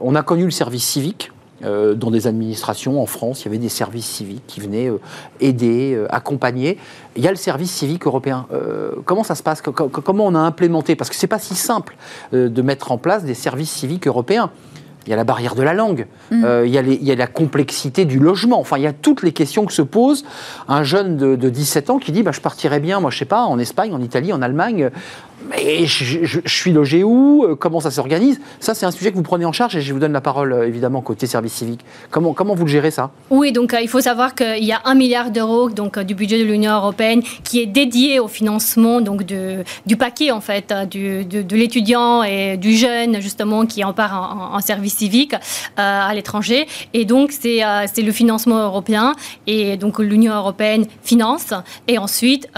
on 0.00 0.14
a 0.14 0.22
connu 0.22 0.44
le 0.44 0.50
service 0.50 0.84
civique 0.84 1.30
euh, 1.64 1.94
dans 1.94 2.10
des 2.10 2.26
administrations 2.26 3.02
en 3.02 3.06
France, 3.06 3.42
il 3.42 3.44
y 3.46 3.48
avait 3.48 3.58
des 3.58 3.68
services 3.68 4.06
civiques 4.06 4.46
qui 4.46 4.60
venaient 4.60 4.88
euh, 4.88 4.98
aider, 5.40 5.94
euh, 5.94 6.06
accompagner. 6.10 6.78
Il 7.16 7.22
y 7.22 7.28
a 7.28 7.30
le 7.30 7.36
service 7.36 7.70
civique 7.70 8.06
européen. 8.06 8.46
comment 9.04 9.24
ça 9.24 9.34
se 9.34 9.42
passe? 9.42 9.60
Comment 9.62 10.26
on 10.26 10.34
a 10.34 10.38
implémenté? 10.38 10.94
Parce 10.94 11.10
que 11.10 11.16
c'est 11.16 11.26
pas 11.26 11.40
si 11.40 11.56
simple 11.56 11.96
de 12.32 12.62
mettre 12.62 12.92
en 12.92 12.98
place 12.98 13.24
des 13.24 13.34
services 13.34 13.70
civiques 13.70 14.06
européens. 14.06 14.50
Il 15.06 15.10
y 15.10 15.12
a 15.12 15.16
la 15.16 15.24
barrière 15.24 15.54
de 15.54 15.62
la 15.62 15.74
langue, 15.74 16.06
mm. 16.30 16.44
il, 16.64 16.70
y 16.70 16.78
a 16.78 16.82
il, 16.82 17.02
y 17.02 17.10
a 17.10 17.16
la 17.16 17.26
complexité 17.26 18.04
du 18.04 18.20
logement. 18.20 18.60
Enfin, 18.60 18.76
il 18.76 18.82
y 18.82 18.86
a 18.86 18.92
toutes 18.92 19.22
les 19.22 19.32
questions 19.32 19.66
que 19.66 19.72
se 19.72 19.82
pose 19.82 20.24
un 20.68 20.84
jeune 20.84 21.16
de, 21.16 21.48
17 21.48 21.90
ans 21.90 21.98
qui 21.98 22.12
dit 22.12 22.22
bah, 22.22 22.32
Je 22.32 22.40
partirais 22.40 22.80
bien, 22.80 23.00
moi, 23.00 23.10
je 23.10 23.18
sais 23.18 23.24
pas, 23.24 23.44
en 23.44 23.58
Espagne, 23.58 23.92
en 23.92 24.00
Italie, 24.00 24.32
en 24.32 24.40
Allemagne. 24.40 24.90
Mais 25.48 25.86
je, 25.86 26.40
suis 26.46 26.72
logé 26.72 27.02
où 27.02 27.44
euh, 27.44 27.54
Comment 27.54 27.80
ça 27.80 27.90
s'organise? 27.90 28.40
Ça, 28.60 28.74
c'est 28.74 28.86
un 28.86 28.90
sujet 28.90 29.10
que 29.10 29.16
vous 29.16 29.22
prenez 29.22 29.44
en 29.44 29.52
charge 29.52 29.76
et 29.76 29.80
je 29.80 29.92
vous 29.92 29.98
donne 29.98 30.12
la 30.12 30.20
parole, 30.20 30.52
euh, 30.52 30.66
évidemment, 30.66 31.00
côté 31.00 31.26
service 31.26 31.54
civique. 31.54 31.80
Comment, 32.10 32.34
comment 32.34 32.54
vous 32.54 32.64
le 32.64 32.70
gérez, 32.70 32.90
ça? 32.90 33.10
Oui, 33.30 33.52
donc 33.52 33.74
il 33.80 33.88
faut 33.88 34.00
savoir 34.00 34.34
qu'il 34.34 34.64
y 34.64 34.72
a 34.72 34.80
un 34.84 34.94
milliard 34.94 35.30
d'euros 35.30 35.70
donc, 35.70 35.98
du 35.98 36.14
budget 36.14 36.38
de 36.38 36.44
l'Union 36.44 36.72
européenne 36.72 37.22
qui 37.44 37.60
est 37.60 37.66
dédié 37.66 38.20
au 38.20 38.28
financement 38.28 39.00
donc, 39.00 39.24
du 39.24 39.96
paquet, 39.96 40.30
en 40.30 40.40
fait, 40.40 40.72
de, 40.90 41.56
l'étudiant 41.56 42.22
et 42.22 42.56
du 42.56 42.74
jeune, 42.74 43.20
justement, 43.20 43.66
qui 43.66 43.82
en 43.84 43.92
part 43.92 44.50
en, 44.52 44.60
service 44.60 44.96
civique 44.96 45.34
à 45.76 46.12
l'étranger. 46.14 46.66
Et 46.92 47.04
donc, 47.04 47.32
c'est 47.32 47.60
c'est 47.92 48.02
le 48.02 48.12
financement 48.12 48.58
européen. 48.58 49.14
Et 49.46 49.76
donc, 49.76 49.98
l'Union 49.98 50.34
européenne 50.34 50.86
finance. 51.02 51.52
Et 51.88 51.98
ensuite, 51.98 52.48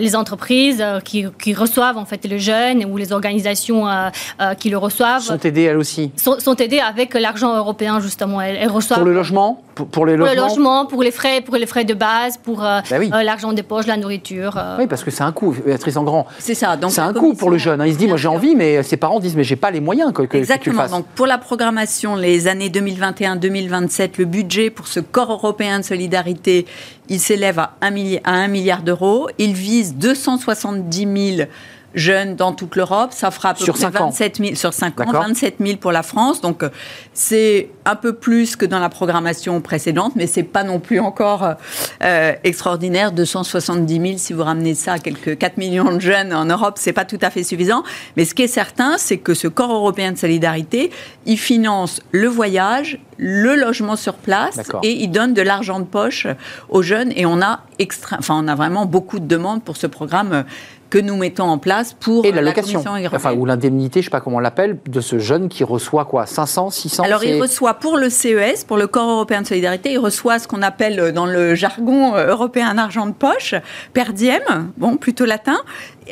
les 0.00 0.16
entreprises 0.16 0.84
qui, 1.04 1.26
qui 1.40 1.54
reçoivent 1.54 1.98
en 2.00 2.04
fait 2.04 2.24
les 2.24 2.38
jeunes 2.38 2.84
ou 2.84 2.96
les 2.96 3.12
organisations 3.12 3.86
euh, 3.86 4.08
euh, 4.40 4.54
qui 4.54 4.70
le 4.70 4.78
reçoivent 4.78 5.22
sont 5.22 5.38
aidées 5.38 5.62
elles 5.62 5.76
aussi. 5.76 6.10
Sont, 6.16 6.56
aidées 6.56 6.80
avec 6.80 7.14
l'argent 7.14 7.56
européen 7.56 8.00
justement. 8.00 8.40
Elles, 8.40 8.68
reçoivent 8.68 9.00
pour 9.00 9.08
le 9.08 9.14
logement, 9.14 9.62
pour, 9.74 10.06
les 10.06 10.16
logements. 10.16 10.34
Pour 10.34 10.42
le 10.42 10.48
logement, 10.48 10.86
pour 10.86 11.02
les 11.02 11.10
frais, 11.10 11.40
pour 11.40 11.56
les 11.56 11.66
frais 11.66 11.84
de 11.84 11.94
base, 11.94 12.36
pour 12.38 12.64
euh, 12.64 12.80
ben 12.90 13.22
l'argent 13.22 13.52
des 13.52 13.62
poches, 13.62 13.86
la 13.86 13.96
nourriture. 13.96 14.60
Oui, 14.78 14.86
parce 14.86 15.04
que 15.04 15.10
c'est 15.10 15.22
un 15.22 15.32
coût, 15.32 15.54
Béatrice 15.64 15.96
Engrand. 15.96 16.26
C'est 16.38 16.54
ça. 16.54 16.76
Donc 16.76 16.92
c'est 16.92 17.00
un 17.00 17.12
coût 17.12 17.34
pour 17.34 17.50
le 17.50 17.58
jeune. 17.58 17.80
Hein. 17.80 17.86
Il 17.86 17.94
se 17.94 17.98
dit, 17.98 18.06
moi 18.06 18.16
j'ai 18.16 18.28
envie, 18.28 18.54
mais 18.54 18.82
ses 18.82 18.96
parents 18.96 19.20
disent, 19.20 19.36
mais 19.36 19.44
j'ai 19.44 19.56
pas 19.56 19.70
les 19.70 19.80
moyens 19.80 20.12
que, 20.12 20.22
Exactement. 20.36 20.82
Que 20.82 20.88
tu 20.88 20.92
Donc 20.92 21.06
pour 21.14 21.26
la 21.26 21.38
programmation, 21.38 22.16
les 22.16 22.48
années 22.48 22.70
2021-2027, 22.70 24.12
le 24.18 24.24
budget 24.24 24.70
pour 24.70 24.86
ce 24.86 25.00
corps 25.00 25.32
européen 25.32 25.80
de 25.80 25.84
solidarité, 25.84 26.66
il 27.08 27.20
s'élève 27.20 27.58
à 27.58 27.72
1 27.80 27.90
milliard, 27.90 28.22
à 28.24 28.32
1 28.32 28.48
milliard 28.48 28.82
d'euros. 28.82 29.28
Il 29.38 29.52
vise 29.52 29.94
270 29.96 31.36
000 31.36 31.48
jeunes 31.94 32.36
dans 32.36 32.52
toute 32.52 32.76
l'Europe. 32.76 33.12
Ça 33.12 33.30
fera 33.30 33.50
à 33.50 33.54
peu 33.54 33.64
sur 33.64 33.74
près 33.74 33.90
27 33.90 34.36
000 34.36 34.54
sur 34.54 34.72
5 34.72 35.00
ans, 35.00 35.12
27 35.12 35.56
000 35.60 35.76
pour 35.78 35.92
la 35.92 36.02
France. 36.02 36.40
Donc 36.40 36.62
euh, 36.62 36.70
c'est 37.12 37.70
un 37.84 37.96
peu 37.96 38.14
plus 38.14 38.56
que 38.56 38.66
dans 38.66 38.78
la 38.78 38.88
programmation 38.88 39.60
précédente, 39.60 40.12
mais 40.16 40.26
c'est 40.26 40.42
pas 40.42 40.64
non 40.64 40.80
plus 40.80 41.00
encore 41.00 41.56
euh, 42.02 42.32
extraordinaire. 42.44 43.12
270 43.12 44.00
000, 44.00 44.18
si 44.18 44.32
vous 44.32 44.44
ramenez 44.44 44.74
ça 44.74 44.94
à 44.94 44.98
quelques 44.98 45.38
4 45.38 45.56
millions 45.56 45.92
de 45.92 46.00
jeunes 46.00 46.32
en 46.32 46.44
Europe, 46.44 46.74
c'est 46.78 46.92
pas 46.92 47.04
tout 47.04 47.18
à 47.22 47.30
fait 47.30 47.42
suffisant. 47.42 47.82
Mais 48.16 48.24
ce 48.24 48.34
qui 48.34 48.42
est 48.42 48.48
certain, 48.48 48.98
c'est 48.98 49.18
que 49.18 49.34
ce 49.34 49.48
corps 49.48 49.72
européen 49.72 50.12
de 50.12 50.18
solidarité, 50.18 50.90
il 51.26 51.38
finance 51.38 52.00
le 52.12 52.28
voyage, 52.28 52.98
le 53.16 53.54
logement 53.54 53.96
sur 53.96 54.14
place 54.14 54.58
et 54.82 54.92
il 54.92 55.10
donne 55.10 55.34
de 55.34 55.42
l'argent 55.42 55.80
de 55.80 55.84
poche 55.84 56.26
aux 56.68 56.82
jeunes. 56.82 57.12
Et 57.16 57.26
on 57.26 57.42
a 57.42 57.60
extra, 57.78 58.16
enfin 58.18 58.42
on 58.42 58.48
a 58.48 58.54
vraiment 58.54 58.86
beaucoup 58.86 59.18
de 59.18 59.26
demandes 59.26 59.62
pour 59.62 59.76
ce 59.76 59.86
programme 59.86 60.44
que 60.90 60.98
nous 60.98 61.16
mettons 61.16 61.44
en 61.44 61.58
place 61.58 61.94
pour 61.94 62.24
et 62.26 62.32
l'allocation, 62.32 62.82
enfin 63.12 63.32
ou 63.34 63.46
l'indemnité, 63.46 64.00
je 64.00 64.06
sais 64.06 64.10
pas 64.10 64.20
comment 64.20 64.36
on 64.36 64.40
l'appelle, 64.40 64.78
de 64.86 65.00
ce 65.00 65.18
jeune 65.18 65.48
qui 65.48 65.64
reçoit 65.64 66.04
quoi, 66.04 66.26
500, 66.26 66.70
600 66.70 67.04
Alors 67.04 67.24
il 67.24 67.40
reçoit 67.40 67.74
pour 67.74 67.96
le 67.96 68.10
CES, 68.10 68.64
pour 68.66 68.76
le 68.76 68.88
Corps 68.88 69.08
européen 69.08 69.42
de 69.42 69.46
solidarité, 69.46 69.92
il 69.92 69.98
reçoit 69.98 70.38
ce 70.40 70.48
qu'on 70.48 70.62
appelle 70.62 70.98
euh, 70.98 71.12
dans 71.12 71.26
le 71.26 71.54
jargon 71.54 72.14
euh, 72.14 72.26
européen 72.26 72.68
un 72.68 72.78
argent 72.78 73.06
de 73.06 73.12
poche, 73.12 73.54
per 73.92 74.12
diem, 74.12 74.72
bon 74.76 74.96
plutôt 74.96 75.24
latin, 75.24 75.58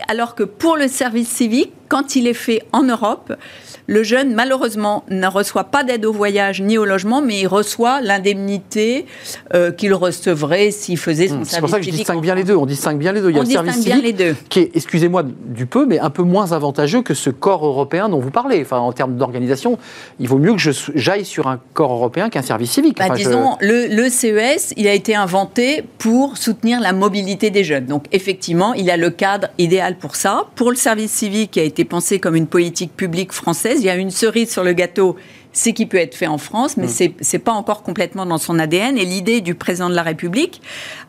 alors 0.06 0.36
que 0.36 0.44
pour 0.44 0.76
le 0.76 0.86
service 0.86 1.28
civique, 1.28 1.72
quand 1.88 2.14
il 2.14 2.26
est 2.26 2.34
fait 2.34 2.62
en 2.72 2.84
Europe, 2.84 3.34
le 3.88 4.02
jeune, 4.02 4.34
malheureusement, 4.34 5.02
ne 5.08 5.26
reçoit 5.26 5.64
pas 5.64 5.82
d'aide 5.82 6.04
au 6.04 6.12
voyage 6.12 6.60
ni 6.60 6.76
au 6.76 6.84
logement, 6.84 7.22
mais 7.22 7.40
il 7.40 7.46
reçoit 7.46 8.02
l'indemnité 8.02 9.06
euh, 9.54 9.72
qu'il 9.72 9.94
recevrait 9.94 10.70
s'il 10.70 10.98
faisait 10.98 11.28
son 11.28 11.42
service 11.42 11.48
civique. 11.48 11.54
C'est 11.54 11.60
pour 11.60 11.70
ça 11.70 11.78
que 11.78 11.84
je 11.86 11.90
distingue 11.90 12.20
bien 12.20 12.34
les 12.34 12.44
deux. 12.44 12.54
On 12.54 12.66
distingue 12.66 12.98
bien 12.98 13.12
les 13.12 13.22
deux. 13.22 13.30
Il 13.30 13.36
y 13.36 13.40
a 13.40 13.44
le 13.44 13.48
service 13.48 13.80
civique 13.80 14.02
les 14.02 14.12
deux. 14.12 14.36
qui 14.50 14.60
est, 14.60 14.70
excusez-moi 14.74 15.22
du 15.24 15.64
peu, 15.64 15.86
mais 15.86 15.98
un 15.98 16.10
peu 16.10 16.22
moins 16.22 16.52
avantageux 16.52 17.00
que 17.00 17.14
ce 17.14 17.30
corps 17.30 17.64
européen 17.64 18.10
dont 18.10 18.18
vous 18.18 18.30
parlez. 18.30 18.60
Enfin, 18.60 18.76
en 18.76 18.92
termes 18.92 19.16
d'organisation, 19.16 19.78
il 20.20 20.28
vaut 20.28 20.36
mieux 20.36 20.54
que 20.54 20.60
j'aille 20.94 21.24
sur 21.24 21.48
un 21.48 21.58
corps 21.72 21.92
européen 21.92 22.28
qu'un 22.28 22.42
service 22.42 22.72
civique. 22.72 22.98
Bah, 22.98 23.08
disons, 23.16 23.56
le, 23.62 24.08
CES, 24.10 24.74
il 24.76 24.86
a 24.86 24.92
été 24.92 25.14
inventé 25.14 25.82
pour 25.96 26.36
soutenir 26.36 26.80
la 26.80 26.92
mobilité 26.92 27.48
des 27.48 27.64
jeunes. 27.64 27.86
Donc, 27.86 28.04
effectivement, 28.12 28.74
il 28.74 28.90
a 28.90 28.98
le 28.98 29.08
cadre 29.08 29.48
idéal 29.56 29.96
pour 29.96 30.14
ça. 30.14 30.44
Pour 30.56 30.68
le 30.68 30.76
service 30.76 31.12
civique, 31.12 31.52
qui 31.52 31.60
a 31.60 31.64
été 31.64 31.86
pensé 31.86 32.18
comme 32.18 32.36
une 32.36 32.46
politique 32.46 32.94
publique 32.94 33.32
française, 33.32 33.77
il 33.78 33.84
y 33.84 33.90
a 33.90 33.96
une 33.96 34.10
cerise 34.10 34.50
sur 34.50 34.64
le 34.64 34.72
gâteau, 34.72 35.16
c'est 35.52 35.72
qui 35.72 35.86
peut 35.86 35.96
être 35.96 36.14
fait 36.14 36.26
en 36.26 36.38
France, 36.38 36.76
mais 36.76 36.86
mm. 36.86 37.12
ce 37.20 37.36
n'est 37.36 37.42
pas 37.42 37.52
encore 37.52 37.82
complètement 37.82 38.26
dans 38.26 38.38
son 38.38 38.58
ADN. 38.58 38.98
Et 38.98 39.04
l'idée 39.04 39.40
du 39.40 39.54
président 39.54 39.88
de 39.88 39.94
la 39.94 40.02
République, 40.02 40.60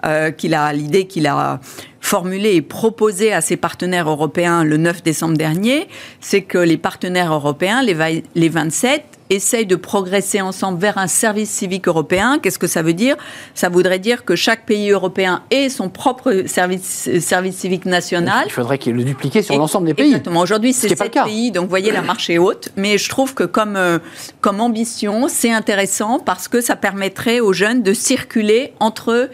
euh, 0.05 0.31
qu'il 0.31 0.53
a 0.53 0.73
l'idée 0.73 1.05
qu'il 1.07 1.27
a 1.27 1.59
formulée 2.01 2.55
et 2.55 2.61
proposée 2.61 3.33
à 3.33 3.41
ses 3.41 3.57
partenaires 3.57 4.09
européens 4.09 4.63
le 4.63 4.77
9 4.77 5.03
décembre 5.03 5.37
dernier, 5.37 5.87
c'est 6.21 6.41
que 6.41 6.57
les 6.57 6.77
partenaires 6.77 7.33
européens, 7.33 7.81
les, 7.81 8.23
les 8.35 8.49
27, 8.49 9.03
essaye 9.29 9.65
de 9.65 9.75
progresser 9.75 10.41
ensemble 10.41 10.79
vers 10.79 10.97
un 10.97 11.07
service 11.07 11.49
civique 11.49 11.87
européen. 11.87 12.39
Qu'est-ce 12.41 12.59
que 12.59 12.67
ça 12.67 12.81
veut 12.81 12.93
dire? 12.93 13.15
Ça 13.53 13.69
voudrait 13.69 13.99
dire 13.99 14.25
que 14.25 14.35
chaque 14.35 14.65
pays 14.65 14.89
européen 14.89 15.43
ait 15.51 15.69
son 15.69 15.89
propre 15.89 16.43
service, 16.47 17.19
service 17.19 17.55
civique 17.55 17.85
national. 17.85 18.45
Il 18.47 18.51
faudrait 18.51 18.79
qu'il 18.79 18.95
le 18.95 19.03
dupliquer 19.03 19.41
sur 19.41 19.55
l'ensemble 19.57 19.87
des 19.87 19.93
pays. 19.93 20.07
Exactement. 20.07 20.41
Aujourd'hui, 20.41 20.73
c'est 20.73 20.95
sept 20.95 21.13
pays, 21.23 21.51
donc 21.51 21.65
vous 21.65 21.69
voyez, 21.69 21.91
la 21.91 22.01
marche 22.01 22.29
est 22.29 22.39
haute. 22.39 22.69
Mais 22.75 22.97
je 22.97 23.09
trouve 23.09 23.33
que 23.33 23.43
comme, 23.43 23.75
euh, 23.75 23.99
comme 24.41 24.61
ambition, 24.61 25.27
c'est 25.27 25.51
intéressant 25.51 26.19
parce 26.19 26.47
que 26.47 26.61
ça 26.61 26.75
permettrait 26.75 27.39
aux 27.39 27.53
jeunes 27.53 27.83
de 27.83 27.93
circuler 27.93 28.73
entre 28.79 29.29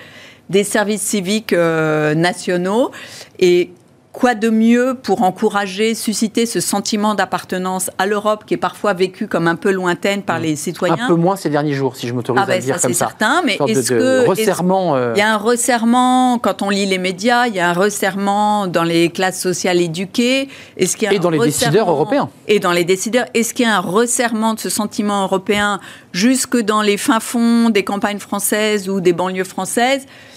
des 0.49 0.63
services 0.63 1.01
civiques 1.01 1.53
euh, 1.53 2.13
nationaux 2.13 2.91
et 3.39 3.71
quoi 4.15 4.33
de 4.33 4.49
mieux 4.49 4.95
pour 5.01 5.23
encourager, 5.23 5.93
susciter 5.93 6.45
ce 6.45 6.61
sentiment 6.61 7.15
d'appartenance 7.15 7.91
à 7.97 8.05
l'Europe 8.05 8.45
qui 8.45 8.53
est 8.53 8.57
parfois 8.57 8.93
vécu 8.93 9.27
comme 9.27 9.45
un 9.45 9.57
peu 9.57 9.71
lointaine 9.71 10.23
par 10.23 10.39
les 10.39 10.55
citoyens? 10.55 10.95
Un 11.01 11.07
peu 11.07 11.15
moins 11.15 11.35
ces 11.35 11.49
derniers 11.49 11.73
jours, 11.73 11.97
si 11.97 12.07
je 12.07 12.13
m'autorise 12.13 12.41
ah 12.41 12.47
ben, 12.47 12.57
à 12.57 12.61
dire 12.61 12.75
ça, 12.75 12.81
comme 12.81 12.93
ça. 12.93 13.05
c'est 13.05 13.09
certain, 13.09 13.41
mais 13.45 13.57
est-ce 13.67 13.89
que... 13.89 14.25
resserrement... 14.25 14.95
Euh, 14.95 15.11
il 15.15 15.19
y 15.19 15.21
a 15.21 15.33
un 15.33 15.37
resserrement, 15.37 16.39
quand 16.39 16.61
on 16.61 16.69
lit 16.69 16.85
les 16.85 16.97
médias, 16.97 17.47
il 17.47 17.55
y 17.55 17.59
a 17.59 17.69
un 17.69 17.73
resserrement 17.73 18.67
dans 18.67 18.83
les 18.83 19.09
classes 19.09 19.41
sociales 19.41 19.81
éduquées? 19.81 20.47
Est-ce 20.77 20.95
qu'il 20.95 21.09
y 21.09 21.11
a 21.11 21.13
et 21.13 21.19
dans 21.19 21.29
les 21.29 21.39
décideurs 21.39 21.89
européens. 21.89 22.29
Et 22.47 22.59
dans 22.59 22.71
les 22.71 22.85
décideurs. 22.85 23.25
Est-ce 23.33 23.53
qu'il 23.53 23.65
y 23.65 23.69
a 23.69 23.75
un 23.75 23.81
resserrement 23.81 24.53
de 24.53 24.61
ce 24.61 24.69
sentiment 24.69 25.23
européen 25.23 25.81
jusque 26.13 26.57
dans 26.57 26.81
les 26.81 26.95
fins 26.95 27.19
fonds 27.19 27.69
des 27.69 27.83
campagnes 27.83 28.19
françaises 28.19 28.87
ou 28.87 29.01
des 29.01 29.11
banlieues 29.11 29.43
françaises? 29.43 30.05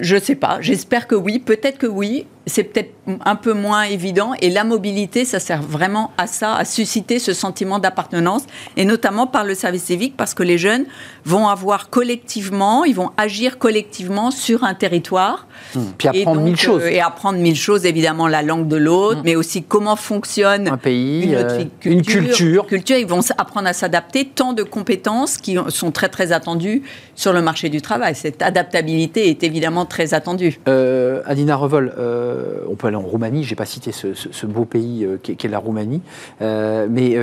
je 0.00 0.16
ne 0.16 0.20
sais 0.20 0.34
pas. 0.34 0.58
J'espère 0.60 1.06
que 1.06 1.14
oui. 1.14 1.38
Peut-être 1.38 1.78
que 1.78 1.86
oui. 1.86 2.26
C'est 2.46 2.64
peut-être 2.64 2.94
un 3.24 3.36
peu 3.36 3.52
moins 3.52 3.82
évident. 3.82 4.32
Et 4.40 4.50
la 4.50 4.64
mobilité, 4.64 5.24
ça 5.24 5.38
sert 5.38 5.62
vraiment 5.62 6.10
à 6.18 6.26
ça, 6.26 6.54
à 6.54 6.64
susciter 6.64 7.18
ce 7.18 7.32
sentiment 7.32 7.78
d'appartenance, 7.78 8.42
et 8.76 8.84
notamment 8.84 9.26
par 9.26 9.44
le 9.44 9.54
service 9.54 9.84
civique, 9.84 10.14
parce 10.16 10.34
que 10.34 10.42
les 10.42 10.58
jeunes 10.58 10.86
vont 11.24 11.46
avoir 11.46 11.90
collectivement, 11.90 12.84
ils 12.84 12.94
vont 12.94 13.10
agir 13.16 13.58
collectivement 13.58 14.30
sur 14.30 14.64
un 14.64 14.74
territoire. 14.74 15.46
Mmh. 15.74 15.80
Puis 15.98 16.08
apprendre 16.08 16.40
mille 16.40 16.56
choses. 16.56 16.82
Euh, 16.82 16.90
et 16.90 17.00
apprendre 17.00 17.38
mille 17.38 17.56
choses, 17.56 17.84
évidemment, 17.84 18.26
la 18.26 18.42
langue 18.42 18.66
de 18.66 18.76
l'autre, 18.76 19.20
mmh. 19.20 19.24
mais 19.26 19.36
aussi 19.36 19.62
comment 19.62 19.96
fonctionne 19.96 20.68
un 20.68 20.78
pays, 20.78 21.24
une, 21.26 21.34
euh, 21.34 21.64
culture, 21.78 21.92
une 21.92 22.02
culture. 22.02 22.66
culture. 22.66 22.96
Ils 22.96 23.06
vont 23.06 23.20
apprendre 23.36 23.68
à 23.68 23.74
s'adapter. 23.74 24.24
Tant 24.24 24.54
de 24.54 24.62
compétences 24.62 25.36
qui 25.36 25.56
sont 25.68 25.92
très, 25.92 26.08
très 26.08 26.32
attendues 26.32 26.82
sur 27.14 27.32
le 27.32 27.42
marché 27.42 27.68
du 27.68 27.82
travail. 27.82 28.14
Cette 28.14 28.42
adaptabilité 28.42 29.28
est 29.28 29.44
évidemment 29.44 29.79
très 29.86 30.14
attendue. 30.14 30.60
Euh, 30.68 31.22
Adina 31.26 31.56
Revol, 31.56 31.92
euh, 31.98 32.60
on 32.68 32.74
peut 32.74 32.86
aller 32.86 32.96
en 32.96 33.02
Roumanie, 33.02 33.44
je 33.44 33.50
n'ai 33.50 33.56
pas 33.56 33.66
cité 33.66 33.92
ce, 33.92 34.46
beau 34.46 34.64
pays 34.64 35.04
euh, 35.04 35.16
qu'est 35.16 35.48
la 35.48 35.58
Roumanie, 35.58 36.02
mais 36.40 37.16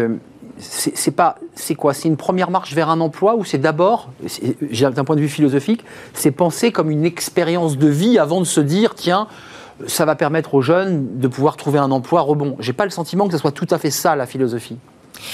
c'est 0.59 1.11
pas, 1.11 1.37
c'est 1.53 1.75
quoi? 1.75 1.93
C'est 1.93 2.07
une 2.07 2.17
première 2.17 2.49
marche 2.49 2.73
vers 2.73 2.89
un 2.89 2.99
emploi 2.99 3.35
ou 3.35 3.45
c'est 3.45 3.59
d'abord, 3.59 4.09
d'un 4.71 5.03
point 5.03 5.15
de 5.15 5.21
vue 5.21 5.27
philosophique, 5.27 5.83
c'est 6.13 6.31
penser 6.31 6.71
comme 6.71 6.89
une 6.89 7.05
expérience 7.05 7.77
de 7.77 7.87
vie 7.87 8.17
avant 8.17 8.39
de 8.39 8.45
se 8.45 8.61
dire, 8.61 8.95
tiens, 8.95 9.27
ça 9.85 10.05
va 10.05 10.15
permettre 10.15 10.55
aux 10.55 10.61
jeunes 10.61 11.19
de 11.19 11.27
pouvoir 11.27 11.57
trouver 11.57 11.77
un 11.77 11.91
emploi 11.91 12.21
rebond. 12.21 12.55
J'ai 12.59 12.73
pas 12.73 12.85
le 12.85 12.89
sentiment 12.89 13.27
que 13.27 13.33
ce 13.33 13.37
soit 13.37 13.51
tout 13.51 13.67
à 13.69 13.77
fait 13.77 13.91
ça 13.91 14.15
la 14.15 14.25
philosophie. 14.25 14.77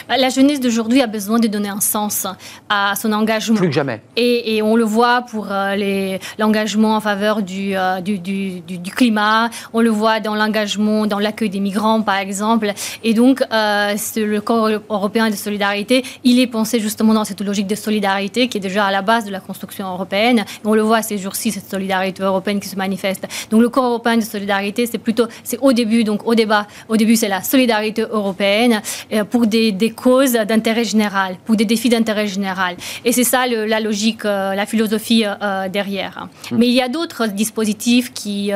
Bah, 0.08 0.18
la 0.18 0.30
jeunesse 0.30 0.60
d'aujourd'hui 0.60 1.02
a 1.02 1.08
besoin 1.08 1.40
de 1.40 1.48
donner 1.48 1.70
un 1.70 1.82
sens 1.82 2.28
à 2.70 2.94
son 2.96 3.12
engagement. 3.14 3.58
Plus 3.58 3.70
que 3.70 3.74
jamais. 3.74 4.02
Et, 4.16 4.62
on 4.64 4.76
le 4.76 4.84
voit 4.84 5.22
pour 5.22 5.48
euh, 5.52 6.18
l'engagement 6.40 6.96
en 6.96 7.02
faveur 7.02 7.40
euh, 7.40 8.02
du, 8.02 8.20
du, 8.20 8.62
du, 8.62 8.92
climat, 8.92 9.50
on 9.74 9.82
le 9.82 9.90
voit 9.90 10.20
dans 10.20 10.36
l'engagement 10.36 11.06
dans 11.06 11.20
l'accueil 11.20 11.50
des 11.50 11.60
migrants, 11.60 12.02
par 12.02 12.18
exemple. 12.18 12.72
Et 13.04 13.14
donc, 13.14 13.44
euh, 13.52 13.96
le 14.16 14.40
corps 14.40 14.70
européen 14.90 15.30
de 15.30 15.36
solidarité, 15.36 16.04
il 16.24 16.40
est 16.40 16.48
pensé 16.48 16.80
justement 16.80 17.14
dans 17.14 17.26
cette 17.26 17.42
logique 17.42 17.68
de 17.68 17.76
solidarité 17.76 18.48
qui 18.48 18.58
est 18.58 18.62
déjà 18.62 18.86
à 18.86 18.92
la 18.92 19.02
base 19.02 19.26
de 19.26 19.32
la 19.32 19.40
construction 19.40 19.88
européenne. 19.88 20.46
on 20.64 20.74
le 20.74 20.82
voit 20.82 21.02
ces 21.02 21.18
jours-ci, 21.18 21.52
cette 21.52 21.70
solidarité 21.70 22.24
européenne 22.24 22.60
qui 22.60 22.70
se 22.70 22.78
manifeste. 22.78 23.28
Donc, 23.50 23.62
le 23.62 23.70
corps 23.70 23.86
européen 23.86 24.18
de 24.18 24.22
solidarité, 24.22 24.86
c'est 24.86 24.98
plutôt, 24.98 25.26
c'est 25.44 25.60
au 25.60 25.74
début, 25.74 26.04
donc 26.04 26.26
au 26.26 26.36
débat, 26.36 26.68
au 26.88 26.98
début, 26.98 27.16
c'est 27.16 27.28
la 27.28 27.42
solidarité 27.44 28.06
européenne 28.10 28.82
pour 29.30 29.48
des 29.48 29.73
des 29.74 29.92
causes 29.92 30.34
d'intérêt 30.34 30.84
général, 30.84 31.36
pour 31.46 31.56
des 31.56 31.66
défis 31.66 31.90
d'intérêt 31.90 32.28
général. 32.28 32.76
Et 33.06 33.12
c'est 33.12 33.24
ça 33.24 33.48
la 33.48 33.80
logique, 33.80 34.24
la 34.24 34.66
philosophie 34.66 35.24
derrière. 35.72 36.28
Mm. 36.52 36.58
Mais 36.58 36.68
il 36.68 36.74
y 36.74 36.82
a 36.82 36.90
d'autres 36.90 37.28
dispositifs 37.28 38.14
qui, 38.14 38.52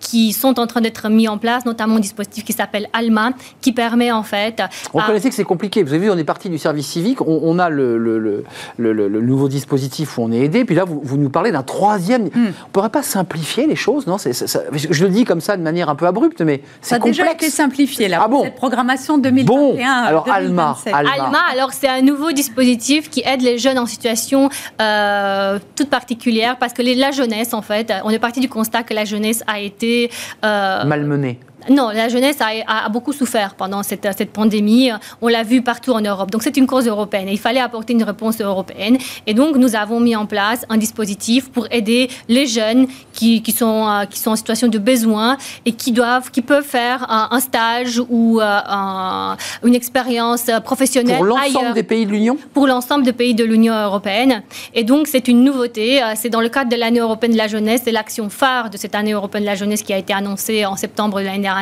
qui 0.00 0.32
sont 0.32 0.58
en 0.58 0.66
train 0.66 0.80
d'être 0.80 1.08
mis 1.08 1.28
en 1.28 1.38
place, 1.38 1.64
notamment 1.64 1.96
un 1.96 2.00
dispositif 2.00 2.44
qui 2.44 2.52
s'appelle 2.52 2.88
ALMA, 2.92 3.32
qui 3.60 3.72
permet 3.72 4.12
en 4.12 4.22
fait... 4.22 4.62
On 4.94 5.00
connaissait 5.00 5.28
que 5.28 5.34
c'est 5.34 5.44
compliqué. 5.44 5.82
Vous 5.82 5.92
avez 5.92 6.06
vu, 6.06 6.10
on 6.10 6.18
est 6.18 6.24
parti 6.24 6.48
du 6.48 6.58
service 6.58 6.86
civique, 6.86 7.20
on, 7.20 7.58
a 7.58 7.68
le, 7.68 7.98
le, 7.98 8.18
le, 8.18 8.92
le, 8.92 9.20
nouveau 9.20 9.48
dispositif 9.48 10.18
où 10.18 10.22
on 10.22 10.32
est 10.32 10.40
aidé, 10.40 10.64
puis 10.64 10.74
là, 10.74 10.84
vous, 10.84 11.00
vous 11.02 11.16
nous 11.16 11.30
parlez 11.30 11.52
d'un 11.52 11.62
troisième... 11.62 12.24
Mm. 12.24 12.30
On 12.34 12.40
ne 12.40 12.72
pourrait 12.72 12.90
pas 12.90 13.02
simplifier 13.02 13.66
les 13.66 13.76
choses, 13.76 14.06
non? 14.06 14.16
Je 14.18 15.04
le 15.04 15.10
dis 15.10 15.24
comme 15.24 15.40
ça 15.40 15.56
de 15.56 15.62
manière 15.62 15.88
un 15.88 15.94
peu 15.94 16.06
abrupte, 16.06 16.40
mais 16.40 16.62
c'est 16.80 16.96
complexe. 16.96 17.16
Ça 17.16 17.22
a 17.22 17.26
déjà 17.26 17.34
été 17.34 17.50
simplifié, 17.50 18.08
là, 18.08 18.20
ah 18.22 18.28
bon? 18.28 18.44
cette 18.44 18.54
programmation 18.56 19.18
2021 19.18 19.46
Bon, 19.46 19.78
alors 19.84 20.28
Alma, 20.58 21.12
Alma. 21.12 21.40
alors 21.50 21.72
c'est 21.72 21.88
un 21.88 22.02
nouveau 22.02 22.32
dispositif 22.32 23.10
qui 23.10 23.22
aide 23.24 23.42
les 23.42 23.58
jeunes 23.58 23.78
en 23.78 23.86
situation 23.86 24.48
euh, 24.80 25.58
toute 25.76 25.90
particulière, 25.90 26.56
parce 26.58 26.72
que 26.72 26.82
la 26.82 27.10
jeunesse, 27.10 27.54
en 27.54 27.62
fait, 27.62 27.92
on 28.04 28.10
est 28.10 28.18
parti 28.18 28.40
du 28.40 28.48
constat 28.48 28.82
que 28.82 28.94
la 28.94 29.04
jeunesse 29.04 29.42
a 29.46 29.60
été... 29.60 30.10
Euh, 30.44 30.84
Malmenée. 30.84 31.38
Non, 31.70 31.90
la 31.90 32.08
jeunesse 32.08 32.38
a, 32.40 32.88
beaucoup 32.88 33.12
souffert 33.12 33.54
pendant 33.54 33.82
cette, 33.82 34.08
cette 34.16 34.32
pandémie. 34.32 34.90
On 35.20 35.28
l'a 35.28 35.42
vu 35.42 35.62
partout 35.62 35.92
en 35.92 36.00
Europe. 36.00 36.30
Donc 36.30 36.42
c'est 36.42 36.56
une 36.56 36.66
cause 36.66 36.86
européenne 36.86 37.28
et 37.28 37.32
il 37.32 37.38
fallait 37.38 37.60
apporter 37.60 37.92
une 37.92 38.02
réponse 38.02 38.40
européenne. 38.40 38.98
Et 39.26 39.34
donc 39.34 39.56
nous 39.56 39.76
avons 39.76 40.00
mis 40.00 40.16
en 40.16 40.26
place 40.26 40.64
un 40.68 40.76
dispositif 40.78 41.50
pour 41.50 41.66
aider 41.70 42.08
les 42.28 42.46
jeunes 42.46 42.86
qui, 43.12 43.42
qui 43.42 43.52
sont, 43.52 43.88
euh, 43.88 44.04
qui 44.04 44.18
sont 44.18 44.30
en 44.30 44.36
situation 44.36 44.68
de 44.68 44.78
besoin 44.78 45.36
et 45.66 45.72
qui, 45.72 45.92
doivent, 45.92 46.30
qui 46.30 46.42
peuvent 46.42 46.64
faire 46.64 47.06
un, 47.10 47.40
stage 47.40 48.00
ou 48.08 48.40
euh, 48.40 49.34
une 49.62 49.74
expérience 49.74 50.46
professionnelle. 50.64 51.16
Pour 51.16 51.26
l'ensemble 51.26 51.74
des 51.74 51.82
pays 51.82 52.06
de 52.06 52.10
l'Union? 52.10 52.36
Pour 52.54 52.66
l'ensemble 52.66 53.04
des 53.04 53.12
pays 53.12 53.34
de 53.34 53.44
l'Union 53.44 53.74
européenne. 53.74 54.42
Et 54.74 54.84
donc 54.84 55.06
c'est 55.06 55.28
une 55.28 55.44
nouveauté. 55.44 56.02
Euh, 56.02 56.12
c'est 56.16 56.30
dans 56.30 56.40
le 56.40 56.48
cadre 56.48 56.70
de 56.70 56.76
l'année 56.76 57.00
européenne 57.00 57.32
de 57.32 57.36
la 57.36 57.48
jeunesse. 57.48 57.82
C'est 57.84 57.92
l'action 57.92 58.28
phare 58.30 58.70
de 58.70 58.76
cette 58.76 58.94
année 58.94 59.12
européenne 59.12 59.44
de 59.44 59.48
la 59.48 59.54
jeunesse 59.54 59.82
qui 59.82 59.92
a 59.92 59.98
été 59.98 60.12
annoncée 60.12 60.64
en 60.64 60.76
septembre 60.76 61.20
de 61.20 61.24
l'année 61.24 61.42
dernière 61.42 61.57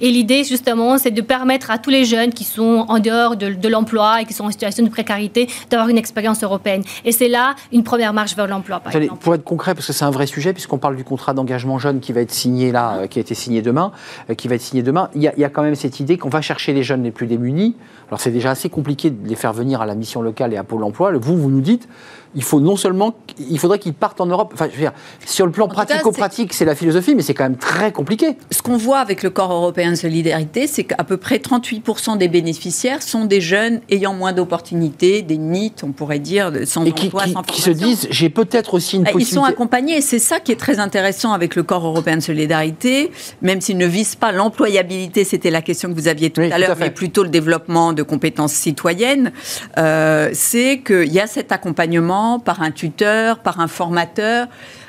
et 0.00 0.10
l'idée, 0.10 0.44
justement, 0.44 0.98
c'est 0.98 1.10
de 1.10 1.20
permettre 1.20 1.70
à 1.70 1.78
tous 1.78 1.90
les 1.90 2.04
jeunes 2.04 2.32
qui 2.32 2.44
sont 2.44 2.84
en 2.88 2.98
dehors 2.98 3.36
de, 3.36 3.68
l'emploi 3.68 4.22
et 4.22 4.24
qui 4.24 4.32
sont 4.32 4.44
en 4.44 4.50
situation 4.50 4.84
de 4.84 4.90
précarité 4.90 5.48
d'avoir 5.70 5.88
une 5.88 5.98
expérience 5.98 6.42
européenne. 6.42 6.82
Et 7.04 7.12
c'est 7.12 7.28
là 7.28 7.54
une 7.72 7.84
première 7.84 8.12
marche 8.12 8.34
vers 8.34 8.46
l'emploi, 8.46 8.80
Pour 9.20 9.34
être 9.34 9.44
concret, 9.44 9.74
parce 9.74 9.86
que 9.86 9.92
c'est 9.92 10.04
un 10.04 10.10
vrai 10.10 10.26
sujet, 10.26 10.52
puisqu'on 10.52 10.78
parle 10.78 10.96
du 10.96 11.04
contrat 11.04 11.34
d'engagement 11.34 11.78
jeune 11.78 12.00
qui 12.00 12.12
va 12.12 12.20
être 12.20 12.32
signé 12.32 12.72
là, 12.72 12.94
euh, 12.96 13.06
qui 13.06 13.18
a 13.18 13.22
été 13.22 13.34
signé 13.34 13.62
demain, 13.62 13.92
euh, 14.28 14.34
qui 14.34 14.48
va 14.48 14.56
être 14.56 14.62
signé 14.62 14.82
demain, 14.82 15.08
il 15.14 15.22
y, 15.22 15.30
il 15.36 15.40
y 15.40 15.44
a 15.44 15.48
quand 15.48 15.62
même 15.62 15.74
cette 15.74 16.00
idée 16.00 16.18
qu'on 16.18 16.28
va 16.28 16.40
chercher 16.40 16.72
les 16.72 16.82
jeunes 16.82 17.02
les 17.04 17.10
plus 17.10 17.26
démunis. 17.26 17.76
Alors 18.08 18.20
c'est 18.20 18.32
déjà 18.32 18.50
assez 18.50 18.68
compliqué 18.68 19.10
de 19.10 19.28
les 19.28 19.36
faire 19.36 19.52
venir 19.52 19.80
à 19.80 19.86
la 19.86 19.94
mission 19.94 20.22
locale 20.22 20.52
et 20.52 20.56
à 20.56 20.64
Pôle 20.64 20.82
emploi. 20.82 21.12
Vous, 21.12 21.36
vous 21.36 21.50
nous 21.50 21.60
dites, 21.60 21.88
il 22.34 22.44
faut 22.44 22.60
non 22.60 22.76
seulement, 22.76 23.14
il 23.38 23.58
faudrait 23.58 23.78
qu'ils 23.80 23.94
partent 23.94 24.20
en 24.20 24.26
Europe. 24.26 24.52
Enfin, 24.54 24.66
je 24.70 24.74
veux 24.74 24.82
dire, 24.82 24.92
sur 25.26 25.46
le 25.46 25.52
plan 25.52 25.66
pratico-pratique, 25.66 26.52
c'est 26.52 26.64
la 26.64 26.76
philosophie, 26.76 27.14
mais 27.14 27.22
c'est 27.22 27.34
quand 27.34 27.44
même 27.44 27.56
très 27.56 27.90
compliqué. 27.90 28.36
Ce 28.52 28.62
qu'on 28.62 28.76
voit 28.76 28.98
avec 28.98 29.22
le 29.22 29.30
corps 29.30 29.52
européen 29.52 29.90
de 29.90 29.96
solidarité, 29.96 30.66
c'est 30.68 30.84
qu'à 30.84 31.02
peu 31.02 31.16
près 31.16 31.38
38% 31.38 32.18
des 32.18 32.28
bénéficiaires 32.28 33.02
sont 33.02 33.24
des 33.24 33.40
jeunes 33.40 33.80
ayant 33.90 34.14
moins 34.14 34.32
d'opportunités, 34.32 35.22
des 35.22 35.38
NIT, 35.38 35.82
on 35.82 35.90
pourrait 35.90 36.20
dire, 36.20 36.52
sans 36.66 36.84
et 36.84 36.92
emploi, 36.92 37.24
qui, 37.24 37.34
qui, 37.54 37.62
se 37.62 37.70
disent, 37.70 38.06
j'ai 38.10 38.30
peut-être 38.30 38.74
aussi 38.74 38.96
une 38.96 39.04
possibilité. 39.04 39.30
Ils 39.30 39.34
sont 39.34 39.44
accompagnés, 39.44 40.00
c'est 40.00 40.20
ça 40.20 40.38
qui 40.38 40.52
est 40.52 40.60
très 40.60 40.78
intéressant 40.78 41.32
avec 41.32 41.56
le 41.56 41.64
corps 41.64 41.84
européen 41.84 42.16
de 42.16 42.22
solidarité, 42.22 43.10
même 43.42 43.60
s'ils 43.60 43.78
ne 43.78 43.86
visent 43.86 44.14
pas 44.14 44.30
l'employabilité, 44.30 45.24
c'était 45.24 45.50
la 45.50 45.62
question 45.62 45.88
que 45.88 45.94
vous 45.94 46.08
aviez 46.08 46.30
tout 46.30 46.42
à 46.42 46.58
l'heure, 46.58 46.76
mais 46.78 46.90
plutôt 46.90 47.24
le 47.24 47.28
développement 47.28 47.92
de 47.92 48.04
compétences 48.04 48.52
citoyennes, 48.52 49.32
euh, 49.78 50.30
c'est 50.32 50.82
qu'il 50.86 51.12
y 51.12 51.18
a 51.18 51.26
cet 51.26 51.50
accompagnement 51.50 52.19
par 52.38 52.62
un 52.62 52.70
tuteur, 52.70 53.38
par 53.38 53.60
un 53.60 53.68
formateur. 53.68 54.48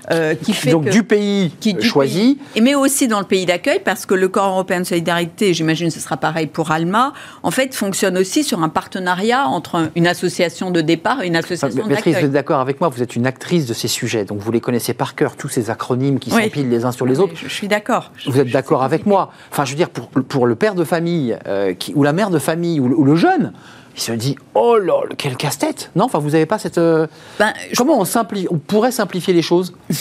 Euh, 0.10 0.34
qui 0.34 0.54
fait 0.54 0.72
donc 0.72 0.90
du 0.90 1.04
pays 1.04 1.52
qui, 1.60 1.80
choisi, 1.80 2.40
et 2.56 2.62
mais 2.62 2.74
aussi 2.74 3.08
dans 3.08 3.20
le 3.20 3.26
pays 3.26 3.46
d'accueil 3.46 3.80
parce 3.86 4.08
que 4.08 4.16
le 4.16 4.30
corps 4.30 4.50
européen 4.50 4.80
de 4.80 4.86
solidarité, 4.86 5.54
j'imagine 5.54 5.90
que 5.90 5.94
ce 5.94 6.00
sera 6.00 6.18
pareil 6.18 6.48
pour 6.48 6.72
Alma, 6.72 7.14
en 7.44 7.52
fait 7.52 7.76
fonctionne 7.76 8.18
aussi 8.18 8.44
sur 8.44 8.64
un 8.64 8.70
partenariat 8.70 9.48
entre 9.48 9.92
une 9.96 10.08
association 10.08 10.72
de 10.72 10.82
départ 10.82 11.22
et 11.22 11.28
une 11.28 11.36
association 11.36 11.86
d'accueil. 11.86 12.14
Vous 12.14 12.20
êtes 12.20 12.32
d'accord 12.32 12.62
avec 12.62 12.82
moi, 12.82 12.90
vous 12.90 13.04
êtes 13.04 13.16
une 13.16 13.28
actrice 13.28 13.68
de 13.68 13.76
ces 13.76 13.88
sujets, 13.88 14.26
donc 14.26 14.40
vous 14.40 14.52
les 14.52 14.60
connaissez 14.60 14.96
par 14.96 15.14
cœur, 15.14 15.36
tous 15.36 15.50
ces 15.50 15.70
acronymes 15.70 16.18
qui 16.18 16.32
s'empilent 16.32 16.70
les 16.70 16.84
uns 16.84 16.92
sur 16.92 17.06
les 17.06 17.20
autres. 17.20 17.34
Je, 17.36 17.48
suis 17.48 17.68
d'accord. 17.68 18.12
Vous 18.26 18.40
êtes 18.40 18.52
d'accord 18.52 18.82
avec 18.82 19.06
moi 19.06 19.32
Enfin, 19.52 19.66
je 19.66 19.70
veux 19.70 19.78
dire, 19.78 19.92
pour, 19.92 20.10
pour 20.10 20.48
le 20.48 20.56
père 20.56 20.74
de 20.74 20.84
famille 20.84 21.38
euh, 21.46 21.76
qui, 21.76 21.94
ou 21.94 22.02
la 22.02 22.12
mère 22.12 22.32
de 22.32 22.40
famille 22.40 22.80
ou 22.80 23.04
le 23.06 23.16
jeune, 23.16 23.54
il 23.96 24.02
se 24.02 24.12
dit 24.14 24.36
oh 24.54 24.78
là, 24.78 25.02
quel 25.18 25.36
casse-tête 25.36 25.92
Non, 25.96 26.06
enfin 26.06 26.20
vous 26.20 26.32
n'avez 26.32 26.46
pas 26.46 26.60
cette. 26.60 26.78
Euh, 26.78 27.08
ben, 27.40 27.54
comment 27.78 28.00
on, 28.00 28.06
on 28.50 28.58
pourrait 28.58 28.92
simplifier 28.92 29.34
les 29.34 29.42
choses? 29.42 29.74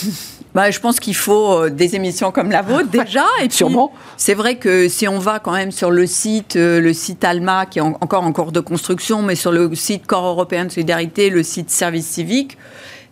Bah, 0.53 0.69
je 0.69 0.79
pense 0.79 0.99
qu'il 0.99 1.15
faut 1.15 1.53
euh, 1.53 1.69
des 1.69 1.95
émissions 1.95 2.31
comme 2.31 2.51
la 2.51 2.61
vôtre 2.61 2.87
déjà. 2.91 3.25
Et 3.41 3.49
Sûrement. 3.49 3.93
C'est 4.17 4.33
vrai 4.33 4.55
que 4.55 4.89
si 4.89 5.07
on 5.07 5.19
va 5.19 5.39
quand 5.39 5.53
même 5.53 5.71
sur 5.71 5.91
le 5.91 6.05
site, 6.05 6.55
euh, 6.57 6.81
le 6.81 6.93
site 6.93 7.23
Alma 7.23 7.65
qui 7.65 7.79
est 7.79 7.81
encore 7.81 8.23
en 8.23 8.33
cours 8.33 8.51
de 8.51 8.59
construction, 8.59 9.21
mais 9.21 9.35
sur 9.35 9.51
le 9.51 9.73
site 9.75 10.05
Corps 10.05 10.25
européen 10.25 10.65
de 10.65 10.71
solidarité, 10.71 11.29
le 11.29 11.43
site 11.43 11.69
Service 11.69 12.05
civique, 12.05 12.57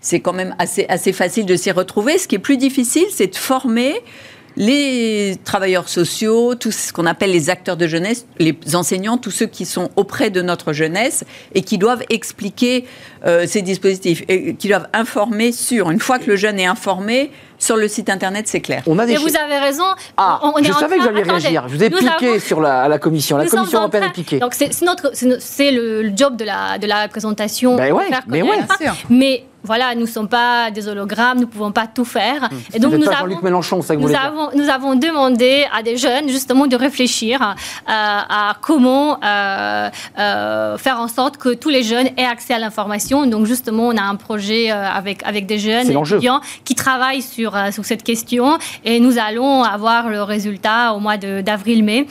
c'est 0.01 0.19
quand 0.19 0.33
même 0.33 0.55
assez, 0.59 0.85
assez 0.89 1.13
facile 1.13 1.45
de 1.45 1.55
s'y 1.55 1.71
retrouver. 1.71 2.17
Ce 2.17 2.27
qui 2.27 2.35
est 2.35 2.39
plus 2.39 2.57
difficile, 2.57 3.07
c'est 3.09 3.27
de 3.27 3.35
former 3.35 3.95
les 4.55 5.37
travailleurs 5.43 5.89
sociaux, 5.89 6.55
tout 6.55 6.71
ce 6.71 6.91
qu'on 6.93 7.05
appelle 7.05 7.31
les 7.31 7.49
acteurs 7.49 7.77
de 7.77 7.87
jeunesse, 7.87 8.25
les 8.39 8.57
enseignants, 8.73 9.17
tous 9.17 9.31
ceux 9.31 9.45
qui 9.45 9.65
sont 9.65 9.89
auprès 9.95 10.29
de 10.29 10.41
notre 10.41 10.73
jeunesse 10.73 11.23
et 11.53 11.61
qui 11.61 11.77
doivent 11.77 12.03
expliquer 12.09 12.85
euh, 13.25 13.45
ces 13.47 13.61
dispositifs, 13.61 14.23
et 14.27 14.55
qui 14.55 14.67
doivent 14.67 14.87
informer 14.93 15.51
sur, 15.51 15.91
une 15.91 15.99
fois 15.99 16.19
que 16.19 16.29
le 16.29 16.35
jeune 16.35 16.59
est 16.59 16.65
informé, 16.65 17.31
sur 17.57 17.75
le 17.75 17.87
site 17.89 18.09
internet, 18.09 18.47
c'est 18.47 18.61
clair. 18.61 18.83
On 18.87 18.97
a 18.99 19.05
des 19.05 19.17
vous 19.17 19.35
avez 19.35 19.57
raison. 19.57 19.83
Ah, 20.15 20.39
je 20.63 20.71
savais 20.71 20.97
que 20.97 21.01
vous 21.01 21.09
alliez 21.09 21.23
réagir. 21.23 21.67
Je 21.67 21.75
vous 21.75 21.83
ai 21.83 21.89
piqué 21.89 22.39
sur 22.39 22.61
la, 22.61 22.87
la, 22.87 22.97
commission. 22.99 23.37
La 23.37 23.45
commission 23.45 23.79
européenne 23.79 24.05
est 24.05 24.13
piquée. 24.13 24.39
Donc 24.39 24.53
c'est 24.53 25.71
le, 25.71 26.11
job 26.15 26.37
de 26.37 26.45
la, 26.45 26.77
de 26.77 26.87
la 26.87 27.07
présentation. 27.09 27.75
Ben 27.75 27.91
ouais, 27.91 28.09
mais 28.27 28.41
ouais, 28.41 28.59
Mais 29.09 29.43
voilà, 29.63 29.93
nous 29.93 30.01
ne 30.01 30.05
sommes 30.05 30.29
pas 30.29 30.71
des 30.71 30.87
hologrammes, 30.87 31.37
nous 31.37 31.45
ne 31.45 31.49
pouvons 31.49 31.71
pas 31.71 31.87
tout 31.87 32.05
faire. 32.05 32.43
Hum. 32.43 32.59
Et 32.73 32.79
donc, 32.79 32.93
nous, 32.93 33.09
avons, 33.09 33.41
Mélenchon, 33.41 33.81
ça 33.81 33.95
que 33.95 34.01
nous, 34.01 34.15
avons, 34.15 34.49
nous 34.55 34.69
avons 34.69 34.95
demandé 34.95 35.65
à 35.73 35.83
des 35.83 35.97
jeunes, 35.97 36.29
justement, 36.29 36.67
de 36.67 36.75
réfléchir 36.75 37.41
euh, 37.41 37.85
à 37.87 38.55
comment 38.61 39.19
euh, 39.23 39.89
euh, 40.17 40.77
faire 40.77 40.99
en 40.99 41.07
sorte 41.07 41.37
que 41.37 41.53
tous 41.53 41.69
les 41.69 41.83
jeunes 41.83 42.07
aient 42.17 42.25
accès 42.25 42.53
à 42.53 42.59
l'information. 42.59 43.25
Donc, 43.25 43.45
justement, 43.45 43.87
on 43.87 43.97
a 43.97 44.01
un 44.01 44.15
projet 44.15 44.69
avec, 44.69 45.25
avec 45.25 45.45
des 45.45 45.59
jeunes 45.59 45.89
étudiants 45.91 46.41
qui 46.63 46.75
travaillent 46.75 47.21
sur, 47.21 47.57
sur 47.71 47.85
cette 47.85 48.03
question 48.03 48.57
et 48.85 48.99
nous 48.99 49.17
allons 49.17 49.63
avoir 49.63 50.09
le 50.09 50.23
résultat 50.23 50.93
au 50.93 50.99
mois 50.99 51.17
d'avril-mai 51.17 52.07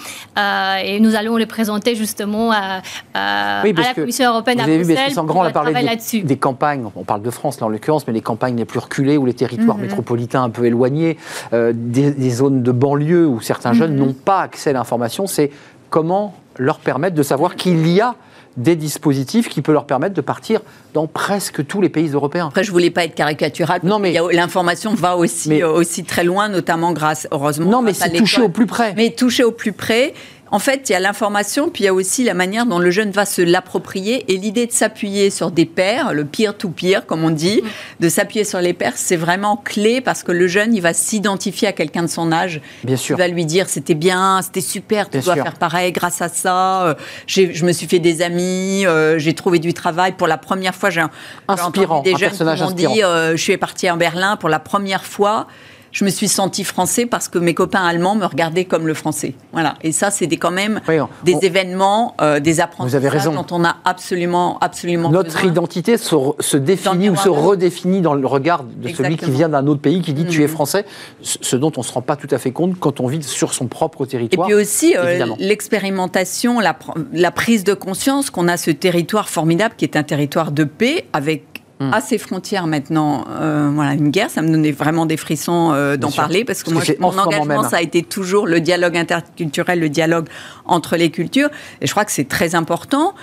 et 0.85 1.01
nous 1.01 1.15
allons 1.15 1.37
le 1.37 1.47
présenter, 1.47 1.95
justement, 1.95 2.53
à 2.53 2.83
la 3.15 3.95
Commission 3.95 4.31
européenne 4.31 4.61
à 4.61 4.65
Bruxelles. 4.67 5.15
Grand 5.29 5.43
a 5.43 5.51
parlé 5.51 5.75
des, 5.75 6.23
des 6.23 6.37
campagnes, 6.37 6.89
on 6.97 7.05
parle 7.05 7.23
de 7.23 7.31
France, 7.39 7.61
là 7.61 7.67
en 7.67 7.71
l'occurrence, 7.71 8.07
mais 8.07 8.13
les 8.13 8.21
campagnes 8.21 8.57
les 8.57 8.65
plus 8.65 8.81
reculées 8.81 9.17
ou 9.17 9.25
les 9.25 9.35
territoires 9.35 9.77
mhm. 9.77 9.85
métropolitains 9.85 10.43
un 10.43 10.51
peu 10.51 10.67
éloignés, 10.67 11.17
euh, 11.53 11.73
des, 11.75 12.31
zones 12.31 12.63
de 12.63 12.73
banlieue 12.73 13.27
où 13.27 13.41
certains 13.41 13.73
jeunes 13.73 13.95
mhm. 13.95 13.99
n'ont 13.99 14.13
pas 14.13 14.41
accès 14.41 14.71
à 14.71 14.73
l'information, 14.75 15.27
c'est 15.27 15.51
comment 15.91 16.35
leur 16.59 16.81
permettre 16.81 17.15
de 17.15 17.23
savoir 17.23 17.55
qu'il 17.55 17.89
y 17.89 18.01
a 18.01 18.17
des 18.57 18.75
dispositifs 18.75 19.49
qui 19.49 19.63
peuvent 19.63 19.75
leur 19.75 19.87
permettre 19.87 20.15
de 20.15 20.21
partir 20.21 20.61
dans 20.93 21.07
presque 21.07 21.65
tous 21.65 21.81
les 21.81 21.89
pays 21.89 22.09
européens. 22.09 22.49
Après, 22.49 22.65
je 22.65 22.73
voulais 22.73 22.91
pas 22.91 23.05
être 23.05 23.15
caricatural. 23.15 23.81
Non, 23.85 24.01
mais 24.01 24.17
l'information 24.33 24.95
va 24.95 25.17
aussi, 25.17 25.63
aussi 25.63 26.03
très 26.03 26.25
loin, 26.25 26.49
notamment 26.49 26.93
grâce, 26.93 27.29
heureusement. 27.31 27.71
Non, 27.71 27.83
mais 27.83 27.93
c'est 27.95 28.11
touché 28.11 28.43
au 28.43 28.49
plus 28.49 28.67
près. 28.67 28.95
Mais 28.97 29.11
touché 29.11 29.45
au 29.45 29.53
plus 29.53 29.73
près. 29.73 30.13
En 30.51 30.59
fait, 30.59 30.89
il 30.89 30.93
y 30.93 30.95
a 30.95 31.01
l'information, 31.01 31.69
puis 31.69 31.85
il 31.85 31.87
y 31.87 31.89
a 31.89 31.95
aussi 31.95 32.25
la 32.25 32.35
manière 32.35 32.67
dont 32.67 32.79
le 32.79 32.91
jeune 32.91 33.11
va 33.11 33.27
se 33.27 33.43
l'approprier. 33.43 34.33
Et 34.33 34.37
l'idée 34.37 34.67
de 34.67 34.73
s'appuyer 34.73 35.31
sur 35.31 35.51
des 35.51 35.67
pairs, 35.67 36.13
le 36.15 36.25
pire 36.25 36.57
tout 36.57 36.71
pire, 36.71 37.07
comme 37.07 37.25
on 37.25 37.31
dit, 37.31 37.63
de 38.01 38.09
s'appuyer 38.09 38.45
sur 38.45 38.61
les 38.61 38.73
pairs, 38.73 38.95
c'est 38.97 39.17
vraiment 39.17 39.57
clé 39.57 40.01
parce 40.01 40.23
que 40.23 40.33
le 40.33 40.47
jeune, 40.47 40.75
il 40.75 40.81
va 40.81 40.95
s'identifier 40.95 41.69
à 41.69 41.73
quelqu'un 41.73 42.03
de 42.03 42.09
son 42.09 42.33
âge. 42.33 42.61
Bien 42.85 42.97
sûr. 42.97 43.17
Il 43.17 43.19
va 43.19 43.29
lui 43.29 43.45
dire 43.45 43.69
c'était 43.69 43.95
bien, 43.95 44.41
c'était 44.43 44.61
super, 44.61 45.11
tu 45.11 45.19
dois 45.21 45.35
faire 45.35 45.55
pareil 45.55 45.93
grâce 45.93 46.23
à 46.23 46.29
ça. 46.29 46.87
Euh, 46.87 46.95
je 47.27 47.65
me 47.65 47.73
suis 47.73 47.87
fait 47.87 47.99
des 47.99 48.23
amis, 48.23 48.87
euh, 48.87 49.19
j'ai 49.19 49.35
trouvé 49.35 49.59
du 49.59 49.75
travail. 49.75 50.13
Pour 50.13 50.27
la 50.27 50.39
première 50.39 50.75
fois, 50.75 50.91
j'ai 50.91 51.05
inspirant, 51.47 52.03
des 52.03 52.17
jeunes 52.17 52.33
qui 52.33 52.45
m'ont 52.45 52.71
dit 52.71 53.03
euh, 53.03 53.33
je 53.33 53.43
suis 53.43 53.57
partie 53.57 53.91
en 53.91 53.97
Berlin 53.97 54.37
pour 54.37 54.49
la 54.49 54.59
première 54.59 55.05
fois 55.05 55.47
je 55.93 56.05
me 56.05 56.11
suis 56.11 56.29
senti 56.29 56.65
français 56.65 57.07
parce 57.07 57.29
que 57.29 57.39
mes 57.39 57.55
copains 57.55 57.85
allemands 57.85 58.15
me 58.15 58.27
regardaient 58.27 58.65
comme 58.65 58.87
le 58.87 58.95
français. 58.95 59.35
Voilà. 59.53 59.75
Et 59.83 59.93
ça, 59.93 60.11
c'est 60.11 60.29
quand 60.37 60.51
même 60.51 60.81
des 61.25 61.39
événements, 61.43 62.15
euh, 62.21 62.41
des 62.41 62.61
apprentissages 62.61 63.25
dont 63.25 63.47
on 63.51 63.65
a 63.65 63.77
absolument, 63.85 64.59
absolument 64.61 65.11
Notre 65.11 65.45
identité 65.45 65.97
se, 65.97 66.57
définit 66.57 67.11
ou 67.11 67.17
se 67.17 67.29
redéfinit 67.29 68.01
dans 68.01 68.15
le 68.15 68.27
regard 68.27 68.65
de 68.65 68.89
celui 68.89 69.17
qui 69.17 69.31
vient 69.31 69.49
d'un 69.49 69.67
autre 69.67 69.81
pays 69.81 70.03
qui 70.03 70.13
dit 70.13 70.27
tu 70.27 70.43
es 70.43 70.47
mhm. 70.47 70.53
français, 70.53 70.85
ce 71.23 71.57
dont 71.57 71.73
on 71.77 71.81
ne 71.81 71.85
se 71.85 71.93
rend 71.93 72.03
pas 72.03 72.17
tout 72.17 72.29
à 72.31 72.39
fait 72.39 72.51
compte 72.51 72.79
quand 72.79 73.01
on 73.01 73.07
vit 73.07 73.23
sur 73.23 73.55
son 73.55 73.67
propre 73.67 74.07
territoire. 74.07 74.49
Et 74.49 74.53
puis 74.53 74.61
aussi 74.61 74.97
euh, 74.97 75.27
l'expérimentation, 75.39 76.61
la, 76.61 76.77
la 77.13 77.31
prise 77.31 77.65
de 77.65 77.75
conscience 77.75 78.31
qu'on 78.31 78.49
a 78.49 78.57
ce 78.57 78.71
territoire 78.71 79.29
formidable 79.29 79.75
qui 79.77 79.85
est 79.85 79.97
un 79.97 80.03
territoire 80.03 80.53
de 80.53 80.65
paix 80.65 81.07
avec 81.13 81.58
Hmm. 81.81 81.95
à 81.95 82.01
ses 82.01 82.19
frontières 82.19 82.67
maintenant, 82.67 83.25
euh, 83.31 83.71
voilà, 83.73 83.93
une 83.93 84.11
guerre, 84.11 84.31
ça 84.31 84.43
me 84.43 84.51
donnait 84.51 84.73
vraiment 84.73 85.07
des 85.07 85.17
frissons 85.17 85.71
euh, 85.73 85.97
d'en 85.97 86.11
parler 86.11 86.45
parce 86.45 86.65
que 86.65 86.73
moi, 86.73 86.83
mon 86.99 87.17
engagement, 87.17 87.63
ça 87.63 87.77
a 87.77 87.83
été 87.83 88.03
toujours 88.03 88.49
le 88.49 88.61
dialogue 88.61 88.97
interculturel, 88.97 89.79
le 89.79 89.89
dialogue 89.89 90.27
entre 90.65 90.97
les 90.97 91.11
cultures, 91.11 91.51
et 91.81 91.87
je 91.87 91.93
crois 91.93 92.05
que 92.05 92.11
c'est 92.11 92.27
très 92.27 92.57
important. 92.57 93.15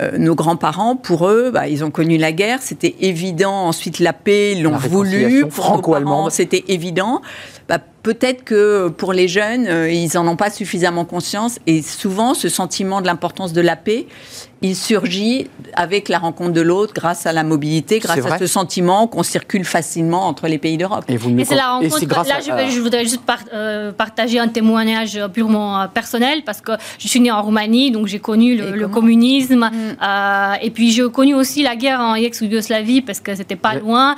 Euh, 0.00 0.18
nos 0.18 0.36
grands-parents, 0.36 0.94
pour 0.94 1.28
eux, 1.28 1.50
bah, 1.52 1.68
ils 1.68 1.84
ont 1.84 1.90
connu 1.90 2.16
la 2.16 2.32
guerre, 2.32 2.62
c'était 2.62 2.94
évident. 3.00 3.66
Ensuite, 3.66 4.00
la 4.00 4.12
paix, 4.12 4.52
ils 4.52 4.62
l'ont 4.62 4.76
voulu. 4.76 5.44
Franco-allemande. 5.50 6.32
C'était 6.32 6.64
évident. 6.66 7.20
Bah, 7.68 7.78
peut-être 8.02 8.42
que 8.42 8.88
pour 8.88 9.12
les 9.12 9.28
jeunes, 9.28 9.68
ils 9.88 10.10
n'en 10.14 10.26
ont 10.26 10.36
pas 10.36 10.50
suffisamment 10.50 11.04
conscience. 11.04 11.60
Et 11.68 11.80
souvent, 11.80 12.34
ce 12.34 12.48
sentiment 12.48 13.02
de 13.02 13.06
l'importance 13.06 13.52
de 13.52 13.60
la 13.60 13.76
paix, 13.76 14.06
il 14.64 14.74
surgit 14.74 15.46
avec 15.74 16.08
la 16.08 16.18
rencontre 16.18 16.52
de 16.52 16.60
l'autre, 16.62 16.94
grâce 16.94 17.26
à 17.26 17.32
la 17.32 17.44
mobilité, 17.44 17.98
grâce 17.98 18.24
à 18.24 18.38
ce 18.38 18.46
sentiment 18.46 19.06
qu'on 19.06 19.22
circule 19.22 19.64
facilement 19.64 20.26
entre 20.26 20.48
les 20.48 20.56
pays 20.56 20.78
d'Europe. 20.78 21.04
Et, 21.08 21.18
c'est 21.44 21.54
la 21.54 21.72
rencontre. 21.74 22.28
là, 22.28 22.68
je, 22.70 22.80
voudrais 22.80 23.04
juste 23.04 23.20
euh, 23.52 23.92
partager 23.92 24.38
un 24.38 24.48
témoignage 24.48 25.20
purement 25.34 25.82
euh, 25.82 25.86
personnel 25.86 26.42
parce 26.46 26.62
que 26.62 26.72
je 26.98 27.08
suis 27.08 27.20
née 27.20 27.30
en 27.30 27.42
Roumanie, 27.42 27.90
donc 27.90 28.06
j'ai 28.06 28.20
connu 28.20 28.56
le, 28.56 28.88
communisme. 28.88 29.70
Mm. 29.70 29.96
Euh, 30.02 30.54
et 30.62 30.70
puis 30.70 30.90
j'ai 30.92 31.10
connu 31.10 31.34
aussi 31.34 31.62
la 31.62 31.76
guerre 31.76 32.00
en 32.00 32.14
ex-Yougoslavie 32.14 33.02
parce 33.02 33.20
que 33.20 33.34
c'était 33.34 33.56
pas 33.56 33.74
loin. 33.74 34.16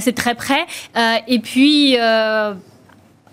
c'est 0.00 0.14
très 0.14 0.34
près. 0.34 0.66
et 1.28 1.38
puis 1.40 1.98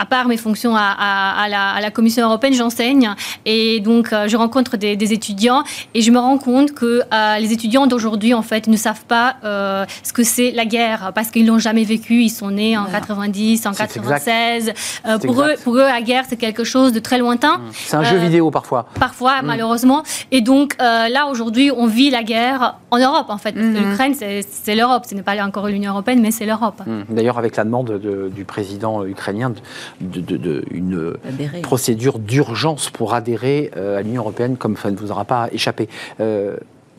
à 0.01 0.05
part 0.05 0.27
mes 0.27 0.37
fonctions 0.37 0.75
à, 0.75 1.47
la, 1.47 1.91
Commission 1.91 2.25
européenne, 2.25 2.53
j'enseigne 2.53 3.11
et 3.45 3.81
donc 3.81 4.13
euh, 4.13 4.27
je 4.27 4.35
rencontre 4.35 4.77
des, 4.77 5.13
étudiants 5.13 5.63
et 5.93 6.01
je 6.01 6.09
me 6.09 6.17
rends 6.17 6.37
compte 6.37 6.73
que 6.73 7.01
euh, 7.13 7.37
les 7.37 7.53
étudiants 7.53 7.85
d'aujourd'hui 7.85 8.33
en 8.33 8.41
fait 8.41 8.67
ne 8.67 8.77
savent 8.77 9.05
pas 9.05 9.35
euh, 9.43 9.85
ce 10.03 10.13
que 10.13 10.23
c'est 10.23 10.51
la 10.51 10.65
guerre 10.65 11.11
parce 11.13 11.29
qu'ils 11.29 11.45
l'ont 11.45 11.59
jamais 11.59 11.83
vécu. 11.83 12.23
Ils 12.23 12.29
sont 12.29 12.49
nés 12.49 12.77
en 12.77 12.85
90, 12.85 13.67
en 13.67 13.73
96. 13.73 14.73
pour 15.21 15.43
eux, 15.43 15.53
pour 15.63 15.75
eux, 15.75 15.83
la 15.83 16.01
guerre 16.01 16.23
c'est 16.27 16.37
quelque 16.37 16.63
chose 16.63 16.93
de 16.93 16.99
très 16.99 17.19
lointain. 17.19 17.57
Mmh. 17.57 17.71
C'est 17.73 17.97
un 17.97 18.03
jeu 18.03 18.17
vidéo 18.17 18.49
parfois. 18.49 18.87
Parfois, 18.99 19.41
mmh. 19.41 19.45
malheureusement. 19.45 20.03
Et 20.31 20.41
donc 20.41 20.77
là 20.79 21.27
aujourd'hui, 21.29 21.71
on 21.75 21.85
vit 21.85 22.09
la 22.09 22.23
guerre 22.23 22.77
en 22.89 22.97
Europe 22.97 23.27
en 23.29 23.37
fait. 23.37 23.55
Mmh. 23.55 23.75
L'Ukraine 23.75 24.15
c'est 24.15 24.75
l'Europe. 24.75 25.03
Ce 25.07 25.13
n'est 25.13 25.21
pas 25.21 25.39
encore 25.43 25.67
l'Union 25.67 25.91
européenne, 25.91 26.21
mais 26.21 26.31
c'est 26.31 26.47
l'Europe. 26.47 26.81
D'ailleurs, 27.09 27.37
avec 27.37 27.55
la 27.55 27.65
demande 27.65 27.99
du 28.33 28.45
président 28.45 29.05
ukrainien 29.05 29.51
de, 29.51 29.57
une 29.99 31.13
procédure 31.61 32.19
d'urgence 32.19 32.89
pour 32.89 33.13
adhérer 33.13 33.71
euh, 33.75 33.97
à 33.97 34.01
l'Union 34.01 34.21
européenne, 34.21 34.57
comme 34.57 34.77
ça 34.77 34.91
ne 34.91 34.95
vous 34.95 35.11
aura 35.11 35.25
pas 35.25 35.49
échappé. 35.51 35.87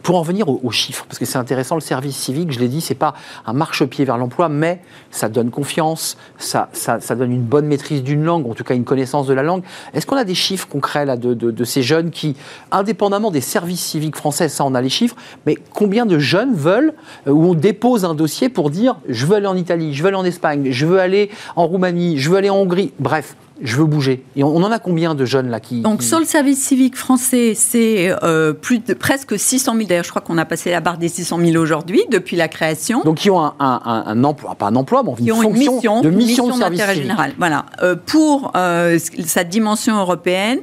Pour 0.03 0.19
en 0.19 0.23
venir 0.23 0.49
aux, 0.49 0.71
chiffres, 0.71 1.05
parce 1.09 1.19
que 1.19 1.25
c'est 1.25 1.39
intéressant, 1.39 1.77
le 1.77 1.81
service 1.81 2.17
civique, 2.17 2.51
je 2.51 2.59
l'ai 2.59 2.69
dit, 2.69 2.81
c'est 2.81 2.95
pas 2.95 3.15
un 3.47 3.53
marchepied 3.53 4.05
vers 4.05 4.19
l'emploi, 4.19 4.49
mais 4.49 4.81
ça 5.11 5.29
donne 5.29 5.51
confiance, 5.51 6.17
ça, 6.39 6.69
donne 7.11 7.31
une 7.31 7.43
bonne 7.43 7.67
maîtrise 7.67 8.03
d'une 8.03 8.25
langue, 8.25 8.49
en 8.49 8.55
tout 8.55 8.65
cas 8.65 8.75
une 8.75 8.85
connaissance 8.85 9.27
de 9.27 9.35
la 9.35 9.43
langue. 9.43 9.63
Est-ce 9.95 10.07
qu'on 10.07 10.17
a 10.17 10.25
des 10.25 10.35
chiffres 10.35 10.67
concrets 10.67 11.07
là, 11.07 11.17
de, 11.17 11.65
ces 11.65 11.83
jeunes 11.83 12.11
qui, 12.11 12.37
indépendamment 12.73 13.31
des 13.31 13.41
services 13.41 13.81
civiques 13.81 14.17
français, 14.17 14.49
ça 14.49 14.65
on 14.65 14.75
a 14.75 14.81
les 14.81 14.89
chiffres, 14.89 15.17
mais 15.47 15.57
combien 15.73 16.05
de 16.05 16.19
jeunes 16.19 16.55
veulent, 16.55 16.95
euh, 17.29 17.31
où 17.31 17.51
on 17.51 17.55
dépose 17.55 18.05
un 18.05 18.15
dossier 18.15 18.49
pour 18.49 18.71
dire 18.71 18.97
je 19.09 19.27
veux 19.27 19.37
aller 19.37 19.47
en 19.47 19.57
Italie, 19.57 19.95
je 19.95 20.03
veux 20.03 20.09
aller 20.09 20.17
en 20.17 20.25
Espagne, 20.25 20.69
je 20.71 20.87
veux 20.87 20.99
aller 20.99 21.31
en 21.55 21.67
Roumanie, 21.67 22.19
je 22.19 22.29
veux 22.29 22.37
aller 22.37 22.51
en 22.51 22.57
Hongrie, 22.57 22.93
bref, 22.99 23.37
je 23.63 23.77
veux 23.77 23.85
bouger. 23.85 24.25
Et 24.37 24.45
on, 24.45 24.57
en 24.57 24.71
a 24.71 24.79
combien 24.79 25.15
de 25.15 25.25
jeunes 25.25 25.49
là 25.49 25.61
qui... 25.61 25.81
Donc 25.81 26.03
sur 26.03 26.19
le 26.19 26.25
service 26.25 26.63
civique 26.63 26.97
français, 26.97 27.55
c'est 27.55 28.15
euh, 28.23 28.53
plus 28.53 28.81
de 28.81 28.95
presque 28.95 29.39
600 29.39 29.75
000. 29.77 29.87
D'ailleurs, 29.89 30.05
je 30.05 30.11
crois 30.11 30.23
qu'on 30.23 30.39
a 30.39 30.45
passé 30.45 30.71
la 30.71 30.81
barre 30.81 30.99
des 30.99 31.09
600 31.09 31.39
000 31.39 31.63
aujourd'hui 31.63 32.03
depuis 32.11 32.37
la 32.37 32.49
création. 32.49 33.03
Donc 33.03 33.19
qui 33.19 33.31
ont 33.31 33.41
un, 33.41 33.55
un, 33.59 34.25
emploi, 34.25 34.55
pas 34.55 34.67
un 34.67 34.77
emploi, 34.77 35.03
mais 35.05 35.13
une, 35.27 35.35
fonction 35.35 35.53
mission, 35.53 36.01
de 36.03 36.11
mission, 36.11 36.49
de 36.49 36.53
service 36.53 36.81
civique. 36.81 37.03
général. 37.03 37.33
Voilà. 37.39 37.67
Euh, 37.83 37.95
pour 37.95 38.53
euh, 38.57 38.99
sa 39.25 39.45
dimension 39.45 39.99
européenne, 39.99 40.61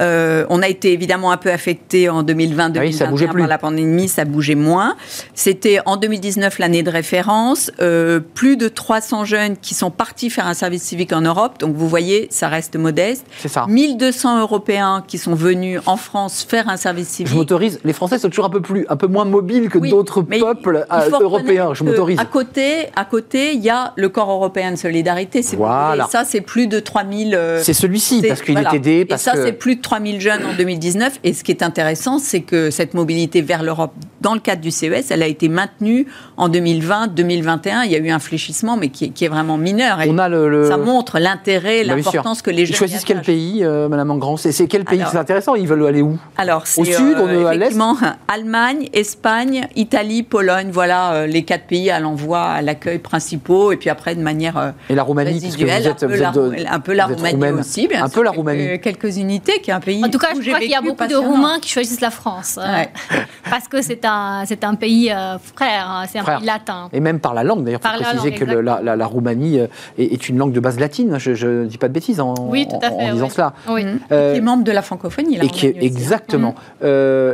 euh, 0.00 0.46
on 0.48 0.62
a 0.62 0.68
été 0.68 0.92
évidemment 0.92 1.32
un 1.32 1.36
peu 1.36 1.50
affecté 1.50 2.08
en 2.08 2.22
2020-2021 2.22 3.28
ah 3.28 3.32
par 3.32 3.46
la 3.46 3.58
pandémie, 3.58 4.08
ça 4.08 4.24
bougeait 4.24 4.54
moins. 4.54 4.96
C'était 5.34 5.80
en 5.86 5.96
2019 5.96 6.58
l'année 6.58 6.82
de 6.82 6.90
référence. 6.90 7.70
Euh, 7.80 8.20
plus 8.20 8.56
de 8.56 8.68
300 8.68 9.24
jeunes 9.24 9.56
qui 9.56 9.74
sont 9.74 9.90
partis 9.90 10.30
faire 10.30 10.46
un 10.46 10.54
service 10.54 10.82
civique 10.82 11.12
en 11.12 11.22
Europe. 11.22 11.58
Donc 11.58 11.74
vous 11.74 11.88
voyez, 11.88 12.28
ça 12.30 12.48
reste 12.48 12.76
modeste. 12.76 13.26
C'est 13.38 13.48
ça. 13.48 13.66
1200 13.68 14.40
Européens 14.40 15.02
qui 15.06 15.18
sont 15.18 15.34
venus 15.34 15.80
en 15.86 15.96
France 15.96 16.46
faire 16.48 16.68
un 16.68 16.76
service 16.76 17.08
civique. 17.08 17.32
Je 17.32 17.36
m'autorise. 17.36 17.80
Les 17.84 17.92
Français 17.92 18.18
sont 18.18 18.28
toujours 18.28 18.44
un 18.44 18.50
peu 18.50 18.60
plus, 18.60 18.86
un 18.88 18.96
peu 18.96 19.06
moins 19.06 19.24
mobiles 19.24 19.68
que 19.68 19.78
d'autres 19.78 20.22
peuples 20.22 20.86
euh, 20.90 21.10
européens. 21.20 21.74
Je 21.74 21.84
m'autorise. 21.84 22.18
À 22.18 22.24
côté, 22.24 22.88
à 22.96 23.04
côté, 23.04 23.54
il 23.54 23.60
y 23.60 23.70
a 23.70 23.92
le 23.96 24.08
corps 24.08 24.30
européen 24.30 24.72
de 24.72 24.76
solidarité. 24.76 25.40
Voilà. 25.56 26.06
Ça, 26.10 26.24
c'est 26.24 26.40
plus 26.40 26.66
de 26.66 26.80
3000. 26.80 27.38
c'est 27.62 27.72
celui-ci 27.72 28.22
parce 28.26 28.42
qu'il 28.42 28.58
est 28.58 28.74
aidé. 28.74 29.04
Parce 29.04 29.22
et 29.22 29.24
ça, 29.24 29.32
c'est 29.34 29.52
plus 29.52 29.79
3000 29.80 30.20
jeunes 30.20 30.44
en 30.44 30.54
2019. 30.54 31.20
Et 31.24 31.32
ce 31.32 31.44
qui 31.44 31.52
est 31.52 31.62
intéressant, 31.62 32.18
c'est 32.18 32.40
que 32.40 32.70
cette 32.70 32.94
mobilité 32.94 33.42
vers 33.42 33.62
l'Europe, 33.62 33.92
dans 34.20 34.34
le 34.34 34.40
cadre 34.40 34.60
du 34.60 34.70
CES, 34.70 35.10
elle 35.10 35.22
a 35.22 35.26
été 35.26 35.48
maintenue 35.48 36.06
en 36.36 36.48
2020, 36.48 37.08
2021. 37.08 37.82
Il 37.84 37.92
y 37.92 37.96
a 37.96 37.98
eu 37.98 38.10
un 38.10 38.18
fléchissement, 38.18 38.76
mais 38.76 38.88
qui 38.88 39.04
est, 39.06 39.28
vraiment 39.28 39.58
mineur. 39.58 40.00
Et 40.00 40.10
On 40.10 40.18
a 40.18 40.28
le, 40.28 40.68
Ça 40.68 40.76
montre 40.76 41.18
l'intérêt, 41.18 41.84
l'importance 41.84 42.42
que 42.42 42.50
les 42.50 42.66
jeunes. 42.66 42.74
Ils 42.74 42.78
choisissent 42.78 43.04
quel 43.04 43.22
pays, 43.22 43.64
euh, 43.64 43.88
Madame 43.88 44.10
Engrand? 44.10 44.36
C'est 44.36 44.66
quel 44.66 44.84
pays 44.84 45.02
C'est 45.10 45.18
intéressant? 45.18 45.54
Ils 45.54 45.66
veulent 45.66 45.86
aller 45.86 46.02
où? 46.02 46.18
Alors, 46.36 46.64
Au 46.76 46.84
sud, 46.84 47.16
euh, 47.18 47.46
à 47.46 47.54
l'est? 47.54 47.70
Allemagne, 48.28 48.88
Espagne, 48.92 49.66
Italie, 49.76 50.22
Pologne. 50.22 50.68
Voilà 50.72 51.12
euh, 51.12 51.26
les 51.26 51.42
quatre 51.42 51.66
pays 51.66 51.90
à 51.90 52.00
l'envoi, 52.00 52.42
à 52.42 52.62
l'accueil 52.62 52.98
principaux. 52.98 53.72
Et 53.72 53.76
puis 53.76 53.90
après, 53.90 54.14
de 54.14 54.22
manière. 54.22 54.56
Euh, 54.56 54.70
et 54.88 54.94
la 54.94 55.02
Roumanie, 55.02 55.40
puisque 55.40 55.60
vous 55.60 55.68
êtes, 55.68 55.86
un, 55.86 56.80
peu 56.80 56.92
la, 56.94 57.06
Roumanie 57.06 57.58
aussi, 57.58 57.88
bien 57.88 58.04
un 58.04 58.08
peu 58.08 58.22
la 58.22 58.30
Roumanie. 58.30 58.80
Quelques 58.80 59.16
unités, 59.16 59.60
qui 59.70 59.74
est 59.74 59.76
un 59.76 59.80
pays. 59.80 60.04
En 60.04 60.08
tout 60.08 60.18
cas, 60.18 60.28
je 60.34 60.46
crois 60.46 60.58
qu'il 60.58 60.70
y 60.70 60.74
a 60.74 60.80
beaucoup 60.80 61.06
de 61.06 61.14
Roumains 61.14 61.58
qui 61.60 61.68
choisissent 61.68 62.00
la 62.00 62.10
France. 62.10 62.58
parce 63.50 63.68
que 63.68 63.82
c'est 63.82 64.04
un, 64.04 64.44
c'est 64.46 64.64
un 64.64 64.74
pays 64.74 65.12
frère, 65.54 65.88
hein, 65.88 66.04
c'est 66.08 66.18
un 66.18 66.24
pays 66.24 66.46
latin. 66.46 66.88
Et 66.92 67.00
même 67.00 67.20
par 67.20 67.34
la 67.34 67.44
langue, 67.44 67.64
d'ailleurs, 67.64 67.80
il 67.84 67.88
faut 67.88 68.04
préciser 68.04 68.32
que 68.32 68.44
la, 68.44 68.96
la, 68.96 69.06
Roumanie 69.06 69.60
est, 69.98 70.28
une 70.28 70.38
langue 70.38 70.52
de 70.52 70.60
base 70.60 70.78
latine. 70.78 71.18
Je 71.18 71.46
ne 71.46 71.66
dis 71.66 71.78
pas 71.78 71.88
de 71.88 71.92
bêtises 71.92 72.20
en, 72.20 72.34
oui, 72.48 72.66
tout 72.68 72.76
à 72.82 72.90
fait, 72.90 73.10
en, 73.10 73.12
disant 73.12 73.28
cela. 73.28 73.52
Oui. 73.68 73.84
qui 74.08 74.14
est 74.14 74.40
membre 74.40 74.64
de 74.64 74.72
la 74.72 74.82
francophonie. 74.82 75.38
et 75.40 75.48
qui 75.48 75.66
est, 75.66 75.82
exactement. 75.82 76.54
Mm. 76.82 76.86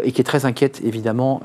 et 0.04 0.12
qui 0.12 0.20
est 0.20 0.24
très 0.24 0.44
inquiète, 0.44 0.80
évidemment, 0.84 1.40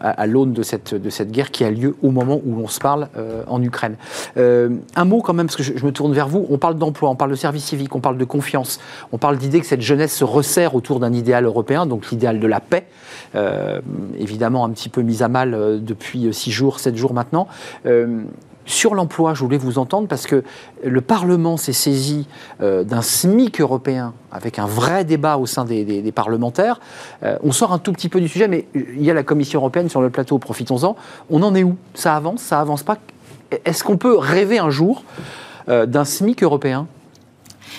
à, 0.00 0.26
l'aune 0.26 0.52
de 0.52 0.62
cette, 0.62 0.94
de 0.94 1.10
cette 1.10 1.30
guerre 1.30 1.50
qui 1.50 1.64
a 1.64 1.70
lieu 1.70 1.96
au 2.02 2.10
moment 2.10 2.40
où 2.44 2.60
on 2.62 2.68
se 2.68 2.80
parle 2.80 3.08
en 3.46 3.62
Ukraine. 3.62 3.96
un 4.36 5.04
mot 5.04 5.20
quand 5.20 5.34
même, 5.34 5.46
parce 5.46 5.56
que 5.56 5.62
je, 5.62 5.76
je, 5.76 5.84
me 5.84 5.92
tourne 5.92 6.12
vers 6.12 6.28
vous. 6.28 6.46
On 6.50 6.58
parle 6.58 6.76
d'emploi, 6.76 7.10
on 7.10 7.16
parle 7.16 7.30
de 7.30 7.36
service 7.36 7.64
civique, 7.64 7.94
on 7.94 8.00
parle 8.00 8.18
de 8.18 8.24
confiance, 8.24 8.80
on 9.12 9.18
parle 9.18 9.38
d'idée 9.38 9.60
que 9.60 9.66
cette 9.66 9.82
jeunesse 9.82 10.14
se 10.14 10.24
resserre 10.32 10.74
autour 10.74 10.98
d'un 11.00 11.12
idéal 11.12 11.44
européen, 11.44 11.86
donc 11.86 12.10
l'idéal 12.10 12.40
de 12.40 12.46
la 12.46 12.60
paix, 12.60 12.86
euh, 13.34 13.80
évidemment 14.18 14.64
un 14.64 14.70
petit 14.70 14.88
peu 14.88 15.02
mis 15.02 15.22
à 15.22 15.28
mal 15.28 15.54
euh, 15.54 15.78
depuis 15.78 16.32
six 16.32 16.50
jours, 16.50 16.80
sept 16.80 16.96
jours 16.96 17.14
maintenant. 17.14 17.48
Euh, 17.86 18.22
sur 18.64 18.94
l'emploi, 18.94 19.34
je 19.34 19.40
voulais 19.40 19.58
vous 19.58 19.78
entendre 19.78 20.06
parce 20.06 20.26
que 20.26 20.44
le 20.84 21.00
Parlement 21.00 21.56
s'est 21.56 21.72
saisi 21.72 22.28
d'un 22.60 23.02
SMIC 23.02 23.60
européen 23.60 24.14
avec 24.30 24.60
un 24.60 24.66
vrai 24.66 25.04
débat 25.04 25.36
au 25.36 25.46
sein 25.46 25.64
des, 25.64 26.12
parlementaires. 26.14 26.78
on 27.42 27.50
sort 27.50 27.72
un 27.72 27.80
tout 27.80 27.90
petit 27.90 28.08
peu 28.08 28.20
du 28.20 28.28
sujet, 28.28 28.46
mais 28.46 28.68
il 28.76 29.02
y 29.02 29.10
a 29.10 29.14
la 29.14 29.24
Commission 29.24 29.58
européenne 29.58 29.88
sur 29.88 30.00
le 30.00 30.10
plateau, 30.10 30.38
profitons-en. 30.38 30.94
On 31.28 31.42
en 31.42 31.56
est 31.56 31.64
où? 31.64 31.76
Ça 31.94 32.14
avance? 32.14 32.40
Ça 32.40 32.60
avance 32.60 32.84
pas? 32.84 32.98
Est-ce 33.64 33.82
qu'on 33.82 33.96
peut 33.96 34.16
rêver 34.16 34.60
un 34.60 34.70
jour 34.70 35.02
d'un 35.66 36.04
SMIC 36.04 36.44
européen? 36.44 36.86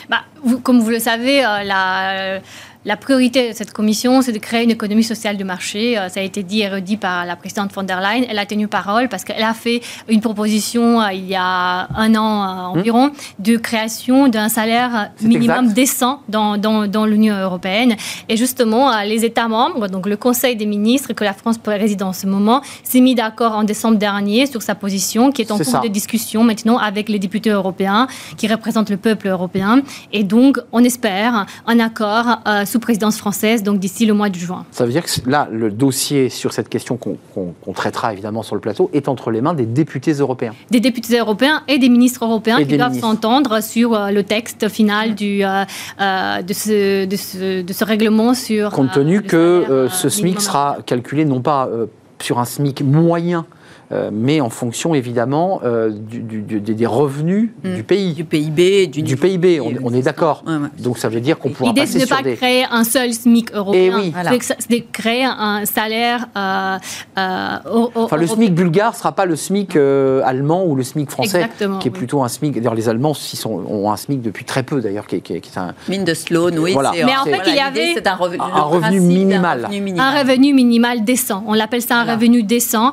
Bah, 0.10 0.24
Comme 0.64 0.80
vous 0.82 0.89
le 0.89 0.99
savez, 0.99 1.41
la 1.41 2.39
la 2.86 2.97
priorité 2.97 3.49
de 3.49 3.55
cette 3.55 3.71
commission, 3.71 4.21
c'est 4.21 4.34
de 4.34 4.39
créer 4.39 4.63
une 4.63 4.71
économie 4.71 5.03
sociale 5.03 5.38
de 5.38 5.43
marché. 5.45 5.97
Euh, 5.97 6.09
ça 6.09 6.19
a 6.19 6.23
été 6.23 6.43
dit 6.43 6.61
et 6.61 6.67
redit 6.67 6.97
par 6.97 7.25
la 7.25 7.38
présidente 7.38 7.71
von 7.73 7.84
der 7.84 8.01
Leyen. 8.01 8.25
Elle 8.29 8.39
a 8.39 8.45
tenu 8.45 8.67
parole 8.67 9.07
parce 9.07 9.23
qu'elle 9.23 9.43
a 9.43 9.53
fait 9.53 9.81
une 10.09 10.19
proposition 10.19 11.01
euh, 11.01 11.13
il 11.13 11.25
y 11.25 11.36
a 11.36 11.88
un 11.95 12.15
an 12.15 12.73
euh, 12.75 12.79
environ 12.79 13.11
de 13.39 13.55
création 13.55 14.27
d'un 14.27 14.49
salaire 14.49 15.11
minimum 15.21 15.71
décent 15.71 16.19
dans, 16.27 16.57
dans, 16.57 16.88
dans 16.88 17.05
l'Union 17.05 17.36
européenne. 17.36 17.95
Et 18.27 18.36
justement, 18.36 18.91
les 19.03 19.23
États 19.23 19.47
membres, 19.47 19.88
donc 19.88 20.05
le 20.05 20.17
Conseil 20.17 20.57
des 20.57 20.65
ministres 20.65 21.13
que 21.13 21.23
la 21.23 21.34
France 21.34 21.57
préside 21.57 22.03
en 22.03 22.11
ce 22.11 22.27
moment, 22.27 22.61
s'est 22.84 23.01
mis 23.01 23.15
d'accord 23.15 23.53
en 23.53 23.63
décembre 23.63 23.97
dernier 23.97 24.45
sur 24.45 24.61
sa 24.61 24.75
position 24.75 25.31
qui 25.31 25.41
est 25.41 25.51
en 25.51 25.57
cours 25.57 25.79
de 25.81 25.88
discussion 25.88 26.43
maintenant 26.43 26.77
avec 26.77 27.07
les 27.07 27.19
députés 27.19 27.51
européens 27.51 28.07
qui 28.36 28.47
représentent 28.47 28.89
le 28.89 28.97
peuple 28.97 29.27
européen. 29.29 29.81
Et 30.11 30.23
donc, 30.23 30.59
on 30.73 30.84
espère 30.84 31.45
un 31.65 31.79
accord 31.79 32.39
sous 32.74 32.80
présidence 32.80 33.17
française, 33.17 33.61
donc 33.61 33.78
d'ici 33.78 34.07
le 34.07 34.15
mois 34.15 34.30
de 34.30 34.36
juin. 34.36 34.65
Ça 34.71 34.86
veut 34.86 34.91
dire 34.91 35.03
que 35.03 35.30
là, 35.30 35.47
le 35.51 35.69
dossier 35.69 36.30
sur 36.30 36.53
cette 36.53 36.69
question 36.69 36.97
qu'on 36.97 37.74
traitera 37.74 38.13
évidemment 38.13 38.41
sur 38.41 38.55
le 38.55 38.61
plateau 38.61 38.89
est 38.93 39.07
entre 39.07 39.30
les 39.30 39.41
mains 39.41 39.53
des 39.53 39.67
députés 39.67 40.13
européens. 40.13 40.55
Des 40.71 40.80
députés 40.80 41.19
européens 41.19 41.61
et 41.67 41.78
des 41.78 41.88
ministres 41.88 42.26
européens 42.26 42.63
qui 42.63 42.76
doivent 42.78 42.99
s'entendre 42.99 43.61
sur 43.61 43.93
euh, 43.93 44.09
le 44.09 44.24
texte 44.24 44.69
final 44.69 45.13
du, 45.13 45.43
euh, 45.43 45.65
euh, 46.01 46.41
de, 46.41 46.53
ce, 46.53 47.05
de, 47.05 47.15
ce, 47.15 47.61
de, 47.61 47.74
ce, 47.74 47.86
règlement 47.86 48.34
sur... 48.34 48.71
Compte 48.71 48.91
tenu 48.91 49.21
que 49.21 49.88
ce 49.91 50.09
SMIC 50.09 50.41
sera 50.41 50.78
calculé 50.86 51.26
non 51.26 51.41
pas 51.41 51.69
sur 52.19 52.39
un 52.39 52.45
SMIC 52.45 52.82
moyen 52.82 53.45
euh, 53.94 54.10
mais 54.12 54.41
en 54.41 54.50
fonction 54.50 54.96
évidemment 54.96 55.62
euh, 55.64 55.91
des 55.91 56.86
revenus 56.86 57.52
mm. 57.64 57.76
du 57.76 57.84
pays. 57.84 58.14
Du 58.14 58.26
PIB. 58.26 58.88
Du, 58.88 59.04
du 59.04 59.18
PIB, 59.18 59.60
on, 59.60 59.94
est 59.94 60.02
d'accord. 60.02 60.44
Donc 60.80 60.98
ça 60.98 61.10
veut 61.10 61.20
dire 61.20 61.38
qu'on 61.38 61.50
pourra 61.50 61.74
passer 61.74 62.00
sur 62.00 62.00
L'idée, 62.00 62.08
ce 62.08 62.16
n'est 62.16 62.32
pas 62.32 62.38
créer 62.38 62.66
un 62.70 62.84
seul 62.84 63.14
SMIC 63.14 63.54
européen, 63.54 64.02
eh 64.04 64.39
c'est 64.41 64.70
de 64.70 64.84
créer 64.91 65.26
un 65.26 65.66
salaire 65.66 66.28
euh, 66.36 66.78
Enfin, 67.96 68.18
le 68.18 68.28
SMIC 68.28 68.54
bulgare 68.54 68.94
ne 68.94 68.98
sera 68.98 69.12
pas 69.12 69.26
le 69.26 69.36
SMIC 69.36 69.76
allemand 69.76 70.66
ou 70.66 70.76
le 70.76 70.84
SMIC 70.84 71.12
français, 71.12 71.48
qui 71.80 71.88
est 71.88 71.91
plutôt 71.91 72.24
un 72.24 72.28
SMIC. 72.28 72.56
D'ailleurs, 72.56 72.76
les 72.76 72.89
Allemands 72.89 73.14
sont, 73.14 73.64
ont 73.68 73.91
un 73.91 73.98
SMIC 73.98 74.22
depuis 74.22 74.46
très 74.46 74.64
peu, 74.64 74.82
d'ailleurs, 74.82 75.08
qui, 75.08 75.22
qui, 75.22 75.34
est 75.34 75.58
un... 75.58 75.74
Mine 75.88 76.04
de 76.04 76.14
Sloan, 76.14 76.58
oui. 76.58 76.76
Mais 77.06 77.16
en 77.16 77.26
fait, 77.26 77.41
il 77.48 77.56
y 77.56 77.60
avait 77.60 77.96
un, 78.08 78.16
revenu, 78.16 78.41
un 78.41 78.62
revenu 78.62 79.00
minimal. 79.00 79.70
Un 79.98 80.20
revenu 80.20 80.54
minimal 80.54 81.04
décent. 81.04 81.44
On 81.48 81.54
l'appelle 81.54 81.82
ça 81.82 81.98
un 81.98 82.16
revenu 82.16 82.44
décent. 82.44 82.91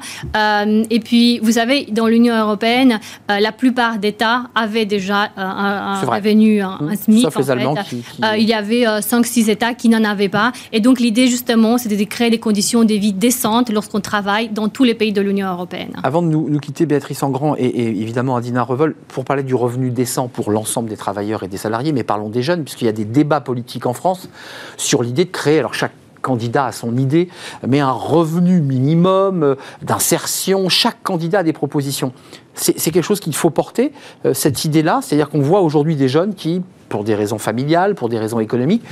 Et 0.91 1.01
puis, 1.01 1.39
vous 1.39 1.53
savez, 1.53 1.87
dans 1.91 2.09
l'Union 2.09 2.35
européenne, 2.35 3.01
euh, 3.31 3.39
la 3.39 3.53
plupart 3.53 3.99
d'États 3.99 4.45
avaient 4.55 4.87
déjà 4.87 5.25
euh, 5.25 5.29
un, 5.37 6.01
revenu, 6.01 6.61
un, 6.61 6.79
mmh. 6.81 6.97
SMIC. 6.97 7.23
Sauf 7.23 7.39
les 7.39 7.51
Allemands 7.51 7.75
euh, 7.75 8.37
il 8.37 8.49
y 8.49 8.53
avait 8.53 8.85
5-6 8.85 9.51
États 9.51 9.75
qui 9.75 9.89
n'en 9.89 10.05
avaient 10.05 10.29
pas. 10.29 10.53
Et 10.73 10.81
donc, 10.81 11.01
l'idée, 11.01 11.29
justement, 11.29 11.79
c'était 11.79 11.97
de 11.97 12.05
créer 12.05 12.31
des 12.31 12.39
conditions 12.39 12.85
de 12.85 12.95
vie 12.95 13.13
décentes 13.13 13.71
lorsqu'on 13.71 14.01
travaille 14.01 14.49
dans 14.49 14.69
tous 14.69 14.85
les 14.85 14.95
pays 14.95 15.13
de 15.13 15.21
l'Union 15.21 15.49
européenne. 15.49 15.93
Avant 16.03 16.23
de 16.23 16.29
nous, 16.29 16.59
quitter, 16.59 16.87
Béatrice 16.87 17.23
Engrand 17.23 17.55
et, 17.57 17.65
et, 17.65 17.89
évidemment 17.89 18.37
Adina 18.37 18.63
Revol, 18.63 18.95
pour 19.09 19.25
parler 19.25 19.43
du 19.43 19.55
revenu 19.55 19.91
décent 19.91 20.29
pour 20.29 20.51
l'ensemble 20.51 20.89
des 20.89 20.97
travailleurs 20.97 21.43
et 21.43 21.49
des 21.49 21.57
salariés, 21.57 21.93
mais 21.93 22.03
parlons 22.03 22.29
des 22.29 22.43
jeunes, 22.43 22.65
puisqu'il 22.65 22.87
y 22.87 22.89
a 22.89 22.93
des 22.93 23.05
débats 23.05 23.41
politiques 23.41 23.87
en 23.87 23.95
France 23.95 24.29
sur 24.77 25.03
l'idée 25.03 25.25
de 25.25 25.31
créer, 25.31 25.59
alors 25.59 25.75
chaque 25.75 25.93
candidat 26.21 26.67
a 26.67 26.73
son 26.73 26.97
idée, 26.97 27.29
mais 27.67 27.81
un 27.81 27.91
revenu 27.91 28.61
minimum 28.61 29.43
euh, 29.43 29.55
d'insertion. 29.83 30.69
Chaque 30.69 31.03
candidat 31.03 31.41
a 31.41 31.43
des 31.43 31.53
propositions. 31.53 32.13
C'est 32.55 32.91
quelque 32.91 33.05
chose 33.05 33.21
qu'il 33.21 33.35
faut 33.35 33.51
porter, 33.51 33.93
euh, 34.27 34.35
cette 34.35 34.65
idée-là. 34.65 35.01
C'est-à-dire 35.03 35.31
qu'on 35.31 35.41
voit 35.41 35.61
aujourd'hui 35.61 35.97
des 35.97 36.09
jeunes 36.09 36.35
qui, 36.35 36.63
pour 36.89 37.05
des 37.05 37.15
raisons 37.15 37.39
familiales, 37.39 37.95
pour 37.95 38.09
des 38.09 38.19
raisons 38.19 38.41
économiques, 38.41 38.83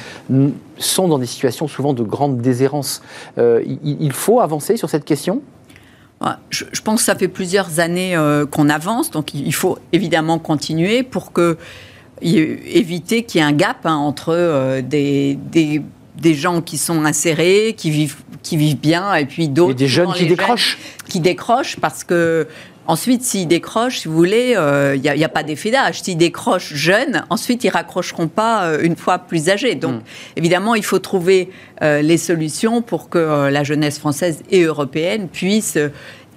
sont 0.78 1.08
dans 1.08 1.18
des 1.18 1.26
situations 1.26 1.68
souvent 1.68 1.92
de 1.92 2.02
grande 2.02 2.40
déshérence. 2.40 3.02
Euh, 3.36 3.62
il 3.64 4.12
faut 4.12 4.40
avancer 4.40 4.76
sur 4.76 4.88
cette 4.88 5.04
question? 5.04 5.42
Je, 6.50 6.64
pense 6.82 7.00
que 7.00 7.04
ça 7.04 7.14
fait 7.14 7.28
plusieurs 7.28 7.78
années 7.78 8.16
qu'on 8.50 8.68
avance, 8.68 9.12
donc 9.12 9.34
il 9.34 9.54
faut 9.54 9.78
évidemment 9.92 10.40
continuer 10.40 11.04
pour 11.04 11.30
éviter 12.20 13.22
qu'il 13.22 13.40
y 13.40 13.44
ait 13.44 13.46
un 13.46 13.52
gap 13.52 13.84
hein, 13.84 13.94
entre 13.94 14.80
des 14.80 15.38
gens 16.34 16.60
qui 16.60 16.78
sont 16.78 17.04
insérés, 17.04 17.74
qui 17.76 17.90
vivent, 17.90 18.16
qui 18.42 18.56
vivent 18.56 18.78
bien, 18.78 19.14
et 19.14 19.26
puis 19.26 19.48
d'autres. 19.48 19.72
Et 19.72 19.74
des 19.74 19.88
jeunes 19.88 20.12
qui 20.12 20.26
décrochent. 20.26 20.78
qui 21.08 21.20
décrochent 21.20 21.76
parce 21.76 22.04
que. 22.04 22.46
Ensuite, 22.86 23.22
s'ils 23.22 23.46
décrochent, 23.46 23.98
si 23.98 24.08
vous 24.08 24.14
voulez, 24.14 24.52
il 24.52 24.56
euh, 24.56 24.96
n'y 24.96 25.10
a, 25.10 25.26
a, 25.26 25.28
pas 25.28 25.42
d'effet 25.42 25.70
d'âge. 25.70 26.00
S'ils 26.00 26.16
décrochent 26.16 26.72
jeunes, 26.72 27.22
ensuite, 27.28 27.62
ils 27.62 27.68
raccrocheront 27.68 28.28
pas 28.28 28.64
euh, 28.64 28.78
une 28.80 28.96
fois 28.96 29.18
plus 29.18 29.50
âgés. 29.50 29.74
Donc, 29.74 29.96
hmm. 29.96 30.04
évidemment, 30.36 30.74
il 30.74 30.82
faut 30.82 30.98
trouver 30.98 31.50
euh, 31.82 32.00
les 32.00 32.16
solutions 32.16 32.80
pour 32.80 33.10
que 33.10 33.50
la 33.50 33.62
jeunesse 33.62 33.98
française 33.98 34.42
et 34.50 34.62
européenne 34.62 35.28
puisse 35.28 35.76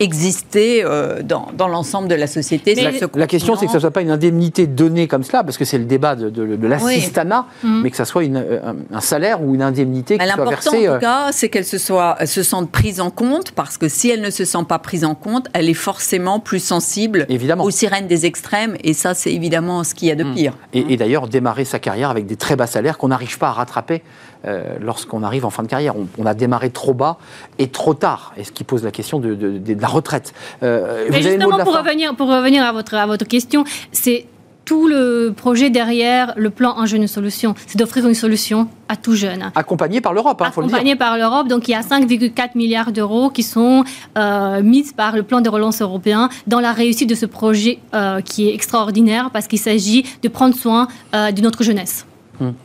exister 0.01 0.83
euh, 0.83 1.21
dans, 1.21 1.49
dans 1.55 1.67
l'ensemble 1.67 2.07
de 2.07 2.15
la 2.15 2.25
société. 2.27 2.73
la, 2.75 3.27
question, 3.27 3.55
c'est 3.55 3.65
que 3.67 3.71
ce 3.71 3.77
ne 3.77 3.81
soit 3.81 3.91
pas 3.91 4.01
une 4.01 4.09
indemnité 4.09 4.65
donnée 4.65 5.07
comme 5.07 5.23
cela, 5.23 5.43
parce 5.43 5.57
que 5.57 5.65
c'est 5.65 5.77
le 5.77 5.85
débat 5.85 6.15
de, 6.15 6.29
de, 6.29 6.67
l'assistanat, 6.67 7.45
mm. 7.63 7.81
mais 7.83 7.91
que 7.91 7.97
ce 7.97 8.03
soit 8.03 8.23
une, 8.23 8.43
un, 8.91 8.99
salaire 8.99 9.43
ou 9.43 9.53
une 9.53 9.61
indemnité 9.61 10.17
qui 10.17 10.25
soit 10.25 10.45
versée. 10.45 10.69
L'important, 10.69 10.77
en 10.77 10.97
tout 10.99 11.05
euh, 11.05 11.25
cas, 11.25 11.31
c'est 11.31 11.49
qu'elle 11.49 11.65
se, 11.65 11.77
soit, 11.77 12.17
se 12.25 12.41
sente 12.41 12.71
prise 12.71 12.99
en 12.99 13.11
compte, 13.11 13.51
parce 13.51 13.77
que 13.77 13.87
si 13.87 14.09
elle 14.09 14.21
ne 14.21 14.31
se 14.31 14.43
sent 14.43 14.65
pas 14.67 14.79
prise 14.79 15.05
en 15.05 15.13
compte, 15.13 15.47
elle 15.53 15.69
est 15.69 15.75
forcément 15.75 16.39
plus 16.39 16.63
sensible 16.63 17.27
évidemment. 17.29 17.63
aux 17.63 17.71
sirènes 17.71 18.07
des 18.07 18.25
extrêmes, 18.25 18.75
et 18.83 18.93
ça, 18.93 19.13
c'est 19.13 19.31
évidemment 19.31 19.83
ce 19.83 19.93
qu'il 19.93 20.07
y 20.07 20.11
a 20.11 20.15
de 20.15 20.23
mm. 20.23 20.33
pire. 20.33 20.57
Et, 20.73 20.93
et 20.93 20.97
d'ailleurs, 20.97 21.27
démarrer 21.27 21.65
sa 21.65 21.77
carrière 21.77 22.09
avec 22.09 22.25
des 22.25 22.37
très 22.37 22.55
bas 22.55 22.67
salaires 22.67 22.97
qu'on 22.97 23.09
n'arrive 23.09 23.37
pas 23.37 23.49
à 23.49 23.53
rattraper 23.53 24.01
euh, 24.45 24.77
lorsqu'on 24.81 25.21
arrive 25.21 25.45
en 25.45 25.51
fin 25.51 25.61
de 25.61 25.67
carrière. 25.67 25.93
On, 26.17 26.25
a 26.25 26.33
démarré 26.33 26.71
trop 26.71 26.93
bas 26.93 27.17
et 27.59 27.67
trop 27.67 27.93
tard, 27.93 28.33
et 28.37 28.43
ce 28.43 28.51
qui 28.51 28.63
pose 28.63 28.83
la 28.83 28.91
question 28.91 29.19
de, 29.19 29.61
la 29.79 29.87
retraite. 29.87 30.33
Euh, 30.63 31.07
Mais 31.11 31.21
justement, 31.21 31.59
pour, 31.59 31.77
revenir, 31.77 32.15
pour 32.15 32.27
revenir 32.27 32.63
à 32.63 32.71
votre, 32.71 32.95
à 32.95 33.05
votre 33.05 33.25
question, 33.25 33.65
c'est 33.91 34.25
tout 34.65 34.87
le 34.87 35.33
projet 35.35 35.69
derrière 35.69 36.33
le 36.37 36.49
plan 36.49 36.77
Un 36.77 36.85
jeune, 36.85 37.03
une 37.03 37.07
solution. 37.07 37.53
C'est 37.67 37.77
d'offrir 37.77 38.07
une 38.07 38.15
solution 38.15 38.67
à 38.89 38.95
tout 38.95 39.13
jeune. 39.15 39.51
Accompagné 39.53 40.01
par 40.01 40.13
l'Europe, 40.13 40.37
il 40.39 40.47
hein, 40.47 40.51
faut 40.51 40.61
le 40.61 40.67
dire. 40.67 40.75
Accompagné 40.75 40.95
par 40.95 41.17
l'Europe. 41.17 41.47
Donc 41.47 41.67
il 41.67 41.71
y 41.71 41.75
a 41.75 41.81
5,4 41.81 42.51
milliards 42.55 42.91
d'euros 42.91 43.29
qui 43.29 43.43
sont 43.43 43.83
euh, 44.17 44.63
mis 44.63 44.91
par 44.95 45.15
le 45.15 45.23
plan 45.23 45.41
de 45.41 45.49
relance 45.49 45.81
européen 45.81 46.29
dans 46.47 46.59
la 46.59 46.71
réussite 46.71 47.09
de 47.09 47.15
ce 47.15 47.25
projet 47.25 47.79
qui 48.25 48.49
est 48.49 48.53
extraordinaire 48.53 49.29
parce 49.31 49.47
qu'il 49.47 49.59
s'agit 49.59 50.05
de 50.23 50.29
prendre 50.29 50.55
soin 50.55 50.87
de 51.13 51.41
notre 51.41 51.63
jeunesse. 51.63 52.05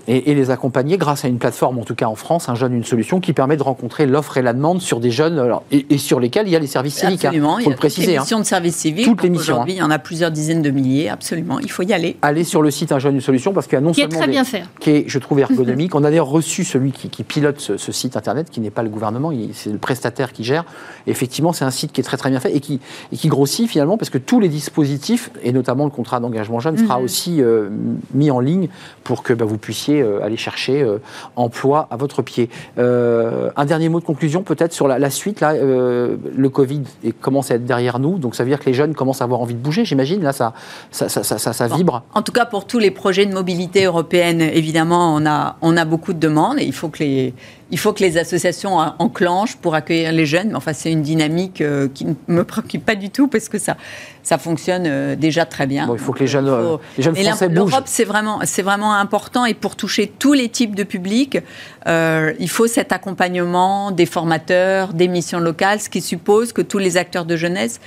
Et, 0.09 0.35
les 0.35 0.51
accompagner 0.51 0.99
grâce 0.99 1.25
à 1.25 1.29
une 1.29 1.39
plateforme, 1.39 1.79
en 1.79 1.85
tout 1.85 1.95
cas 1.95 2.07
en 2.07 2.15
France, 2.15 2.49
un 2.49 2.55
jeune, 2.55 2.75
une 2.75 2.85
solution, 2.85 3.21
qui 3.21 3.33
permet 3.33 3.57
de 3.57 3.63
rencontrer 3.63 4.07
l'offre 4.07 4.37
et 4.37 4.43
la 4.43 4.53
demande 4.53 4.81
sur 4.81 5.01
des 5.01 5.11
jeunes 5.11 5.59
et, 5.71 5.99
sur 5.99 6.21
lesquels 6.21 6.47
il 6.47 6.53
y 6.53 6.57
a 6.57 6.59
les 6.59 6.67
services 6.67 6.97
civiques. 6.97 7.25
Hein. 7.25 7.29
Absolument, 7.29 7.59
il 7.59 7.65
faut 7.65 7.71
le 7.71 7.77
préciser. 7.77 8.13
Les 8.13 8.19
missions 8.19 8.39
de 8.39 8.45
services 8.45 8.77
civiques. 8.77 9.05
Toutes 9.05 9.23
les 9.23 9.31
missions. 9.31 9.55
Aujourd'hui, 9.55 9.75
il 9.75 9.79
y 9.79 9.83
en 9.83 9.91
a 9.91 9.99
plusieurs 9.99 10.31
dizaines 10.31 10.63
de 10.63 10.71
milliers, 10.71 11.09
absolument. 11.09 11.59
Il 11.61 11.71
faut 11.71 11.83
y 11.83 11.93
aller. 11.93 12.17
Aller 12.23 12.45
sur 12.45 12.63
le 12.63 12.71
site 12.71 12.93
Un 12.93 12.99
jeune, 12.99 13.15
une 13.15 13.21
solution, 13.21 13.53
parce 13.53 13.67
qu'il 13.67 13.75
y 13.75 13.79
a 13.79 13.81
non 13.81 13.93
qui 13.93 14.03
seulement. 14.03 14.17
Est 14.17 14.19
très 14.19 14.29
bien 14.29 14.45
fait. 14.45 14.65
Qui 14.81 14.91
est, 14.91 15.05
je 15.07 15.19
trouve, 15.19 15.41
ergonomique. 15.41 15.95
On 15.95 16.05
a 16.05 16.11
d'ailleurs 16.11 16.29
reçu 16.29 16.65
celui 16.65 16.93
qui, 16.93 17.09
pilote 17.25 17.61
ce, 17.61 17.93
site 17.93 18.17
internet, 18.17 18.51
qui 18.51 18.61
n'est 18.61 18.71
pas 18.71 18.83
le 18.83 18.89
gouvernement, 18.89 19.33
c'est 19.53 19.71
le 19.71 19.79
prestataire 19.79 20.33
qui 20.33 20.45
gère. 20.45 20.65
effectivement, 21.07 21.53
c'est 21.53 21.65
un 21.65 21.71
site 21.71 21.93
qui 21.93 22.01
est 22.01 22.05
très 22.05 22.17
très 22.17 22.31
bien 22.31 22.41
fait 22.41 22.55
et 22.55 22.61
qui, 22.61 22.81
et 23.13 23.17
qui 23.17 23.29
grossit 23.29 23.69
finalement, 23.69 23.97
parce 23.97 24.11
que 24.11 24.19
tous 24.19 24.41
les 24.41 24.49
dispositifs, 24.49 25.31
et 25.43 25.53
notamment 25.53 25.85
le 25.85 25.91
contrat 25.91 26.21
d'engagement 26.21 26.61
jeune, 26.61 26.77
sera 26.77 26.99
mhm. 26.99 27.05
aussi 27.05 27.43
euh, 27.43 27.69
mis 28.15 28.31
en 28.31 28.41
ligne 28.41 28.69
pour 29.05 29.23
que 29.23 29.33
bah, 29.33 29.45
vous 29.45 29.59
puissiez 29.67 30.01
euh, 30.01 30.23
aller 30.23 30.37
chercher 30.37 30.81
euh, 30.81 30.99
emploi 31.35 31.89
à 31.91 31.97
votre 31.97 32.23
pied. 32.23 32.49
Euh, 32.79 33.51
un 33.57 33.65
dernier 33.65 33.89
mot 33.89 33.99
de 33.99 34.05
conclusion 34.05 34.43
peut-être 34.43 34.73
sur 34.73 34.87
la, 34.87 35.11
suite. 35.11 35.41
Là, 35.41 35.55
le 35.55 36.49
Covid 36.49 36.83
commence 37.21 37.51
à 37.51 37.57
être 37.57 37.65
derrière 37.65 37.99
nous, 37.99 38.19
donc 38.19 38.35
ça 38.37 38.45
veut 38.45 38.51
dire 38.51 38.61
que 38.61 38.67
les 38.67 38.75
jeunes 38.75 38.95
commencent 38.95 39.23
à 39.23 39.25
avoir 39.25 39.41
envie 39.41 39.55
de 39.55 39.59
bouger, 39.59 39.85
j'imagine. 39.85 40.23
Là, 40.23 40.33
ça, 40.33 40.53
ça, 40.91 41.09
ça, 41.09 41.39
ça, 41.39 41.69
vibre. 41.69 42.03
En 42.15 42.23
tout 42.23 42.33
cas, 42.33 42.45
pour 42.45 42.67
tous 42.67 42.79
les 42.79 42.91
projets 42.91 43.27
de 43.27 43.33
mobilité 43.33 43.85
européenne, 43.85 44.41
évidemment, 44.41 45.15
on 45.15 45.27
a, 45.27 45.57
on 45.63 45.77
a 45.77 45.85
beaucoup 45.85 46.13
de 46.13 46.19
demandes 46.19 46.59
et 46.59 46.65
il 46.65 46.73
faut 46.73 46.89
que 46.89 47.03
les 47.03 47.35
il 47.71 47.79
faut 47.79 47.93
que 47.93 48.03
les 48.03 48.17
associations 48.17 48.77
enclenchent 48.77 49.57
pour 49.57 49.75
accueillir 49.75 50.13
les 50.13 50.25
jeunes. 50.27 50.49
Mais 50.49 50.55
enfin, 50.55 50.73
c'est 50.73 50.93
une 50.93 51.03
dynamique 51.03 51.61
euh, 51.61 51.89
qui 51.93 52.05
ne 52.05 52.15
me 52.29 52.45
préoccupe 52.45 52.85
pas 52.85 52.95
du 52.95 53.11
tout 53.11 53.27
parce 53.27 53.49
que 53.49 53.59
ça, 53.59 53.77
ça 54.23 54.39
fonctionne 54.39 54.85
euh, 54.87 55.17
déjà 55.17 55.47
très 55.47 55.67
bien. 55.67 55.89
il 55.93 55.99
faut 55.99 56.13
que 56.13 56.21
les 56.21 56.27
jeunes, 56.29 56.49
euh, 56.49 56.77
les 56.97 57.03
jeunes 57.03 57.17
français 57.17 57.49
bougent. 57.49 57.71
L'Europe, 57.71 57.85
c'est 57.87 58.05
vraiment, 58.05 58.41
c'est 58.45 58.63
vraiment 58.63 58.95
important 58.95 59.45
et 59.45 59.55
pour 59.55 59.75
toucher 59.75 60.07
tous 60.07 60.33
les 60.33 60.49
types 60.49 60.77
de 60.77 60.85
publics, 60.85 61.39
il 61.87 62.49
faut 62.49 62.67
cet 62.67 62.93
accompagnement 62.93 63.91
des 63.91 64.07
formateurs, 64.07 64.93
des 64.93 65.09
missions 65.09 65.41
locales, 65.41 65.81
ce 65.81 65.89
qui 65.89 66.01
suppose 66.01 66.53
que 66.53 66.63
tous 66.63 66.79
les 66.79 66.97
acteurs 66.97 67.25
de 67.25 67.37
jeunesse 67.37 67.81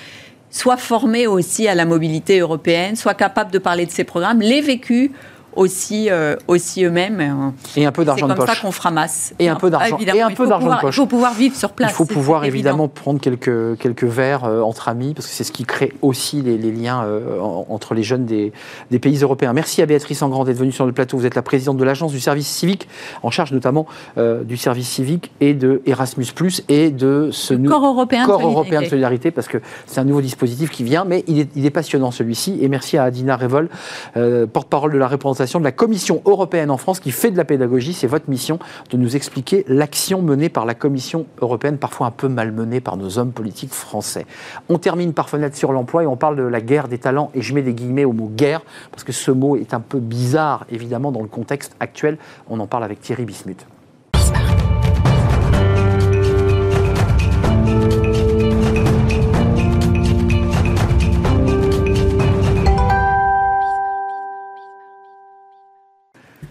soient 0.52 0.78
formés 0.78 1.28
aussi 1.28 1.68
à 1.68 1.76
la 1.76 1.86
mobilité 1.86 2.40
européenne, 2.40 2.96
soient 2.96 3.14
capables 3.14 3.52
de 3.52 3.60
parler 3.60 3.86
de 3.86 3.92
ces 3.92 4.04
programmes, 4.04 4.42
les 4.42 4.62
vécus 4.62 5.12
aussi, 5.56 6.10
euh, 6.10 6.36
aussi 6.47 6.84
eux-mêmes. 6.84 7.54
Et 7.76 7.86
un 7.86 7.91
peu 7.91 8.06
d'argent 8.06 8.28
de 8.28 8.34
poche. 8.34 8.41
C'est 8.41 8.47
comme 8.47 8.56
ça 8.56 8.62
qu'on 8.62 8.72
fera 8.72 8.91
masse. 8.91 9.34
Et 9.39 9.50
un 9.50 9.56
peu 9.56 9.70
d'argent. 9.70 9.97
Ah, 10.00 10.16
et 10.16 10.22
un 10.22 10.32
peu 10.32 10.47
d'argent 10.47 10.76
de 10.76 10.82
poche. 10.82 10.95
Il 10.95 11.00
faut 11.00 11.06
pouvoir 11.06 11.34
vivre 11.34 11.56
sur 11.56 11.72
place. 11.72 11.91
Il 11.91 11.95
faut 11.95 12.06
pouvoir 12.06 12.45
évidemment 12.45 12.88
prendre 12.88 13.20
quelques, 13.20 13.78
quelques 13.78 14.04
verres 14.04 14.45
euh, 14.45 14.62
entre 14.62 14.88
amis, 14.88 15.14
parce 15.14 15.28
que 15.28 15.34
c'est 15.34 15.43
ce 15.43 15.52
qui 15.52 15.66
crée 15.66 15.93
aussi 16.02 16.41
les, 16.41 16.58
liens 16.58 17.04
euh, 17.04 17.39
entre 17.41 17.93
les 17.93 18.04
jeunes 18.04 18.26
des, 18.26 18.54
des, 18.91 19.00
pays 19.00 19.18
européens. 19.18 19.54
Merci 19.54 19.82
à 19.82 19.86
Béatrice 19.86 20.22
Engrand 20.22 20.43
d'être 20.43 20.58
venue 20.58 20.72
sur 20.72 20.86
le 20.86 20.91
plateau. 20.91 21.18
Vous 21.18 21.26
êtes 21.26 21.36
la 21.36 21.41
présidente 21.41 21.78
de 21.78 21.84
l'agence 21.84 22.12
du 22.12 22.20
service 22.20 22.47
civique, 22.47 22.88
en 23.24 23.32
charge 23.32 23.52
notamment 23.52 23.86
du 24.18 24.58
service 24.58 24.88
civique 24.88 25.32
et 25.41 25.54
de 25.54 25.82
Erasmus, 25.86 26.28
et 26.68 26.91
de 26.91 27.30
ce 27.32 27.54
nouveau 27.54 27.80
corps 27.80 27.86
européen, 27.88 28.26
corps 28.26 28.38
de, 28.38 28.43
solidarité. 28.43 28.60
européen 28.60 28.82
de 28.82 28.89
solidarité, 28.89 29.32
parce 29.32 29.47
que 29.47 29.58
c'est 29.86 30.00
un 30.00 30.04
nouveau 30.04 30.22
dispositif 30.22 30.70
qui 30.70 30.84
vient, 30.84 31.06
mais 31.06 31.24
il 31.28 31.39
est, 31.39 31.50
il 31.56 31.66
est 31.66 31.72
passionnant 31.72 32.12
celui-ci. 32.12 32.60
Et 32.62 32.68
merci 32.68 32.97
à 32.97 33.04
Adina 33.04 33.36
Revol, 33.36 33.70
porte-parole 34.54 34.91
de 34.91 34.97
la 34.97 35.08
de 35.40 35.64
la 35.64 35.72
Commission 35.72 36.22
européenne 36.26 36.70
en 36.70 36.78
France 36.78 37.00
qui 37.00 37.12
fait 37.12 37.32
de 37.32 37.38
la 37.38 37.46
pédagogie. 37.46 37.94
C'est 37.94 38.08
votre 38.08 38.30
mission 38.30 38.60
de 38.90 38.98
nous 38.98 39.16
expliquer 39.16 39.64
l'action 39.68 40.22
menée 40.22 40.50
par 40.50 40.66
la 40.66 40.74
Commission 40.74 41.26
européenne, 41.42 41.78
parfois 41.78 42.08
un 42.08 42.12
peu 42.12 42.28
malmenée 42.28 42.82
par 42.82 42.98
nos 42.98 43.18
hommes 43.18 43.32
politiques 43.32 43.74
français. 43.74 44.26
On 44.68 44.78
termine 44.78 45.14
par 45.14 45.30
fenêtre 45.30 45.56
sur 45.56 45.72
l'emploi 45.72 46.04
et 46.04 46.08
on 46.08 46.18
parle 46.18 46.36
de 46.36 46.44
la 46.44 46.60
guerre 46.60 46.90
des 46.90 46.98
talents. 46.98 47.32
Et 47.34 47.42
je 47.42 47.54
mets 47.54 47.62
des 47.62 47.74
guillemets 47.74 48.06
au 48.06 48.12
mot 48.12 48.28
guerre, 48.28 48.62
parce 48.92 49.04
que 49.04 49.14
ce 49.14 49.32
mot 49.32 49.56
est 49.56 49.74
un 49.74 49.80
peu 49.80 50.00
bizarre, 50.00 50.66
évidemment, 50.70 51.12
dans 51.12 51.22
le 51.22 51.28
contexte 51.28 51.76
actuel. 51.80 52.18
On 52.50 52.60
en 52.60 52.68
parle 52.68 52.84
avec 52.84 53.00
Thierry 53.00 53.24
Bismuth. 53.24 53.66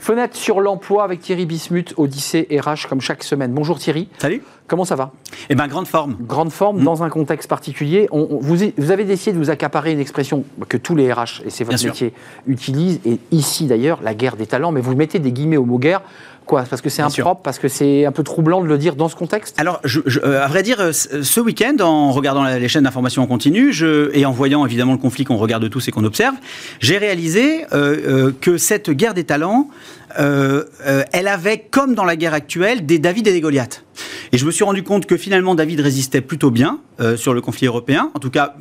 Fenêtre 0.09 0.36
sur 0.36 0.62
l'emploi 0.62 1.04
avec 1.04 1.20
Thierry 1.20 1.44
Bismuth, 1.44 1.92
Odyssée 1.98 2.48
RH, 2.50 2.88
comme 2.88 3.02
chaque 3.02 3.22
semaine. 3.22 3.52
Bonjour 3.52 3.78
Thierry. 3.78 4.09
Salut. 4.16 4.42
Comment 4.66 4.86
ça 4.86 4.96
va? 4.96 5.12
Eh 5.50 5.54
bien, 5.54 5.68
grande 5.68 5.86
forme. 5.86 6.16
Grande 6.20 6.50
forme, 6.50 6.80
mm. 6.80 6.84
dans 6.84 7.02
un 7.02 7.11
contexte 7.11 7.46
particulier. 7.46 8.09
On, 8.11 8.38
vous, 8.40 8.56
vous, 8.78 8.90
avez 8.90 9.04
décidé 9.04 9.34
de 9.34 9.36
vous 9.36 9.50
accaparer 9.50 9.92
une 9.92 10.00
expression 10.00 10.44
que 10.70 10.78
tous 10.78 10.96
les 10.96 11.12
RH, 11.12 11.42
et 11.44 11.50
c'est 11.50 11.64
votre 11.64 11.84
métier, 11.84 12.14
utilisent, 12.46 13.00
et 13.04 13.20
ici 13.32 13.66
d'ailleurs, 13.66 14.00
la 14.02 14.14
guerre 14.14 14.36
des 14.36 14.46
talents, 14.46 14.72
mais 14.72 14.80
vous 14.80 14.96
mettez 14.96 15.18
des 15.18 15.30
guillemets 15.30 15.59
au 15.59 15.66
mot 15.66 15.78
guerre 15.78 16.00
quoi 16.49 16.64
Parce 16.68 16.82
que 16.82 16.88
c'est 16.88 17.03
impropre, 17.03 17.42
parce 17.42 17.61
que 17.61 17.68
c'est 17.68 18.05
un 18.05 18.11
peu 18.11 18.24
troublant 18.24 18.61
de 18.61 18.66
le 18.66 18.78
dire 18.78 18.96
dans 18.96 19.09
ce 19.09 19.14
contexte? 19.14 19.55
Alors, 19.61 19.80
je, 19.84 20.01
euh, 20.24 20.42
à 20.42 20.49
vrai 20.49 20.64
dire, 20.64 20.80
euh, 20.80 20.92
ce 20.92 21.40
week-end, 21.40 21.76
en 21.80 22.11
regardant 22.11 22.44
les 22.44 22.68
chaînes 22.68 22.84
d'information 22.84 23.22
en 23.22 23.26
continu 23.26 23.72
je, 23.72 24.11
et 24.16 24.26
en 24.26 24.32
voyant 24.32 24.66
évidemment 24.66 24.92
le 24.92 24.99
conflit 24.99 25.24
qu'on 25.24 25.36
regarde 25.36 25.68
tous 25.70 25.86
et 25.86 25.92
qu'on 25.92 26.05
observe, 26.05 26.34
j'ai 26.80 26.99
réalisé 26.99 27.66
euh, 27.72 28.32
que 28.40 28.57
cette 28.57 28.90
guerre 28.90 29.14
des 29.14 29.24
talents, 29.24 29.68
elle 30.16 31.28
avait, 31.28 31.59
comme 31.70 31.94
dans 31.94 32.04
la 32.04 32.16
guerre 32.16 32.34
actuelle, 32.34 32.86
des 32.86 32.98
David 32.98 33.26
et 33.28 33.32
des 33.32 33.40
Goliath. 33.40 33.84
Et 34.32 34.38
je 34.38 34.46
me 34.46 34.50
suis 34.50 34.64
rendu 34.64 34.82
compte 34.82 35.06
que 35.06 35.16
finalement 35.16 35.54
David 35.54 35.80
résistait 35.80 36.20
plutôt 36.20 36.50
bien 36.50 36.80
sur 37.16 37.34
le 37.34 37.40
conflit 37.40 37.66
européen, 37.66 38.11
en 38.14 38.18
tout 38.18 38.30
cas 38.30 38.54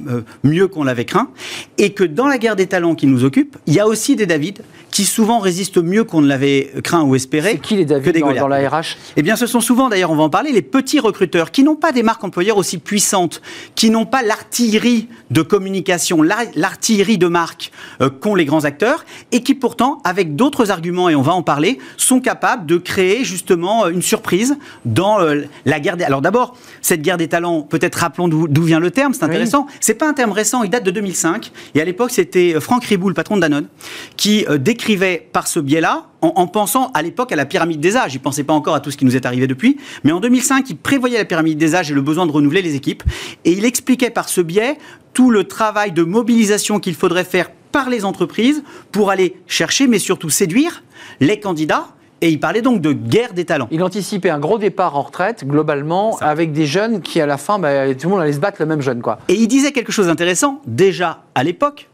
mieux 0.43 0.67
qu'on 0.67 0.83
l'avait 0.83 1.05
craint, 1.05 1.29
et 1.77 1.91
que 1.91 2.03
dans 2.03 2.27
la 2.27 2.37
guerre 2.37 2.55
des 2.55 2.67
talents 2.67 2.95
qui 2.95 3.07
nous 3.07 3.23
occupe, 3.23 3.57
il 3.67 3.73
y 3.73 3.79
a 3.79 3.87
aussi 3.87 4.15
des 4.15 4.25
David 4.25 4.61
qui 4.91 5.05
souvent 5.05 5.39
résistent 5.39 5.77
mieux 5.77 6.03
qu'on 6.03 6.21
ne 6.21 6.27
l'avait 6.27 6.71
craint 6.83 7.03
ou 7.03 7.15
espéré. 7.15 7.59
qui 7.59 7.75
les 7.75 7.85
David 7.85 8.13
que 8.13 8.39
dans, 8.39 8.47
la 8.47 8.69
RH 8.69 8.97
Eh 9.15 9.21
bien, 9.21 9.35
ce 9.35 9.45
sont 9.45 9.61
souvent, 9.61 9.89
d'ailleurs, 9.89 10.11
on 10.11 10.15
va 10.15 10.23
en 10.23 10.29
parler, 10.29 10.51
les 10.51 10.61
petits 10.61 10.99
recruteurs 10.99 11.51
qui 11.51 11.63
n'ont 11.63 11.75
pas 11.75 11.91
des 11.91 12.03
marques 12.03 12.23
employeurs 12.23 12.57
aussi 12.57 12.77
puissantes, 12.77 13.41
qui 13.75 13.89
n'ont 13.89 14.05
pas 14.05 14.23
l'artillerie 14.23 15.07
de 15.29 15.41
communication, 15.41 16.23
l'artillerie 16.23 17.17
de 17.17 17.27
marque 17.27 17.71
euh, 18.01 18.09
qu'ont 18.09 18.35
les 18.35 18.45
grands 18.45 18.63
acteurs, 18.63 19.05
et 19.31 19.43
qui 19.43 19.53
pourtant, 19.53 19.99
avec 20.03 20.35
d'autres 20.35 20.71
arguments, 20.71 21.09
et 21.09 21.15
on 21.15 21.21
va 21.21 21.33
en 21.33 21.36
parler, 21.43 21.79
sont 21.97 22.19
capables 22.19 22.65
de 22.65 22.77
créer 22.77 23.23
justement 23.23 23.85
euh, 23.85 23.89
une 23.89 24.01
surprise 24.01 24.57
dans 24.85 25.19
euh, 25.19 25.43
la 25.65 25.79
guerre 25.79 25.97
des... 25.97 26.03
Alors 26.03 26.21
d'abord, 26.21 26.55
cette 26.81 27.01
guerre 27.01 27.17
des 27.17 27.27
talents, 27.27 27.61
peut-être 27.61 27.95
rappelons 27.95 28.27
d'où 28.27 28.63
vient 28.63 28.79
le 28.79 28.91
terme, 28.91 29.13
c'est 29.13 29.23
intéressant. 29.23 29.67
C'est 29.79 29.95
pas 29.95 30.07
un 30.07 30.13
terme 30.13 30.31
récent, 30.31 30.63
il 30.63 30.69
date 30.69 30.83
de 30.83 30.91
2005, 30.91 31.51
et 31.75 31.81
à 31.81 31.85
l'époque, 31.85 32.11
c'était 32.11 32.59
Franck 32.59 32.85
Riboul, 32.85 33.13
patron 33.13 33.35
de 33.35 33.41
Danone, 33.41 33.67
qui 34.15 34.45
décrivait 34.59 35.27
par 35.31 35.47
ce 35.47 35.59
biais-là 35.59 36.07
en, 36.21 36.47
pensant 36.47 36.91
à 36.93 37.01
l'époque 37.01 37.31
à 37.31 37.35
la 37.35 37.45
pyramide 37.45 37.79
des 37.79 37.95
âges. 37.95 38.13
Il 38.13 38.17
ne 38.17 38.23
pensait 38.23 38.43
pas 38.43 38.53
encore 38.53 38.75
à 38.75 38.79
tout 38.79 38.91
ce 38.91 38.97
qui 38.97 39.05
nous 39.05 39.15
est 39.15 39.25
arrivé 39.25 39.47
depuis. 39.47 39.77
Mais 40.03 40.11
en 40.11 40.19
2005, 40.19 40.69
il 40.69 40.77
prévoyait 40.77 41.17
la 41.17 41.25
pyramide 41.25 41.57
des 41.57 41.75
âges 41.75 41.91
et 41.91 41.93
le 41.93 42.01
besoin 42.01 42.25
de 42.25 42.31
renouveler 42.31 42.61
les 42.61 42.75
équipes. 42.75 43.03
Et 43.45 43.51
il 43.51 43.65
expliquait 43.65 44.09
par 44.09 44.29
ce 44.29 44.41
biais 44.41 44.77
tout 45.13 45.29
le 45.29 45.45
travail 45.45 45.91
de 45.91 46.03
mobilisation 46.03 46.79
qu'il 46.79 46.95
faudrait 46.95 47.23
faire 47.23 47.49
par 47.77 47.91
les 47.91 48.05
entreprises 48.05 48.63
pour 48.91 49.11
aller 49.11 49.35
chercher, 49.45 49.85
mais 49.85 49.99
surtout 49.99 50.31
séduire 50.31 50.81
les 51.19 51.39
candidats 51.39 51.89
et 52.21 52.29
il 52.31 52.39
parlait 52.39 52.63
donc 52.63 52.81
de 52.81 52.91
guerre 52.91 53.33
des 53.33 53.45
talents. 53.45 53.67
Il 53.69 53.83
anticipait 53.83 54.31
un 54.31 54.39
gros 54.39 54.57
départ 54.57 54.97
en 54.97 55.03
retraite, 55.03 55.45
globalement, 55.45 56.17
avec 56.19 56.53
des 56.53 56.65
jeunes 56.65 57.01
qui, 57.01 57.21
à 57.21 57.27
la 57.27 57.37
fin, 57.37 57.59
bah, 57.59 57.93
tout 57.93 58.07
le 58.07 58.09
monde 58.09 58.21
allait 58.21 58.33
se 58.33 58.39
battre 58.39 58.57
le 58.61 58.65
même 58.65 58.81
jeune. 58.81 59.03
Quoi. 59.03 59.19
Et 59.27 59.35
il 59.35 59.47
disait 59.47 59.73
quelque 59.73 59.91
chose 59.91 60.07
d'intéressant, 60.07 60.59
déjà 60.65 61.21
à 61.35 61.43
l'époque 61.43 61.87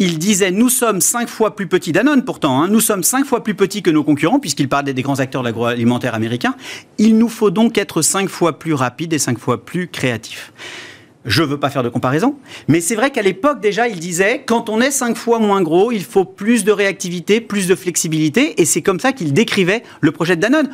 il 0.00 0.18
disait 0.18 0.50
nous 0.50 0.68
sommes 0.68 1.00
cinq 1.00 1.28
fois 1.28 1.54
plus 1.54 1.68
petits, 1.68 1.92
Danone 1.92 2.24
pourtant, 2.24 2.60
hein, 2.60 2.68
nous 2.68 2.80
sommes 2.80 3.04
cinq 3.04 3.24
fois 3.24 3.44
plus 3.44 3.54
petits 3.54 3.80
que 3.80 3.90
nos 3.90 4.02
concurrents, 4.02 4.40
puisqu'il 4.40 4.68
parlait 4.68 4.92
des 4.92 5.02
grands 5.02 5.20
acteurs 5.20 5.42
de 5.42 5.46
l'agroalimentaire 5.46 6.14
américain. 6.14 6.56
Il 6.98 7.16
nous 7.16 7.28
faut 7.28 7.50
donc 7.50 7.78
être 7.78 8.02
cinq 8.02 8.28
fois 8.28 8.58
plus 8.58 8.74
rapides 8.74 9.12
et 9.12 9.20
cinq 9.20 9.38
fois 9.38 9.64
plus 9.64 9.86
créatifs. 9.86 10.52
Je 11.24 11.42
ne 11.42 11.48
veux 11.48 11.58
pas 11.58 11.70
faire 11.70 11.82
de 11.82 11.88
comparaison, 11.88 12.36
mais 12.68 12.80
c'est 12.80 12.94
vrai 12.94 13.10
qu'à 13.10 13.22
l'époque 13.22 13.60
déjà, 13.60 13.88
il 13.88 13.98
disait 13.98 14.42
quand 14.46 14.68
on 14.68 14.80
est 14.80 14.90
cinq 14.90 15.16
fois 15.16 15.38
moins 15.38 15.62
gros, 15.62 15.90
il 15.90 16.04
faut 16.04 16.24
plus 16.24 16.64
de 16.64 16.72
réactivité, 16.72 17.40
plus 17.40 17.66
de 17.66 17.74
flexibilité, 17.74 18.60
et 18.60 18.64
c'est 18.64 18.82
comme 18.82 19.00
ça 19.00 19.12
qu'il 19.12 19.32
décrivait 19.32 19.82
le 20.00 20.12
projet 20.12 20.36
de 20.36 20.42
Danone 20.42 20.68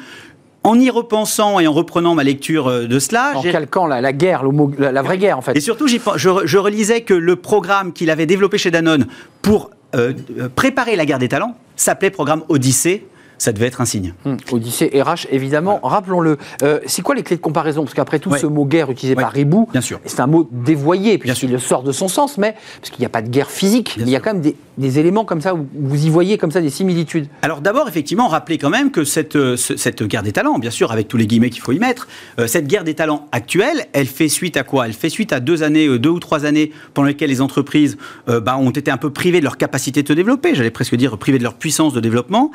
en 0.62 0.78
y 0.78 0.90
repensant 0.90 1.60
et 1.60 1.66
en 1.66 1.72
reprenant 1.72 2.14
ma 2.14 2.24
lecture 2.24 2.68
euh, 2.68 2.86
de 2.86 2.98
cela. 2.98 3.32
En 3.34 3.42
calquant 3.42 3.86
la, 3.86 4.00
la 4.00 4.12
guerre, 4.12 4.44
la, 4.78 4.92
la, 4.92 5.02
vraie 5.02 5.18
guerre 5.18 5.38
en 5.38 5.42
fait? 5.42 5.56
Et 5.56 5.60
surtout, 5.60 5.88
je, 5.88 5.98
je, 6.16 6.58
relisais 6.58 7.00
que 7.02 7.14
le 7.14 7.36
programme 7.36 7.92
qu'il 7.92 8.10
avait 8.10 8.26
développé 8.26 8.58
chez 8.58 8.70
Danone 8.70 9.06
pour 9.42 9.70
euh, 9.94 10.12
euh, 10.38 10.48
préparer 10.54 10.96
la 10.96 11.06
guerre 11.06 11.18
des 11.18 11.28
talents 11.28 11.56
s'appelait 11.76 12.10
programme 12.10 12.42
Odyssée 12.48 13.06
ça 13.40 13.52
devait 13.52 13.66
être 13.66 13.80
un 13.80 13.86
signe. 13.86 14.12
Hum, 14.26 14.36
Odyssée 14.52 14.90
RH, 14.94 15.26
évidemment. 15.30 15.80
Rappelons-le. 15.82 16.36
Euh, 16.62 16.78
c'est 16.84 17.00
quoi 17.00 17.14
les 17.14 17.22
clés 17.22 17.36
de 17.36 17.40
comparaison? 17.40 17.82
Parce 17.84 17.94
qu'après 17.94 18.18
tout, 18.18 18.32
ce 18.36 18.46
mot 18.46 18.66
guerre 18.66 18.90
utilisé 18.90 19.14
par 19.14 19.32
Ribou, 19.32 19.66
c'est 20.04 20.20
un 20.20 20.26
mot 20.26 20.46
dévoyé, 20.52 21.16
puisqu'il 21.16 21.58
sort 21.58 21.82
de 21.82 21.92
son 21.92 22.08
sens, 22.08 22.36
mais 22.36 22.54
parce 22.80 22.90
qu'il 22.90 23.00
n'y 23.00 23.06
a 23.06 23.10
pas 23.10 23.22
de 23.22 23.28
guerre 23.28 23.50
physique, 23.50 23.96
mais 23.98 24.04
il 24.04 24.10
y 24.10 24.16
a 24.16 24.20
quand 24.20 24.34
même 24.34 24.42
des, 24.42 24.56
éléments 24.98 25.24
comme 25.24 25.40
ça 25.40 25.54
où 25.54 25.66
vous 25.74 26.06
y 26.06 26.10
voyez 26.10 26.38
comme 26.38 26.50
ça 26.50 26.60
des 26.60 26.70
similitudes. 26.70 27.26
Alors 27.42 27.60
d'abord, 27.60 27.88
effectivement, 27.88 28.28
rappelez 28.28 28.58
quand 28.58 28.70
même 28.70 28.90
que 28.90 29.04
cette, 29.04 29.36
euh, 29.36 29.56
cette 29.56 30.02
guerre 30.02 30.22
des 30.22 30.32
talents, 30.32 30.58
bien 30.58 30.70
sûr, 30.70 30.92
avec 30.92 31.08
tous 31.08 31.16
les 31.16 31.26
guillemets 31.26 31.50
qu'il 31.50 31.62
faut 31.62 31.72
y 31.72 31.78
mettre, 31.78 32.08
euh, 32.38 32.46
cette 32.46 32.66
guerre 32.66 32.84
des 32.84 32.94
talents 32.94 33.28
actuelle, 33.32 33.86
elle 33.92 34.06
fait 34.06 34.28
suite 34.28 34.56
à 34.56 34.62
quoi? 34.62 34.86
Elle 34.86 34.92
fait 34.92 35.08
suite 35.08 35.32
à 35.32 35.40
deux 35.40 35.62
années, 35.62 35.98
deux 35.98 36.10
ou 36.10 36.20
trois 36.20 36.44
années 36.44 36.72
pendant 36.94 37.08
lesquelles 37.08 37.30
les 37.30 37.40
entreprises 37.40 37.96
bah, 38.26 38.56
ont 38.56 38.70
été 38.70 38.90
un 38.90 38.96
peu 38.96 39.10
privées 39.10 39.40
de 39.40 39.44
leur 39.44 39.56
capacité 39.56 40.02
de 40.02 40.08
se 40.08 40.12
développer, 40.12 40.54
j'allais 40.54 40.70
presque 40.70 40.94
dire 40.94 41.16
privées 41.18 41.38
de 41.38 41.42
leur 41.42 41.54
puissance 41.54 41.92
de 41.92 42.00
développement 42.00 42.50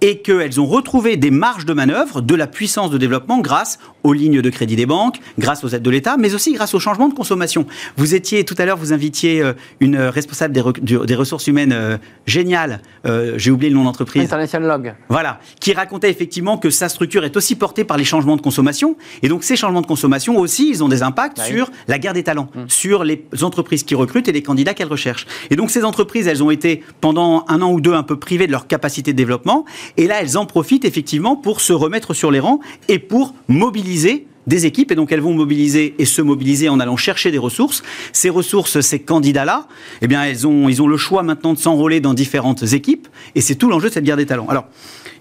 et 0.00 0.18
qu'elles 0.18 0.60
ont 0.60 0.66
retrouvé 0.66 1.16
des 1.16 1.30
marges 1.30 1.66
de 1.66 1.72
manœuvre, 1.72 2.20
de 2.20 2.34
la 2.34 2.46
puissance 2.46 2.90
de 2.90 2.98
développement 2.98 3.40
grâce 3.40 3.78
aux 4.04 4.12
lignes 4.12 4.40
de 4.40 4.50
crédit 4.50 4.76
des 4.76 4.86
banques, 4.86 5.18
grâce 5.38 5.64
aux 5.64 5.68
aides 5.68 5.82
de 5.82 5.90
l'État, 5.90 6.16
mais 6.16 6.34
aussi 6.34 6.52
grâce 6.52 6.74
au 6.74 6.78
changement 6.78 7.08
de 7.08 7.14
consommation. 7.14 7.66
Vous 7.96 8.14
étiez, 8.14 8.44
tout 8.44 8.54
à 8.58 8.64
l'heure, 8.64 8.76
vous 8.76 8.92
invitiez 8.92 9.42
euh, 9.42 9.54
une 9.80 9.96
responsable 9.98 10.54
des, 10.54 11.14
ressources 11.14 11.48
humaines 11.48 11.67
euh, 11.72 11.98
géniale, 12.26 12.80
euh, 13.06 13.34
j'ai 13.36 13.50
oublié 13.50 13.70
le 13.70 13.76
nom 13.76 13.84
d'entreprise. 13.84 14.22
International 14.22 14.68
Log. 14.68 14.94
Voilà, 15.08 15.40
qui 15.60 15.72
racontait 15.72 16.10
effectivement 16.10 16.58
que 16.58 16.70
sa 16.70 16.88
structure 16.88 17.24
est 17.24 17.36
aussi 17.36 17.56
portée 17.56 17.84
par 17.84 17.96
les 17.96 18.04
changements 18.04 18.36
de 18.36 18.40
consommation. 18.40 18.96
Et 19.22 19.28
donc 19.28 19.44
ces 19.44 19.56
changements 19.56 19.80
de 19.80 19.86
consommation 19.86 20.38
aussi, 20.38 20.68
ils 20.68 20.84
ont 20.84 20.88
des 20.88 21.02
impacts 21.02 21.38
bah 21.38 21.44
sur 21.44 21.70
la 21.86 21.98
guerre 21.98 22.12
des 22.12 22.22
talents, 22.22 22.48
hum. 22.54 22.68
sur 22.68 23.04
les 23.04 23.24
entreprises 23.42 23.82
qui 23.82 23.94
recrutent 23.94 24.28
et 24.28 24.32
les 24.32 24.42
candidats 24.42 24.74
qu'elles 24.74 24.88
recherchent. 24.88 25.26
Et 25.50 25.56
donc 25.56 25.70
ces 25.70 25.84
entreprises, 25.84 26.26
elles 26.26 26.42
ont 26.42 26.50
été 26.50 26.82
pendant 27.00 27.44
un 27.48 27.62
an 27.62 27.72
ou 27.72 27.80
deux 27.80 27.94
un 27.94 28.02
peu 28.02 28.18
privées 28.18 28.46
de 28.46 28.52
leur 28.52 28.66
capacité 28.66 29.12
de 29.12 29.16
développement. 29.16 29.64
Et 29.96 30.06
là, 30.06 30.16
elles 30.20 30.36
en 30.36 30.46
profitent 30.46 30.84
effectivement 30.84 31.36
pour 31.36 31.60
se 31.60 31.72
remettre 31.72 32.14
sur 32.14 32.30
les 32.30 32.40
rangs 32.40 32.60
et 32.88 32.98
pour 32.98 33.34
mobiliser 33.48 34.26
des 34.48 34.66
équipes 34.66 34.90
et 34.90 34.94
donc 34.94 35.12
elles 35.12 35.20
vont 35.20 35.34
mobiliser 35.34 35.94
et 35.98 36.04
se 36.04 36.22
mobiliser 36.22 36.68
en 36.68 36.80
allant 36.80 36.96
chercher 36.96 37.30
des 37.30 37.38
ressources. 37.38 37.82
Ces 38.12 38.30
ressources, 38.30 38.80
ces 38.80 38.98
candidats-là, 38.98 39.68
eh 40.02 40.08
bien, 40.08 40.24
elles 40.24 40.46
ont, 40.46 40.68
ils 40.68 40.82
ont 40.82 40.88
le 40.88 40.96
choix 40.96 41.22
maintenant 41.22 41.52
de 41.52 41.58
s'enrôler 41.58 42.00
dans 42.00 42.14
différentes 42.14 42.72
équipes 42.72 43.06
et 43.34 43.40
c'est 43.40 43.54
tout 43.54 43.68
l'enjeu 43.68 43.88
de 43.90 43.94
cette 43.94 44.04
guerre 44.04 44.16
des 44.16 44.26
talents. 44.26 44.48
Alors, 44.48 44.64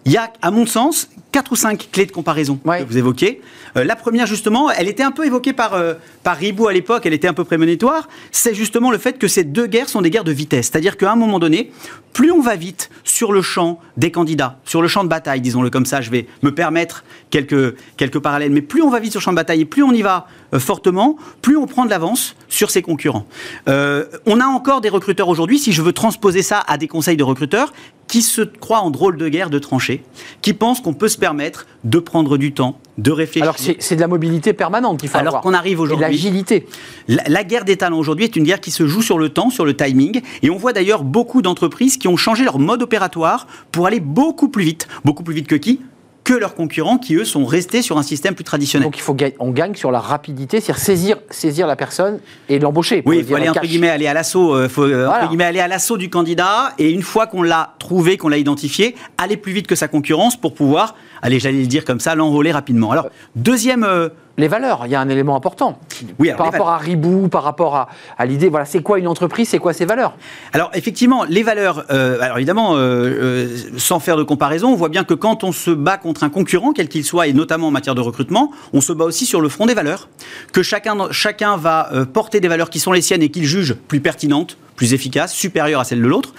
il 0.08 0.14
y 0.14 0.18
a, 0.18 0.32
à 0.42 0.52
mon 0.52 0.66
sens, 0.66 1.10
quatre 1.34 1.52
ou 1.52 1.58
cinq 1.58 1.90
clés 1.92 2.06
de 2.06 2.14
comparaison 2.14 2.56
que 2.56 2.84
vous 2.84 2.98
évoquez. 2.98 3.42
Euh, 3.76 3.84
la 3.84 3.98
première, 3.98 4.26
justement, 4.26 4.72
elle 4.72 4.88
était 4.88 5.04
un 5.04 5.12
peu 5.12 5.26
évoquée 5.26 5.52
par, 5.52 5.74
euh, 5.74 5.96
par 6.24 6.38
Ribou 6.38 6.66
à 6.68 6.72
l'époque, 6.72 7.06
elle 7.06 7.14
était 7.14 7.28
un 7.28 7.34
peu 7.34 7.44
prémonitoire, 7.44 8.08
c'est 8.32 8.54
justement 8.54 8.90
le 8.90 9.00
fait 9.00 9.20
que 9.20 9.28
ces 9.28 9.44
deux 9.44 9.68
guerres 9.68 9.90
sont 9.90 10.02
des 10.02 10.10
guerres 10.10 10.24
de 10.24 10.32
vitesse. 10.32 10.68
C'est-à-dire 10.68 10.96
qu'à 10.96 11.12
un 11.12 11.18
moment 11.18 11.40
donné, 11.40 11.72
plus 12.14 12.32
on 12.32 12.40
va 12.40 12.56
vite 12.56 12.90
sur 13.04 13.34
le 13.34 13.42
champ 13.42 13.82
des 13.98 14.10
candidats, 14.10 14.60
sur 14.64 14.82
le 14.82 14.88
champ 14.88 15.04
de 15.04 15.10
bataille, 15.10 15.42
disons-le 15.42 15.70
comme 15.70 15.86
ça, 15.86 16.00
je 16.00 16.10
vais 16.10 16.26
me 16.42 16.56
permettre 16.56 17.04
quelques, 17.30 17.76
quelques 17.98 18.20
parallèles, 18.20 18.52
mais 18.52 18.62
plus 18.62 18.82
on 18.82 18.90
va 18.90 19.02
vite 19.02 19.12
sur 19.12 19.20
le 19.20 19.24
champ 19.24 19.32
de 19.32 19.36
bataille 19.36 19.62
et 19.62 19.66
plus 19.66 19.84
on 19.84 19.92
y 19.92 20.04
va 20.04 20.28
fortement, 20.58 21.18
plus 21.42 21.58
on 21.58 21.66
prend 21.66 21.86
de 21.86 21.90
l'avance 21.90 22.36
sur 22.48 22.70
ses 22.72 22.82
concurrents. 22.82 23.26
on 23.68 24.40
a 24.40 24.46
encore 24.46 24.82
des 24.82 24.90
recruteurs 24.90 25.30
aujourd'hui, 25.30 25.60
si 25.60 25.72
je 25.74 25.82
veux 25.82 25.94
transposer 25.94 26.42
ça 26.42 26.64
à 26.68 26.78
des 26.78 26.88
conseils 26.88 27.18
de 27.18 27.24
recruteurs, 27.24 27.72
qui 28.08 28.22
se 28.22 28.42
croient 28.42 28.80
en 28.80 28.90
drôle 28.90 29.18
de 29.18 29.28
guerre 29.28 29.50
de 29.50 29.60
tranchées, 29.60 30.04
qui 30.42 30.54
pensent 30.54 30.82
qu'on 30.82 30.94
peut 30.94 31.10
se 31.10 31.18
permettre 31.18 31.68
de 31.84 32.00
prendre 32.00 32.38
du 32.38 32.54
temps, 32.54 32.80
de 32.98 33.12
réfléchir. 33.12 33.44
Alors 33.44 33.56
c'est 33.58 33.96
de 33.96 34.02
la 34.02 34.08
mobilité 34.08 34.54
permanente 34.54 35.00
qu'il 35.00 35.10
faut 35.10 35.18
Alors 35.18 35.42
qu'on 35.42 35.54
arrive 35.54 35.80
aujourd'hui. 35.80 36.06
l'agilité. 36.06 36.68
La, 37.08 37.24
la, 37.28 37.44
guerre 37.44 37.66
des 37.66 37.78
talents 37.78 38.00
aujourd'hui 38.00 38.26
est 38.26 38.36
une 38.36 38.44
guerre 38.44 38.62
qui 38.62 38.72
se 38.72 38.88
joue 38.88 39.02
sur 39.02 39.18
le 39.18 39.30
temps, 39.30 39.50
sur 39.50 39.66
le 39.66 39.76
timing. 39.76 40.22
Et 40.42 40.50
on 40.50 40.58
voit 40.58 40.74
d'ailleurs 40.74 41.04
beaucoup 41.04 41.42
d'entreprises 41.42 41.98
qui 41.98 42.08
ont 42.08 42.18
changé 42.18 42.44
leur 42.44 42.60
mode 42.60 42.82
opératoire 42.82 43.48
pour 43.72 43.88
aller 43.88 44.00
beaucoup 44.00 44.50
plus 44.50 44.64
vite. 44.64 44.88
Beaucoup 45.04 45.24
plus 45.24 45.36
vite 45.36 45.48
que 45.48 45.56
qui? 45.56 45.82
Que 46.28 46.34
leurs 46.34 46.56
concurrents 46.56 46.98
qui, 46.98 47.16
eux, 47.16 47.24
sont 47.24 47.46
restés 47.46 47.82
sur 47.82 47.98
un 47.98 48.04
système 48.04 48.36
plus 48.36 48.44
traditionnel. 48.44 48.86
Donc 48.86 48.98
il 48.98 49.02
faut 49.02 49.16
on 49.40 49.52
gagne 49.52 49.76
sur 49.76 49.92
la 49.92 50.02
rapidité, 50.02 50.60
c'est-à-dire 50.60 50.84
saisir, 50.84 51.18
saisir 51.30 51.68
la 51.68 51.78
personne 51.78 52.20
et 52.50 52.60
l'embaucher. 52.60 53.02
Oui, 53.06 53.20
il 53.20 53.26
faut 53.26 53.36
aller, 53.36 53.48
entre 53.48 53.62
guillemets, 53.62 53.90
aller 53.90 54.08
à 54.08 54.14
l'assaut, 54.14 54.54
euh, 54.54 54.68
euh, 54.78 55.08
aller 55.10 55.62
à 55.62 55.70
l'assaut 55.70 55.96
du 55.96 56.10
candidat 56.10 56.74
et 56.80 56.92
une 56.92 57.02
fois 57.02 57.28
qu'on 57.28 57.44
l'a 57.44 57.76
trouvé, 57.80 58.18
qu'on 58.18 58.28
l'a 58.28 58.38
identifié, 58.38 58.96
aller 59.18 59.38
plus 59.38 59.54
vite 59.54 59.68
que 59.68 59.76
sa 59.76 59.88
concurrence 59.88 60.36
pour 60.36 60.54
pouvoir, 60.54 60.96
allez, 61.22 61.40
j'allais 61.40 61.62
le 61.62 61.68
dire 61.68 61.86
comme 61.86 62.02
ça, 62.02 62.14
l'enrôler 62.14 62.52
rapidement. 62.52 62.92
Alors, 62.92 63.08
deuxième... 63.38 63.86
Euh, 63.86 64.10
les 64.38 64.48
valeurs, 64.48 64.84
il 64.86 64.92
y 64.92 64.96
a 64.96 65.02
un 65.02 65.10
élément 65.10 65.36
important. 65.36 65.80
Oui, 66.20 66.32
par 66.38 66.52
rapport 66.52 66.70
à 66.70 66.78
Ribou, 66.78 67.28
par 67.28 67.44
rapport 67.44 67.88
à, 68.18 68.26
l'idée, 68.26 68.50
voilà, 68.50 68.66
c'est 68.66 68.84
quoi 68.84 69.00
une 69.00 69.08
entreprise, 69.08 69.50
c'est 69.50 69.58
quoi 69.58 69.74
ses 69.74 69.86
valeurs? 69.86 70.16
Alors 70.54 70.70
effectivement, 70.76 71.24
les 71.24 71.42
valeurs, 71.42 71.86
euh, 71.90 72.22
alors 72.22 72.38
évidemment, 72.38 72.76
euh, 72.76 72.78
euh, 72.78 73.58
sans 73.78 74.00
faire 74.00 74.16
de 74.16 74.22
comparaison, 74.22 74.70
on 74.70 74.76
voit 74.76 74.90
bien 74.90 75.04
que 75.04 75.16
quand 75.16 75.44
on 75.44 75.52
se 75.52 75.72
bat 75.72 75.98
contre 75.98 76.24
un 76.24 76.30
concurrent, 76.30 76.72
quel 76.72 76.88
qu'il 76.88 77.04
soit, 77.04 77.28
et 77.28 77.34
notamment 77.34 77.70
en 77.70 77.72
matière 77.72 77.96
de 77.96 78.02
recrutement, 78.02 78.52
on 78.74 78.82
se 78.82 78.94
bat 78.94 79.06
aussi 79.06 79.26
sur 79.26 79.42
le 79.42 79.50
front 79.50 79.66
des 79.66 79.74
valeurs, 79.74 80.08
que 80.54 80.62
chacun, 80.62 80.96
chacun 81.12 81.58
va 81.58 81.90
porter 82.14 82.40
des 82.40 82.48
valeurs 82.48 82.70
qui 82.70 82.80
sont 82.80 82.92
les 82.92 83.02
siennes 83.02 83.24
et 83.24 83.30
qu'il 83.30 83.46
juge 83.46 83.74
plus 83.74 84.02
pertinentes, 84.02 84.58
plus 84.76 84.94
efficaces, 84.94 85.34
supérieures 85.34 85.82
à 85.82 85.84
celles 85.84 86.02
de 86.02 86.08
l'autre 86.08 86.34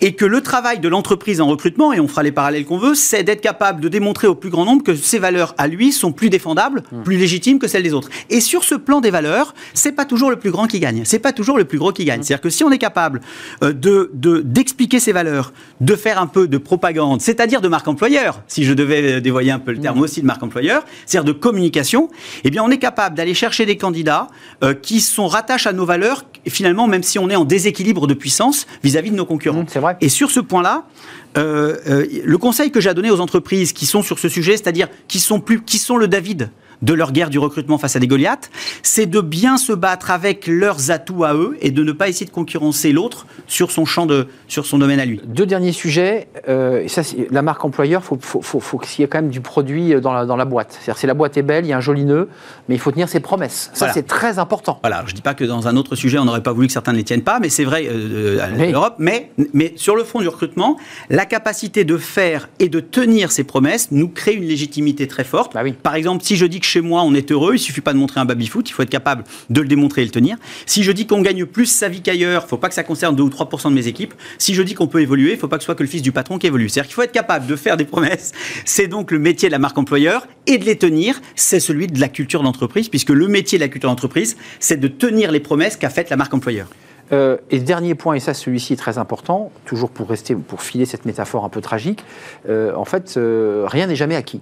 et 0.00 0.12
que 0.12 0.24
le 0.24 0.40
travail 0.40 0.80
de 0.80 0.88
l'entreprise 0.88 1.40
en 1.40 1.46
recrutement, 1.46 1.92
et 1.92 2.00
on 2.00 2.08
fera 2.08 2.22
les 2.22 2.32
parallèles 2.32 2.64
qu'on 2.64 2.78
veut, 2.78 2.94
c'est 2.94 3.22
d'être 3.22 3.40
capable 3.40 3.80
de 3.80 3.88
démontrer 3.88 4.26
au 4.26 4.34
plus 4.34 4.50
grand 4.50 4.64
nombre 4.64 4.82
que 4.82 4.94
ses 4.94 5.18
valeurs 5.18 5.54
à 5.58 5.68
lui 5.68 5.92
sont 5.92 6.12
plus 6.12 6.30
défendables, 6.30 6.82
hmm. 6.90 7.02
plus 7.02 7.16
légitimes 7.16 7.58
que 7.58 7.68
celles 7.68 7.82
des 7.82 7.92
autres. 7.92 8.08
Et 8.30 8.40
sur 8.40 8.64
ce 8.64 8.74
plan 8.74 9.00
des 9.00 9.10
valeurs, 9.10 9.54
c'est 9.74 9.92
pas 9.92 10.04
toujours 10.04 10.30
le 10.30 10.36
plus 10.36 10.50
grand 10.50 10.66
qui 10.66 10.80
gagne, 10.80 11.02
c'est 11.04 11.18
pas 11.18 11.32
toujours 11.32 11.58
le 11.58 11.64
plus 11.64 11.78
gros 11.78 11.92
qui 11.92 12.04
gagne. 12.04 12.20
Hmm. 12.20 12.22
C'est-à-dire 12.22 12.42
que 12.42 12.50
si 12.50 12.64
on 12.64 12.70
est 12.70 12.78
capable 12.78 13.20
euh, 13.62 13.72
de 13.72 14.10
d'expliquer 14.44 15.00
ses 15.00 15.12
valeurs, 15.12 15.52
de 15.80 15.94
faire 15.94 16.20
un 16.20 16.26
peu 16.26 16.48
de 16.48 16.58
propagande, 16.58 17.20
c'est-à-dire 17.20 17.60
de 17.60 17.68
marque 17.68 17.88
employeur, 17.88 18.42
si 18.48 18.64
je 18.64 18.72
devais 18.72 19.16
euh, 19.16 19.20
dévoyer 19.20 19.50
un 19.50 19.58
peu 19.58 19.72
le 19.72 19.80
terme 19.80 19.98
hmm. 19.98 20.02
aussi 20.02 20.20
de 20.22 20.26
marque 20.26 20.42
employeur, 20.42 20.84
c'est-à-dire 21.06 21.32
de 21.32 21.38
communication, 21.38 22.08
eh 22.44 22.50
bien 22.50 22.62
on 22.62 22.70
est 22.70 22.78
capable 22.78 23.16
d'aller 23.16 23.34
chercher 23.34 23.66
des 23.66 23.76
candidats 23.76 24.28
euh, 24.62 24.74
qui 24.74 25.00
sont 25.00 25.26
rattachés 25.26 25.68
à 25.68 25.72
nos 25.72 25.84
valeurs, 25.84 26.24
finalement 26.48 26.86
même 26.86 27.02
si 27.02 27.18
on 27.18 27.28
est 27.28 27.36
en 27.36 27.44
déséquilibre 27.44 28.06
de 28.06 28.14
puissance 28.14 28.66
vis-à-vis 28.82 29.10
-vis 29.10 29.12
de 29.12 29.16
nos 29.16 29.26
concurrents. 29.26 29.64
c'est 29.68 29.78
vrai. 29.78 29.89
Et 30.00 30.08
sur 30.08 30.30
ce 30.30 30.40
point-là, 30.40 30.86
euh, 31.36 31.76
euh, 31.88 32.06
le 32.24 32.38
conseil 32.38 32.70
que 32.70 32.80
j'ai 32.80 32.90
à 32.90 32.94
donner 32.94 33.10
aux 33.10 33.20
entreprises 33.20 33.72
qui 33.72 33.86
sont 33.86 34.02
sur 34.02 34.18
ce 34.18 34.28
sujet, 34.28 34.56
c'est-à-dire 34.56 34.88
qui 35.08 35.20
sont 35.20 35.40
plus, 35.40 35.62
qui 35.62 35.78
sont 35.78 35.96
le 35.96 36.08
David 36.08 36.50
de 36.82 36.94
leur 36.94 37.12
guerre 37.12 37.30
du 37.30 37.38
recrutement 37.38 37.78
face 37.78 37.96
à 37.96 37.98
des 37.98 38.06
Goliaths, 38.06 38.50
c'est 38.82 39.06
de 39.06 39.20
bien 39.20 39.56
se 39.56 39.72
battre 39.72 40.10
avec 40.10 40.46
leurs 40.46 40.90
atouts 40.90 41.24
à 41.24 41.34
eux 41.34 41.56
et 41.60 41.70
de 41.70 41.82
ne 41.82 41.92
pas 41.92 42.08
essayer 42.08 42.26
de 42.26 42.30
concurrencer 42.30 42.92
l'autre 42.92 43.26
sur 43.46 43.70
son 43.70 43.84
champ 43.84 44.06
de, 44.06 44.28
sur 44.48 44.66
son 44.66 44.78
domaine 44.78 45.00
à 45.00 45.04
lui. 45.04 45.20
Deux 45.24 45.46
derniers 45.46 45.72
sujets. 45.72 46.28
Euh, 46.48 46.88
ça, 46.88 47.02
la 47.30 47.42
marque 47.42 47.64
employeur, 47.64 48.02
faut, 48.02 48.18
faut, 48.20 48.42
faut, 48.42 48.60
faut 48.60 48.78
qu'il 48.78 49.02
y 49.02 49.04
ait 49.04 49.08
quand 49.08 49.18
même 49.20 49.30
du 49.30 49.40
produit 49.40 50.00
dans 50.00 50.12
la, 50.12 50.24
dans 50.26 50.36
la 50.36 50.44
boîte. 50.44 50.72
C'est-à-dire, 50.72 50.98
si 50.98 51.06
la 51.06 51.14
boîte 51.14 51.36
est 51.36 51.42
belle, 51.42 51.64
il 51.64 51.68
y 51.68 51.72
a 51.72 51.76
un 51.76 51.80
joli 51.80 52.04
nœud, 52.04 52.28
mais 52.68 52.74
il 52.76 52.78
faut 52.78 52.90
tenir 52.90 53.08
ses 53.08 53.20
promesses. 53.20 53.70
Ça, 53.74 53.92
c'est 53.92 54.06
très 54.06 54.38
important. 54.38 54.78
Voilà. 54.82 55.04
Je 55.06 55.14
dis 55.14 55.22
pas 55.22 55.34
que 55.34 55.44
dans 55.44 55.68
un 55.68 55.76
autre 55.76 55.96
sujet, 55.96 56.18
on 56.18 56.24
n'aurait 56.24 56.42
pas 56.42 56.52
voulu 56.52 56.66
que 56.66 56.72
certains 56.72 56.92
ne 56.92 56.96
les 56.96 57.04
tiennent 57.04 57.22
pas, 57.22 57.40
mais 57.40 57.48
c'est 57.48 57.64
vrai 57.64 57.86
euh, 57.90 58.40
à 58.40 58.48
l'Europe. 58.48 58.94
Mais, 58.98 59.30
mais 59.52 59.74
sur 59.76 59.96
le 59.96 60.04
front 60.04 60.20
du 60.20 60.28
recrutement, 60.28 60.78
la 61.08 61.26
capacité 61.26 61.84
de 61.84 61.96
faire 61.98 62.48
et 62.58 62.68
de 62.68 62.80
tenir 62.80 63.32
ses 63.32 63.44
promesses 63.44 63.88
nous 63.90 64.08
crée 64.08 64.34
une 64.34 64.44
légitimité 64.44 65.06
très 65.06 65.24
forte. 65.24 65.54
Bah 65.54 65.60
oui. 65.62 65.72
Par 65.72 65.94
exemple, 65.94 66.24
si 66.24 66.36
je 66.36 66.46
dis 66.46 66.60
que 66.60 66.66
chez 66.70 66.80
moi, 66.80 67.02
on 67.02 67.14
est 67.14 67.32
heureux, 67.32 67.54
il 67.54 67.58
suffit 67.58 67.80
pas 67.80 67.92
de 67.92 67.98
montrer 67.98 68.20
un 68.20 68.24
baby-foot, 68.24 68.70
il 68.70 68.72
faut 68.72 68.82
être 68.82 68.90
capable 68.90 69.24
de 69.50 69.60
le 69.60 69.66
démontrer 69.66 70.02
et 70.02 70.04
le 70.04 70.10
tenir. 70.10 70.36
Si 70.66 70.82
je 70.82 70.92
dis 70.92 71.06
qu'on 71.06 71.20
gagne 71.20 71.44
plus 71.44 71.66
sa 71.66 71.88
vie 71.88 72.00
qu'ailleurs, 72.00 72.46
faut 72.46 72.58
pas 72.58 72.68
que 72.68 72.74
ça 72.74 72.84
concerne 72.84 73.16
2 73.16 73.22
ou 73.22 73.28
3% 73.28 73.70
de 73.70 73.74
mes 73.74 73.88
équipes. 73.88 74.14
Si 74.38 74.54
je 74.54 74.62
dis 74.62 74.74
qu'on 74.74 74.86
peut 74.86 75.00
évoluer, 75.00 75.36
faut 75.36 75.48
pas 75.48 75.56
que 75.56 75.62
ce 75.62 75.66
soit 75.66 75.74
que 75.74 75.82
le 75.82 75.88
fils 75.88 76.02
du 76.02 76.12
patron 76.12 76.38
qui 76.38 76.46
évolue. 76.46 76.68
C'est-à-dire 76.68 76.88
qu'il 76.88 76.94
faut 76.94 77.02
être 77.02 77.12
capable 77.12 77.46
de 77.46 77.56
faire 77.56 77.76
des 77.76 77.84
promesses. 77.84 78.32
C'est 78.64 78.86
donc 78.86 79.10
le 79.10 79.18
métier 79.18 79.48
de 79.48 79.52
la 79.52 79.58
marque 79.58 79.78
employeur 79.78 80.28
et 80.46 80.58
de 80.58 80.64
les 80.64 80.76
tenir, 80.76 81.20
c'est 81.34 81.60
celui 81.60 81.88
de 81.88 82.00
la 82.00 82.08
culture 82.08 82.42
d'entreprise, 82.42 82.88
puisque 82.88 83.10
le 83.10 83.26
métier 83.26 83.58
de 83.58 83.64
la 83.64 83.68
culture 83.68 83.90
d'entreprise, 83.90 84.36
c'est 84.60 84.78
de 84.78 84.88
tenir 84.88 85.32
les 85.32 85.40
promesses 85.40 85.76
qu'a 85.76 85.90
faites 85.90 86.10
la 86.10 86.16
marque 86.16 86.34
employeur. 86.34 86.68
Euh, 87.12 87.38
et 87.50 87.58
dernier 87.58 87.96
point, 87.96 88.14
et 88.14 88.20
ça 88.20 88.34
celui-ci 88.34 88.74
est 88.74 88.76
très 88.76 88.98
important, 88.98 89.50
toujours 89.64 89.90
pour 89.90 90.08
rester, 90.08 90.36
pour 90.36 90.62
filer 90.62 90.84
cette 90.84 91.04
métaphore 91.04 91.44
un 91.44 91.48
peu 91.48 91.60
tragique, 91.60 92.04
euh, 92.48 92.72
en 92.76 92.84
fait, 92.84 93.14
euh, 93.16 93.64
rien 93.66 93.88
n'est 93.88 93.96
jamais 93.96 94.14
acquis. 94.14 94.40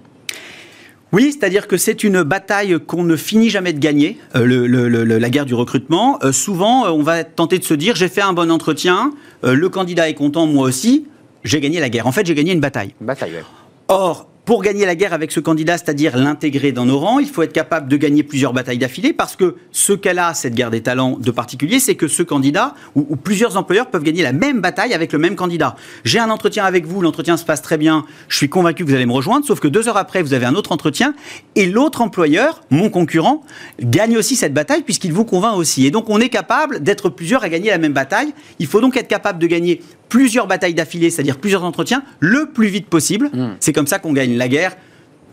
Oui, 1.12 1.32
c'est-à-dire 1.32 1.66
que 1.68 1.78
c'est 1.78 2.04
une 2.04 2.22
bataille 2.22 2.78
qu'on 2.86 3.02
ne 3.02 3.16
finit 3.16 3.48
jamais 3.48 3.72
de 3.72 3.78
gagner, 3.78 4.18
euh, 4.36 5.18
la 5.18 5.30
guerre 5.30 5.46
du 5.46 5.54
recrutement. 5.54 6.18
Euh, 6.22 6.32
souvent, 6.32 6.84
euh, 6.84 6.90
on 6.90 7.02
va 7.02 7.24
tenter 7.24 7.58
de 7.58 7.64
se 7.64 7.74
dire, 7.74 7.96
j'ai 7.96 8.08
fait 8.08 8.20
un 8.20 8.34
bon 8.34 8.50
entretien, 8.50 9.12
le 9.42 9.68
candidat 9.68 10.08
est 10.08 10.14
content, 10.14 10.46
moi 10.46 10.66
aussi, 10.66 11.06
j'ai 11.44 11.60
gagné 11.60 11.80
la 11.80 11.88
guerre. 11.88 12.06
En 12.06 12.12
fait, 12.12 12.26
j'ai 12.26 12.34
gagné 12.34 12.52
une 12.52 12.60
bataille. 12.60 12.94
Une 13.00 13.06
bataille, 13.06 13.32
oui. 13.34 13.42
Or, 13.88 14.28
pour 14.48 14.62
gagner 14.62 14.86
la 14.86 14.94
guerre 14.94 15.12
avec 15.12 15.30
ce 15.30 15.40
candidat, 15.40 15.76
c'est-à-dire 15.76 16.16
l'intégrer 16.16 16.72
dans 16.72 16.86
nos 16.86 16.98
rangs, 16.98 17.18
il 17.18 17.28
faut 17.28 17.42
être 17.42 17.52
capable 17.52 17.86
de 17.86 17.98
gagner 17.98 18.22
plusieurs 18.22 18.54
batailles 18.54 18.78
d'affilée 18.78 19.12
parce 19.12 19.36
que 19.36 19.56
ce 19.72 19.92
qu'elle 19.92 20.18
a, 20.18 20.32
cette 20.32 20.54
guerre 20.54 20.70
des 20.70 20.82
talents 20.82 21.18
de 21.18 21.30
particulier, 21.30 21.80
c'est 21.80 21.96
que 21.96 22.08
ce 22.08 22.22
candidat 22.22 22.74
ou, 22.94 23.14
plusieurs 23.16 23.58
employeurs 23.58 23.90
peuvent 23.90 24.02
gagner 24.02 24.22
la 24.22 24.32
même 24.32 24.62
bataille 24.62 24.94
avec 24.94 25.12
le 25.12 25.18
même 25.18 25.36
candidat. 25.36 25.76
J'ai 26.04 26.18
un 26.18 26.30
entretien 26.30 26.64
avec 26.64 26.86
vous, 26.86 27.02
l'entretien 27.02 27.36
se 27.36 27.44
passe 27.44 27.60
très 27.60 27.76
bien, 27.76 28.06
je 28.28 28.38
suis 28.38 28.48
convaincu 28.48 28.86
que 28.86 28.88
vous 28.88 28.94
allez 28.94 29.04
me 29.04 29.12
rejoindre, 29.12 29.44
sauf 29.44 29.60
que 29.60 29.68
deux 29.68 29.86
heures 29.86 29.98
après, 29.98 30.22
vous 30.22 30.32
avez 30.32 30.46
un 30.46 30.54
autre 30.54 30.72
entretien 30.72 31.12
et 31.54 31.66
l'autre 31.66 32.00
employeur, 32.00 32.62
mon 32.70 32.88
concurrent, 32.88 33.42
gagne 33.82 34.16
aussi 34.16 34.34
cette 34.34 34.54
bataille 34.54 34.80
puisqu'il 34.80 35.12
vous 35.12 35.26
convainc 35.26 35.58
aussi. 35.58 35.84
Et 35.84 35.90
donc 35.90 36.08
on 36.08 36.20
est 36.20 36.30
capable 36.30 36.82
d'être 36.82 37.10
plusieurs 37.10 37.44
à 37.44 37.50
gagner 37.50 37.68
la 37.68 37.76
même 37.76 37.92
bataille. 37.92 38.32
Il 38.60 38.66
faut 38.66 38.80
donc 38.80 38.96
être 38.96 39.08
capable 39.08 39.40
de 39.40 39.46
gagner 39.46 39.82
plusieurs 40.08 40.46
batailles 40.46 40.74
d'affilée, 40.74 41.10
c'est-à-dire 41.10 41.38
plusieurs 41.38 41.64
entretiens, 41.64 42.02
le 42.20 42.46
plus 42.46 42.68
vite 42.68 42.86
possible. 42.86 43.30
Hmm. 43.32 43.56
C'est 43.60 43.72
comme 43.72 43.86
ça 43.86 43.98
qu'on 43.98 44.12
gagne 44.12 44.36
la 44.36 44.48
guerre. 44.48 44.76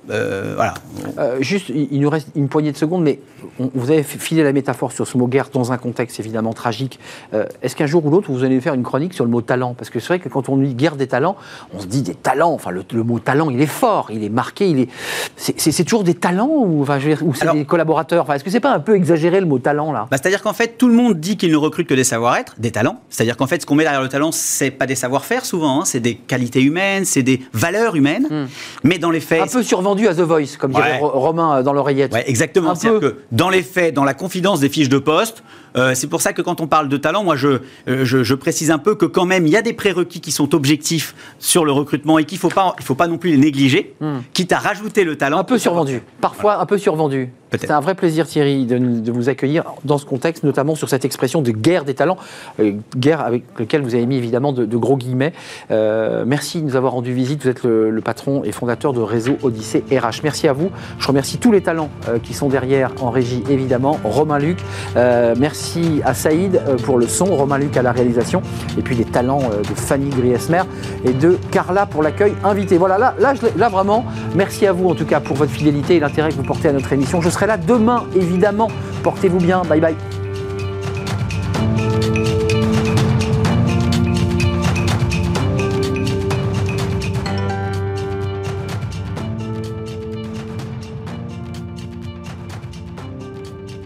Euh, 0.10 0.54
voilà. 0.56 0.76
Euh, 1.18 1.38
juste, 1.42 1.70
il 1.70 2.00
nous 2.00 2.10
reste 2.10 2.28
une 2.36 2.48
poignée 2.48 2.72
de 2.72 2.78
secondes, 2.78 3.04
mais 3.04 3.20
vous 3.58 3.92
avez 3.92 4.04
filé 4.04 4.44
la 4.44 4.54
métaphore 4.54 4.92
sur 4.92 5.08
ce 5.08 5.18
mot 5.18 5.28
guerre 5.28 5.50
dans 5.52 5.72
un 5.72 5.78
contexte 5.78 6.20
évidemment 6.20 6.54
tragique. 6.54 7.00
Euh, 7.34 7.46
est-ce 7.62 7.76
qu'un 7.76 7.86
jour 7.86 8.06
ou 8.06 8.10
l'autre, 8.10 8.32
vous 8.32 8.44
allez 8.44 8.60
faire 8.62 8.74
une 8.74 8.84
chronique 8.84 9.14
sur 9.14 9.24
le 9.24 9.32
mot 9.32 9.42
talent? 9.42 9.74
Parce 9.74 9.90
que 9.90 10.00
c'est 10.00 10.08
vrai 10.08 10.20
que 10.20 10.30
quand 10.30 10.50
on 10.50 10.58
dit 10.58 10.74
guerre 10.74 10.96
des 10.96 11.08
talents, 11.08 11.36
on 11.74 11.80
se 11.80 11.88
dit 11.88 12.02
des 12.02 12.16
talents. 12.16 12.54
Enfin, 12.54 12.72
le, 12.72 13.04
mot 13.04 13.20
talent, 13.20 13.50
il 13.50 13.62
est 13.62 13.68
fort, 13.68 14.10
il 14.12 14.24
est 14.24 14.30
marqué, 14.30 14.70
il 14.70 14.80
est. 14.80 14.90
C'est 15.38 15.84
toujours 15.84 16.04
des 16.04 16.14
talents 16.14 16.50
ou, 16.50 16.82
enfin, 16.82 17.00
c'est 17.34 17.52
des 17.52 17.66
collaborateurs? 17.66 18.24
Enfin, 18.24 18.34
Est-ce 18.36 18.44
que 18.44 18.50
c'est 18.50 18.60
pas 18.60 18.74
un 18.74 18.80
peu 18.80 18.96
exagéré 18.96 19.40
le 19.40 19.46
mot 19.46 19.60
talent 19.60 19.92
là? 19.92 20.08
Bah, 20.12 20.18
C'est-à-dire 20.22 20.42
qu'en 20.42 20.54
fait, 20.54 20.78
tout 20.78 20.88
le 20.88 20.96
monde 20.96 21.20
dit 21.20 21.38
qu'il 21.38 21.52
ne 21.52 21.58
recrute 21.58 21.88
que 21.88 21.94
des 21.94 22.04
savoir-être, 22.04 22.56
des 22.58 22.72
talents. 22.72 23.00
C'est-à-dire 23.10 23.38
qu'en 23.38 23.48
fait, 23.48 23.62
ce 23.62 23.66
qu'on 23.66 23.76
met 23.76 23.84
derrière 23.84 24.02
le 24.02 24.10
talent, 24.10 24.32
c'est 24.32 24.72
pas 24.72 24.86
des 24.86 24.96
savoir-faire 24.96 25.46
souvent, 25.46 25.82
hein. 25.82 25.86
c'est 25.86 26.00
des 26.00 26.16
qualités 26.16 26.62
humaines, 26.62 27.06
c'est 27.06 27.24
des 27.24 27.42
valeurs 27.54 27.96
humaines. 27.96 28.28
Hmm. 28.30 28.46
Mais 28.84 28.98
dans 28.98 29.12
les 29.12 29.20
faits. 29.20 29.42
Un 29.42 29.48
peu 29.48 29.64
survendu 29.64 29.95
à 30.08 30.14
The 30.14 30.22
Voice, 30.22 30.58
comme 30.60 30.72
dirait 30.72 31.00
Romain 31.02 31.58
euh, 31.58 31.64
dans 31.64 31.74
l'oreillette. 31.74 32.14
Ouais, 32.14 32.30
exactement. 32.30 32.76
C'est-à-dire 32.76 33.00
que 33.00 33.16
dans 33.32 33.50
les 33.50 33.64
faits, 33.64 33.94
dans 33.94 34.04
la 34.04 34.14
confidence 34.14 34.60
des 34.60 34.70
fiches 34.70 34.90
de 34.90 35.00
poste. 35.00 35.44
Euh, 35.76 35.94
c'est 35.94 36.08
pour 36.08 36.22
ça 36.22 36.34
que 36.34 36.42
quand 36.42 36.62
on 36.62 36.68
parle 36.68 36.90
de 36.90 36.98
talent, 36.98 37.24
moi 37.24 37.36
je, 37.36 37.60
euh, 37.88 38.06
je, 38.06 38.34
précise 38.34 38.72
un 38.72 38.78
peu 38.78 38.96
que 38.96 39.06
quand 39.06 39.26
même 39.26 39.46
il 39.46 39.54
y 39.54 39.58
a 39.58 39.62
des 39.62 39.74
prérequis 39.74 40.22
qui 40.22 40.32
sont 40.32 40.56
objectifs 40.56 41.16
sur 41.40 41.66
le 41.66 41.72
recrutement 41.72 42.20
et 42.20 42.26
qu'il 42.26 42.38
ne 42.38 42.42
faut, 42.42 42.50
pas, 42.50 42.76
il 42.80 42.86
faut 42.86 42.96
pas 42.96 43.08
non 43.08 43.18
plus 43.18 43.32
les 43.32 43.38
négliger, 43.38 43.96
hmm. 44.00 44.20
quitte 44.34 44.52
à 44.52 44.60
rajouter 44.60 45.04
le 45.04 45.18
talent. 45.18 45.40
Un 45.40 45.44
peu 45.44 45.58
survendu, 45.58 46.02
parfois 46.22 46.60
un 46.60 46.66
peu 46.66 46.78
survendu. 46.78 47.30
C'est 47.58 47.72
un 47.72 47.80
vrai 47.80 47.96
plaisir 47.96 48.28
Thierry 48.28 48.66
de, 48.66 49.12
vous 49.12 49.30
accueillir 49.30 49.64
dans 49.86 49.98
ce 49.98 50.06
contexte, 50.06 50.44
notamment 50.44 50.76
sur 50.76 50.90
cette 50.90 51.06
expression 51.06 51.42
de 51.42 51.52
guerre 51.52 51.86
des 51.86 51.94
talents, 51.94 52.18
euh, 52.60 52.74
guerre 52.98 53.22
avec 53.22 53.44
laquelle 53.58 53.82
vous 53.82 53.96
avez 53.96 54.06
mis 54.06 54.18
évidemment 54.18 54.52
de, 54.52 54.66
gros 54.78 54.98
guillemets. 54.98 55.32
merci 55.70 56.60
de 56.60 56.66
nous 56.66 56.76
avoir 56.76 56.94
rendu 56.94 57.14
visite, 57.14 57.44
vous 57.44 57.50
êtes 57.50 57.64
le, 57.64 58.02
patron 58.04 58.44
et 58.44 58.52
fondateur 58.52 58.92
de 58.92 59.00
Réseau 59.00 59.38
Odyssée 59.42 59.84
RH. 59.90 60.22
Merci 60.24 60.50
à 60.50 60.54
vous, 60.54 60.70
je 61.00 61.08
remercie 61.08 61.38
tous 61.38 61.52
les 61.52 61.62
talents 61.62 61.90
qui 62.24 62.34
sont 62.34 62.50
derrière 62.50 62.92
en 63.02 63.10
régie 63.10 63.44
évidemment, 63.50 64.00
Romain 64.04 64.38
Luc, 64.38 64.60
merci 64.96 65.65
Merci 65.66 66.02
à 66.06 66.14
Saïd 66.14 66.62
euh, 66.68 66.78
pour 66.78 67.00
le 67.00 67.08
son, 67.08 67.26
Romain 67.26 67.58
Luc 67.58 67.76
à 67.76 67.82
la 67.82 67.92
réalisation, 67.92 68.44
et 68.78 68.84
puis 68.84 68.96
les 68.96 69.04
talents 69.04 69.42
euh, 69.52 69.62
de 69.62 69.74
Fanny 69.76 70.12
Griesmer 70.12 70.62
et 71.04 71.12
de 71.12 71.40
Carla 71.50 71.88
pour 71.88 72.04
l'accueil 72.04 72.36
invité. 72.44 72.78
Voilà, 72.78 73.00
là, 73.00 73.16
là, 73.18 73.34
là 73.58 73.70
vraiment, 73.70 74.06
merci 74.36 74.68
à 74.68 74.74
vous 74.74 74.88
en 74.90 74.94
tout 74.94 75.06
cas 75.06 75.20
pour 75.20 75.36
votre 75.36 75.52
fidélité 75.52 75.96
et 75.96 76.00
l'intérêt 76.00 76.30
que 76.30 76.36
vous 76.36 76.44
portez 76.44 76.68
à 76.68 76.72
notre 76.72 76.94
émission. 76.94 77.20
Je 77.20 77.32
serai 77.32 77.48
là 77.48 77.58
demain, 77.58 78.04
évidemment. 78.16 78.68
Portez-vous 79.02 79.40
bien. 79.40 79.64
Bye 79.64 79.82
bye. 79.82 80.25